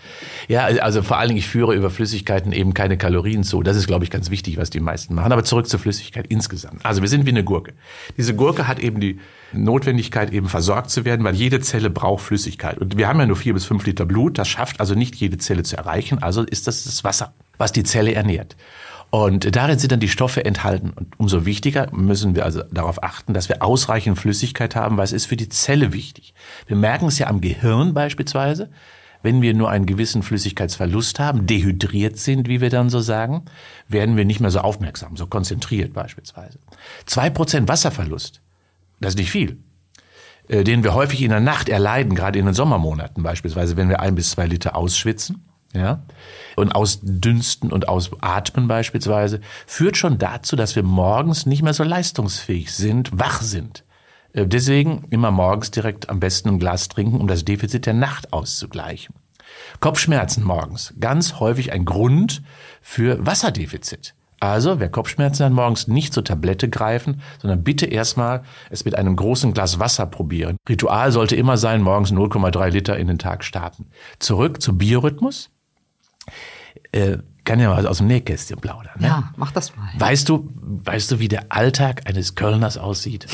Ja, 0.47 0.65
also 0.65 1.01
vor 1.01 1.17
allen 1.17 1.29
Dingen, 1.29 1.39
ich 1.39 1.47
führe 1.47 1.75
über 1.75 1.89
Flüssigkeiten 1.89 2.51
eben 2.51 2.73
keine 2.73 2.97
Kalorien 2.97 3.43
zu. 3.43 3.63
Das 3.63 3.77
ist, 3.77 3.87
glaube 3.87 4.03
ich, 4.03 4.11
ganz 4.11 4.29
wichtig, 4.29 4.57
was 4.57 4.69
die 4.69 4.79
meisten 4.79 5.13
machen. 5.13 5.31
Aber 5.31 5.43
zurück 5.43 5.67
zur 5.67 5.79
Flüssigkeit 5.79 6.25
insgesamt. 6.27 6.85
Also 6.85 7.01
wir 7.01 7.09
sind 7.09 7.25
wie 7.25 7.31
eine 7.31 7.43
Gurke. 7.43 7.73
Diese 8.17 8.35
Gurke 8.35 8.67
hat 8.67 8.79
eben 8.79 8.99
die 8.99 9.19
Notwendigkeit, 9.53 10.31
eben 10.31 10.47
versorgt 10.47 10.89
zu 10.89 11.05
werden, 11.05 11.23
weil 11.23 11.35
jede 11.35 11.59
Zelle 11.59 11.89
braucht 11.89 12.23
Flüssigkeit. 12.23 12.77
Und 12.77 12.97
wir 12.97 13.07
haben 13.07 13.19
ja 13.19 13.25
nur 13.25 13.35
vier 13.35 13.53
bis 13.53 13.65
fünf 13.65 13.85
Liter 13.85 14.05
Blut. 14.05 14.37
Das 14.37 14.47
schafft 14.47 14.79
also 14.79 14.95
nicht 14.95 15.15
jede 15.15 15.37
Zelle 15.37 15.63
zu 15.63 15.77
erreichen. 15.77 16.21
Also 16.21 16.43
ist 16.43 16.67
das 16.67 16.83
das 16.83 17.03
Wasser, 17.03 17.33
was 17.57 17.71
die 17.71 17.83
Zelle 17.83 18.13
ernährt. 18.13 18.55
Und 19.11 19.55
darin 19.55 19.79
sind 19.79 19.91
dann 19.91 19.99
die 19.99 20.09
Stoffe 20.09 20.45
enthalten. 20.45 20.91
Und 20.91 21.19
umso 21.19 21.45
wichtiger 21.45 21.87
müssen 21.91 22.35
wir 22.35 22.45
also 22.45 22.61
darauf 22.71 23.01
achten, 23.01 23.33
dass 23.33 23.49
wir 23.49 23.63
ausreichend 23.63 24.19
Flüssigkeit 24.19 24.75
haben, 24.75 24.97
weil 24.97 25.05
es 25.05 25.13
ist 25.13 25.25
für 25.25 25.37
die 25.37 25.49
Zelle 25.49 25.93
wichtig. 25.93 26.33
Wir 26.67 26.75
merken 26.75 27.07
es 27.07 27.17
ja 27.17 27.27
am 27.27 27.41
Gehirn 27.41 27.93
beispielsweise. 27.93 28.69
Wenn 29.21 29.41
wir 29.41 29.53
nur 29.53 29.69
einen 29.69 29.85
gewissen 29.85 30.23
Flüssigkeitsverlust 30.23 31.19
haben, 31.19 31.45
dehydriert 31.45 32.17
sind, 32.17 32.47
wie 32.47 32.61
wir 32.61 32.69
dann 32.69 32.89
so 32.89 33.01
sagen, 33.01 33.43
werden 33.87 34.15
wir 34.15 34.23
nicht 34.23 34.39
mehr 34.39 34.51
so 34.51 34.59
aufmerksam, 34.59 35.17
so 35.17 35.27
konzentriert 35.27 35.91
beispielsweise. 35.91 36.59
Zwei 37.05 37.29
Prozent 37.29 37.67
Wasserverlust 37.67 38.41
das 38.99 39.13
ist 39.13 39.19
nicht 39.19 39.31
viel, 39.31 39.57
äh, 40.47 40.63
den 40.63 40.83
wir 40.83 40.93
häufig 40.93 41.21
in 41.21 41.29
der 41.29 41.39
Nacht 41.39 41.69
erleiden, 41.69 42.15
gerade 42.15 42.39
in 42.39 42.45
den 42.45 42.53
Sommermonaten 42.53 43.23
beispielsweise, 43.23 43.77
wenn 43.77 43.89
wir 43.89 43.99
ein 43.99 44.15
bis 44.15 44.31
zwei 44.31 44.45
Liter 44.45 44.75
ausschwitzen, 44.75 45.45
ja, 45.73 46.03
und 46.55 46.71
ausdünsten 46.71 47.71
und 47.71 47.87
ausatmen 47.87 48.67
beispielsweise, 48.67 49.39
führt 49.67 49.97
schon 49.97 50.17
dazu, 50.17 50.55
dass 50.55 50.75
wir 50.75 50.83
morgens 50.83 51.45
nicht 51.45 51.61
mehr 51.61 51.73
so 51.73 51.83
leistungsfähig 51.83 52.73
sind, 52.73 53.11
wach 53.13 53.41
sind. 53.41 53.83
Äh, 54.33 54.47
deswegen 54.47 55.05
immer 55.09 55.31
morgens 55.31 55.71
direkt 55.71 56.09
am 56.09 56.19
besten 56.19 56.49
ein 56.49 56.59
Glas 56.59 56.87
trinken, 56.87 57.19
um 57.19 57.27
das 57.27 57.45
Defizit 57.45 57.85
der 57.85 57.93
Nacht 57.93 58.33
auszugleichen. 58.33 59.15
Kopfschmerzen 59.79 60.43
morgens, 60.43 60.93
ganz 60.99 61.39
häufig 61.39 61.71
ein 61.71 61.85
Grund 61.85 62.41
für 62.81 63.25
Wasserdefizit. 63.25 64.13
Also, 64.39 64.79
wer 64.79 64.89
Kopfschmerzen 64.89 65.45
hat, 65.45 65.51
morgens 65.51 65.87
nicht 65.87 66.13
zur 66.13 66.23
Tablette 66.23 66.69
greifen, 66.69 67.21
sondern 67.41 67.63
bitte 67.63 67.85
erstmal 67.85 68.43
es 68.69 68.85
mit 68.85 68.95
einem 68.95 69.15
großen 69.15 69.53
Glas 69.53 69.79
Wasser 69.79 70.05
probieren. 70.05 70.57
Ritual 70.67 71.11
sollte 71.11 71.35
immer 71.35 71.57
sein, 71.57 71.81
morgens 71.81 72.11
0,3 72.11 72.69
Liter 72.69 72.97
in 72.97 73.07
den 73.07 73.19
Tag 73.19 73.43
starten. 73.43 73.87
Zurück 74.19 74.61
zum 74.61 74.77
Biorhythmus. 74.77 75.49
Äh, 76.91 77.17
kann 77.43 77.59
ja 77.59 77.69
mal 77.69 77.87
aus 77.87 77.97
dem 77.97 78.07
Nähkästchen 78.07 78.59
plaudern. 78.59 78.93
Ne? 78.99 79.07
Ja, 79.07 79.33
mach 79.35 79.51
das 79.51 79.75
mal. 79.75 79.89
Weißt 79.97 80.29
du, 80.29 80.47
weißt 80.53 81.11
du, 81.11 81.19
wie 81.19 81.27
der 81.27 81.45
Alltag 81.49 82.03
eines 82.07 82.35
Kölners 82.35 82.77
aussieht? 82.77 83.25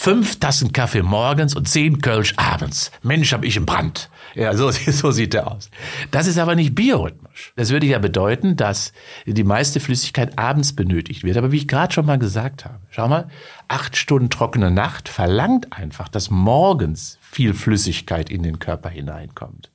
Fünf 0.00 0.38
Tassen 0.38 0.72
Kaffee 0.72 1.02
morgens 1.02 1.56
und 1.56 1.68
zehn 1.68 2.00
Kölsch 2.00 2.32
abends. 2.36 2.92
Mensch, 3.02 3.32
hab 3.32 3.44
ich 3.44 3.56
im 3.56 3.66
Brand. 3.66 4.10
Ja, 4.36 4.54
so, 4.54 4.70
so 4.86 5.10
sieht 5.10 5.34
der 5.34 5.50
aus. 5.50 5.72
Das 6.12 6.28
ist 6.28 6.38
aber 6.38 6.54
nicht 6.54 6.76
biorhythmisch. 6.76 7.52
Das 7.56 7.70
würde 7.70 7.86
ja 7.86 7.98
bedeuten, 7.98 8.54
dass 8.54 8.92
die 9.26 9.42
meiste 9.42 9.80
Flüssigkeit 9.80 10.38
abends 10.38 10.72
benötigt 10.76 11.24
wird. 11.24 11.36
Aber 11.36 11.50
wie 11.50 11.56
ich 11.56 11.66
gerade 11.66 11.92
schon 11.92 12.06
mal 12.06 12.16
gesagt 12.16 12.64
habe, 12.64 12.78
schau 12.90 13.08
mal, 13.08 13.26
acht 13.66 13.96
Stunden 13.96 14.30
trockene 14.30 14.70
Nacht 14.70 15.08
verlangt 15.08 15.72
einfach, 15.72 16.06
dass 16.06 16.30
morgens 16.30 17.18
viel 17.20 17.52
Flüssigkeit 17.52 18.30
in 18.30 18.44
den 18.44 18.60
Körper 18.60 18.90
hineinkommt. 18.90 19.72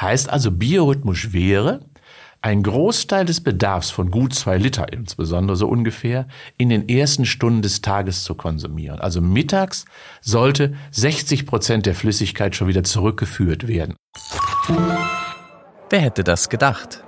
Heißt 0.00 0.30
also, 0.30 0.52
biorhythmisch 0.52 1.34
wäre, 1.34 1.80
ein 2.46 2.62
Großteil 2.62 3.24
des 3.24 3.40
Bedarfs 3.40 3.90
von 3.90 4.12
gut 4.12 4.32
zwei 4.32 4.56
Liter, 4.56 4.92
insbesondere 4.92 5.56
so 5.56 5.66
ungefähr, 5.66 6.28
in 6.56 6.68
den 6.68 6.88
ersten 6.88 7.26
Stunden 7.26 7.60
des 7.60 7.82
Tages 7.82 8.22
zu 8.22 8.36
konsumieren. 8.36 9.00
Also 9.00 9.20
mittags 9.20 9.84
sollte 10.20 10.74
60 10.92 11.44
Prozent 11.44 11.86
der 11.86 11.96
Flüssigkeit 11.96 12.54
schon 12.54 12.68
wieder 12.68 12.84
zurückgeführt 12.84 13.66
werden. 13.66 13.96
Wer 15.90 15.98
hätte 15.98 16.22
das 16.22 16.48
gedacht? 16.48 17.02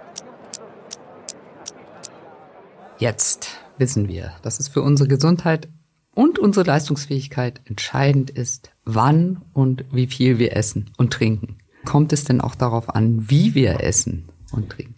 Jetzt 2.98 3.50
wissen 3.78 4.08
wir, 4.08 4.32
dass 4.42 4.58
es 4.58 4.66
für 4.66 4.82
unsere 4.82 5.08
Gesundheit 5.08 5.68
und 6.16 6.40
unsere 6.40 6.66
Leistungsfähigkeit 6.66 7.60
entscheidend 7.64 8.30
ist, 8.30 8.72
wann 8.84 9.42
und 9.52 9.84
wie 9.92 10.08
viel 10.08 10.40
wir 10.40 10.56
essen 10.56 10.90
und 10.96 11.12
trinken. 11.12 11.58
Kommt 11.84 12.12
es 12.12 12.24
denn 12.24 12.40
auch 12.40 12.56
darauf 12.56 12.92
an, 12.92 13.30
wie 13.30 13.54
wir 13.54 13.84
essen 13.84 14.28
und 14.50 14.70
trinken? 14.70 14.97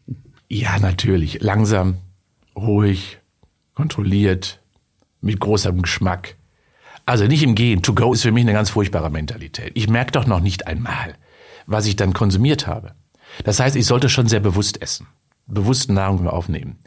Ja, 0.52 0.80
natürlich. 0.80 1.40
Langsam, 1.40 1.98
ruhig, 2.56 3.18
kontrolliert, 3.74 4.60
mit 5.20 5.38
großem 5.38 5.80
Geschmack. 5.80 6.34
Also 7.06 7.26
nicht 7.26 7.44
im 7.44 7.54
Gehen. 7.54 7.82
To 7.82 7.94
go 7.94 8.12
ist 8.12 8.22
für 8.22 8.32
mich 8.32 8.42
eine 8.42 8.52
ganz 8.52 8.70
furchtbare 8.70 9.10
Mentalität. 9.10 9.70
Ich 9.76 9.88
merke 9.88 10.10
doch 10.10 10.26
noch 10.26 10.40
nicht 10.40 10.66
einmal, 10.66 11.14
was 11.66 11.86
ich 11.86 11.94
dann 11.94 12.14
konsumiert 12.14 12.66
habe. 12.66 12.96
Das 13.44 13.60
heißt, 13.60 13.76
ich 13.76 13.86
sollte 13.86 14.08
schon 14.08 14.26
sehr 14.26 14.40
bewusst 14.40 14.82
essen. 14.82 15.06
Bewusst 15.46 15.88
Nahrung 15.88 16.26
aufnehmen. 16.26 16.80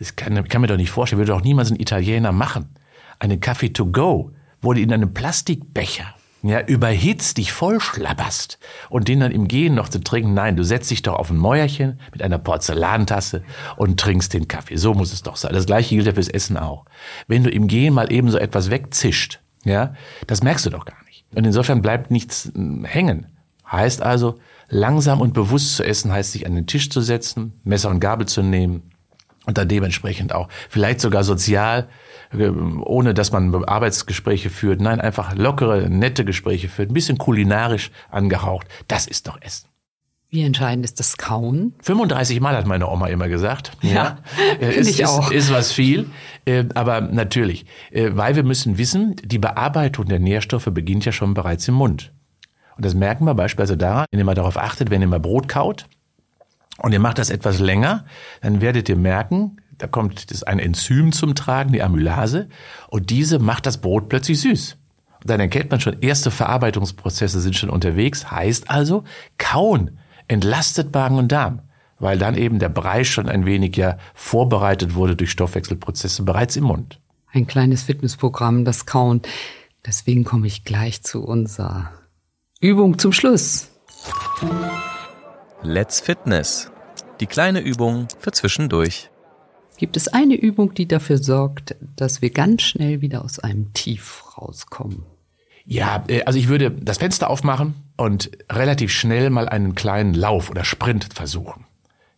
Das 0.00 0.16
kann, 0.16 0.48
kann 0.48 0.60
mir 0.60 0.66
doch 0.66 0.76
nicht 0.76 0.90
vorstellen, 0.90 1.20
würde 1.20 1.32
doch 1.32 1.44
niemals 1.44 1.70
ein 1.70 1.80
Italiener 1.80 2.32
machen. 2.32 2.74
Einen 3.20 3.38
Kaffee 3.38 3.72
to 3.72 3.86
go 3.86 4.32
wurde 4.60 4.80
in 4.80 4.92
einem 4.92 5.14
Plastikbecher 5.14 6.12
ja, 6.42 6.60
überhitzt, 6.60 7.38
dich 7.38 7.52
voll 7.52 7.80
schlabberst 7.80 8.58
und 8.88 9.08
den 9.08 9.20
dann 9.20 9.32
im 9.32 9.48
Gehen 9.48 9.74
noch 9.74 9.88
zu 9.88 10.00
trinken. 10.00 10.34
Nein, 10.34 10.56
du 10.56 10.62
setzt 10.62 10.90
dich 10.90 11.02
doch 11.02 11.14
auf 11.14 11.30
ein 11.30 11.36
Mäuerchen 11.36 12.00
mit 12.12 12.22
einer 12.22 12.38
Porzellantasse 12.38 13.42
und 13.76 13.98
trinkst 13.98 14.32
den 14.32 14.46
Kaffee. 14.46 14.76
So 14.76 14.94
muss 14.94 15.12
es 15.12 15.22
doch 15.22 15.36
sein. 15.36 15.52
Das 15.52 15.66
gleiche 15.66 15.94
gilt 15.94 16.06
ja 16.06 16.14
fürs 16.14 16.28
Essen 16.28 16.56
auch. 16.56 16.84
Wenn 17.26 17.42
du 17.42 17.50
im 17.50 17.66
Gehen 17.66 17.94
mal 17.94 18.12
eben 18.12 18.30
so 18.30 18.38
etwas 18.38 18.70
wegzischt, 18.70 19.40
ja, 19.64 19.94
das 20.26 20.42
merkst 20.42 20.66
du 20.66 20.70
doch 20.70 20.84
gar 20.84 21.02
nicht. 21.06 21.24
Und 21.34 21.44
insofern 21.44 21.82
bleibt 21.82 22.10
nichts 22.10 22.50
hm, 22.54 22.84
hängen. 22.84 23.26
Heißt 23.70 24.00
also, 24.02 24.38
langsam 24.68 25.20
und 25.20 25.34
bewusst 25.34 25.76
zu 25.76 25.84
essen, 25.84 26.12
heißt 26.12 26.32
sich 26.32 26.46
an 26.46 26.54
den 26.54 26.66
Tisch 26.66 26.90
zu 26.90 27.00
setzen, 27.00 27.60
Messer 27.64 27.90
und 27.90 27.98
Gabel 27.98 28.26
zu 28.28 28.42
nehmen, 28.42 28.92
und 29.46 29.58
dann 29.58 29.68
dementsprechend 29.68 30.34
auch 30.34 30.48
vielleicht 30.68 31.00
sogar 31.00 31.24
sozial, 31.24 31.88
ohne 32.32 33.14
dass 33.14 33.32
man 33.32 33.64
Arbeitsgespräche 33.64 34.50
führt, 34.50 34.80
nein, 34.80 35.00
einfach 35.00 35.34
lockere, 35.34 35.88
nette 35.88 36.24
Gespräche 36.24 36.68
führt, 36.68 36.90
ein 36.90 36.94
bisschen 36.94 37.18
kulinarisch 37.18 37.90
angehaucht. 38.10 38.66
Das 38.88 39.06
ist 39.06 39.28
doch 39.28 39.40
Essen. 39.40 39.68
Wie 40.28 40.42
entscheidend 40.42 40.84
ist 40.84 40.98
das 40.98 41.16
Kauen? 41.16 41.74
35 41.82 42.40
Mal 42.40 42.56
hat 42.56 42.66
meine 42.66 42.88
Oma 42.88 43.06
immer 43.06 43.28
gesagt. 43.28 43.72
Ja, 43.80 44.18
ja. 44.60 44.68
Ist, 44.68 44.90
ich 44.90 45.06
auch. 45.06 45.30
Ist, 45.30 45.48
ist 45.48 45.52
was 45.52 45.72
viel, 45.72 46.10
äh, 46.44 46.64
aber 46.74 47.00
natürlich, 47.00 47.64
äh, 47.92 48.10
weil 48.12 48.34
wir 48.34 48.42
müssen 48.42 48.76
wissen, 48.76 49.14
die 49.22 49.38
Bearbeitung 49.38 50.06
der 50.06 50.18
Nährstoffe 50.18 50.68
beginnt 50.72 51.04
ja 51.04 51.12
schon 51.12 51.32
bereits 51.32 51.68
im 51.68 51.74
Mund. 51.74 52.12
Und 52.76 52.84
das 52.84 52.94
merken 52.94 53.24
wir 53.24 53.34
beispielsweise 53.34 53.76
daran, 53.76 54.06
indem 54.10 54.26
man 54.26 54.34
darauf 54.34 54.58
achtet, 54.58 54.90
wenn 54.90 55.00
ihr 55.00 55.06
mal 55.06 55.20
Brot 55.20 55.48
kaut, 55.48 55.86
und 56.78 56.92
ihr 56.92 57.00
macht 57.00 57.18
das 57.18 57.30
etwas 57.30 57.58
länger, 57.58 58.04
dann 58.42 58.60
werdet 58.60 58.88
ihr 58.88 58.96
merken, 58.96 59.56
da 59.78 59.86
kommt 59.86 60.30
das 60.30 60.42
ein 60.42 60.58
Enzym 60.58 61.12
zum 61.12 61.34
Tragen, 61.34 61.72
die 61.72 61.82
Amylase, 61.82 62.48
und 62.88 63.10
diese 63.10 63.38
macht 63.38 63.66
das 63.66 63.78
Brot 63.78 64.08
plötzlich 64.08 64.40
süß. 64.40 64.76
Und 65.20 65.30
dann 65.30 65.40
erkennt 65.40 65.70
man 65.70 65.80
schon, 65.80 66.00
erste 66.00 66.30
Verarbeitungsprozesse 66.30 67.40
sind 67.40 67.56
schon 67.56 67.70
unterwegs, 67.70 68.30
heißt 68.30 68.70
also, 68.70 69.04
kauen 69.38 69.98
entlastet 70.28 70.92
Magen 70.92 71.18
und 71.18 71.32
Darm, 71.32 71.62
weil 71.98 72.18
dann 72.18 72.36
eben 72.36 72.58
der 72.58 72.68
Brei 72.68 73.04
schon 73.04 73.28
ein 73.28 73.46
wenig 73.46 73.76
ja 73.76 73.98
vorbereitet 74.14 74.94
wurde 74.94 75.16
durch 75.16 75.30
Stoffwechselprozesse 75.30 76.22
bereits 76.22 76.56
im 76.56 76.64
Mund. 76.64 77.00
Ein 77.32 77.46
kleines 77.46 77.82
Fitnessprogramm, 77.82 78.64
das 78.64 78.86
Kauen. 78.86 79.22
Deswegen 79.84 80.24
komme 80.24 80.46
ich 80.46 80.64
gleich 80.64 81.02
zu 81.02 81.22
unserer 81.22 81.92
Übung 82.60 82.98
zum 82.98 83.12
Schluss. 83.12 83.70
Let's 85.62 86.00
Fitness. 86.00 86.70
Die 87.20 87.26
kleine 87.26 87.60
Übung 87.60 88.08
für 88.18 88.32
zwischendurch. 88.32 89.10
Gibt 89.76 89.96
es 89.96 90.08
eine 90.08 90.34
Übung, 90.34 90.74
die 90.74 90.88
dafür 90.88 91.18
sorgt, 91.18 91.76
dass 91.96 92.22
wir 92.22 92.30
ganz 92.30 92.62
schnell 92.62 93.00
wieder 93.00 93.24
aus 93.24 93.38
einem 93.38 93.72
Tief 93.74 94.24
rauskommen? 94.38 95.02
Ja, 95.66 96.04
äh, 96.08 96.22
also 96.24 96.38
ich 96.38 96.48
würde 96.48 96.70
das 96.70 96.98
Fenster 96.98 97.28
aufmachen 97.28 97.74
und 97.96 98.30
relativ 98.50 98.92
schnell 98.92 99.30
mal 99.30 99.48
einen 99.48 99.74
kleinen 99.74 100.14
Lauf 100.14 100.50
oder 100.50 100.64
Sprint 100.64 101.12
versuchen. 101.12 101.64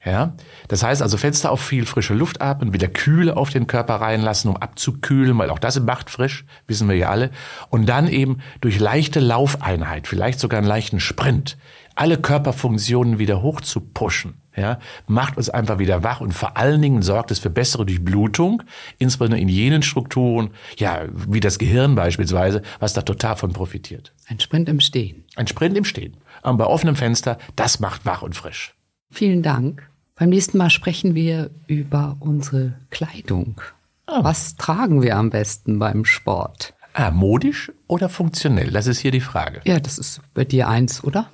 Ja, 0.04 0.34
das 0.68 0.84
heißt 0.84 1.02
also 1.02 1.16
Fenster 1.16 1.50
auf 1.50 1.60
viel 1.60 1.84
frische 1.84 2.14
Luft 2.14 2.40
atmen, 2.40 2.72
wieder 2.72 2.86
Kühle 2.86 3.36
auf 3.36 3.50
den 3.50 3.66
Körper 3.66 3.96
reinlassen, 3.96 4.48
um 4.48 4.56
abzukühlen, 4.56 5.36
weil 5.36 5.50
auch 5.50 5.58
das 5.58 5.80
macht 5.80 6.08
frisch, 6.08 6.44
wissen 6.68 6.88
wir 6.88 6.96
ja 6.96 7.10
alle. 7.10 7.30
Und 7.68 7.88
dann 7.88 8.06
eben 8.06 8.38
durch 8.60 8.78
leichte 8.78 9.18
Laufeinheit, 9.18 10.06
vielleicht 10.06 10.38
sogar 10.38 10.58
einen 10.58 10.68
leichten 10.68 11.00
Sprint, 11.00 11.58
alle 11.96 12.16
Körperfunktionen 12.16 13.18
wieder 13.18 13.42
hoch 13.42 13.60
zu 13.60 13.80
pushen, 13.80 14.40
ja, 14.58 14.78
macht 15.06 15.36
uns 15.36 15.48
einfach 15.48 15.78
wieder 15.78 16.02
wach 16.02 16.20
und 16.20 16.32
vor 16.32 16.56
allen 16.56 16.82
Dingen 16.82 17.02
sorgt 17.02 17.30
es 17.30 17.38
für 17.38 17.50
bessere 17.50 17.86
Durchblutung, 17.86 18.62
insbesondere 18.98 19.40
in 19.40 19.48
jenen 19.48 19.82
Strukturen, 19.82 20.50
ja, 20.76 21.02
wie 21.12 21.40
das 21.40 21.58
Gehirn 21.58 21.94
beispielsweise, 21.94 22.62
was 22.80 22.92
da 22.92 23.02
total 23.02 23.36
von 23.36 23.52
profitiert. 23.52 24.12
Ein 24.26 24.40
Sprint 24.40 24.68
im 24.68 24.80
Stehen. 24.80 25.24
Ein 25.36 25.46
Sprint 25.46 25.76
im 25.76 25.84
Stehen. 25.84 26.16
Aber 26.42 26.58
bei 26.58 26.66
offenem 26.66 26.96
Fenster, 26.96 27.38
das 27.56 27.80
macht 27.80 28.04
wach 28.06 28.22
und 28.22 28.34
frisch. 28.34 28.74
Vielen 29.10 29.42
Dank. 29.42 29.88
Beim 30.14 30.30
nächsten 30.30 30.58
Mal 30.58 30.70
sprechen 30.70 31.14
wir 31.14 31.50
über 31.66 32.16
unsere 32.20 32.74
Kleidung. 32.90 33.60
Oh. 34.06 34.24
Was 34.24 34.56
tragen 34.56 35.02
wir 35.02 35.16
am 35.16 35.30
besten 35.30 35.78
beim 35.78 36.04
Sport? 36.04 36.74
Ah, 37.00 37.12
modisch 37.12 37.70
oder 37.86 38.08
funktionell? 38.08 38.72
Das 38.72 38.88
ist 38.88 38.98
hier 38.98 39.12
die 39.12 39.20
Frage. 39.20 39.60
Ja, 39.64 39.78
das 39.78 39.98
ist 39.98 40.20
bei 40.34 40.44
dir 40.44 40.66
eins, 40.66 41.04
oder? 41.04 41.30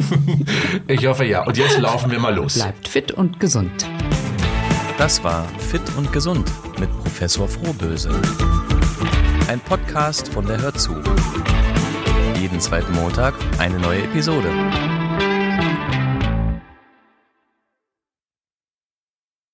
Ich 0.86 1.04
hoffe 1.08 1.24
ja. 1.24 1.44
Und 1.44 1.56
jetzt 1.56 1.76
laufen 1.80 2.12
wir 2.12 2.20
mal 2.20 2.32
los. 2.32 2.54
Bleibt 2.54 2.86
fit 2.86 3.10
und 3.10 3.40
gesund. 3.40 3.84
Das 4.96 5.24
war 5.24 5.48
Fit 5.58 5.82
und 5.96 6.12
Gesund 6.12 6.48
mit 6.78 6.88
Professor 7.02 7.48
Frohböse. 7.48 8.10
Ein 9.48 9.58
Podcast 9.58 10.28
von 10.28 10.46
der 10.46 10.62
Hörzu. 10.62 10.94
Jeden 12.40 12.60
zweiten 12.60 12.92
Montag 12.92 13.34
eine 13.58 13.80
neue 13.80 14.04
Episode. 14.04 14.48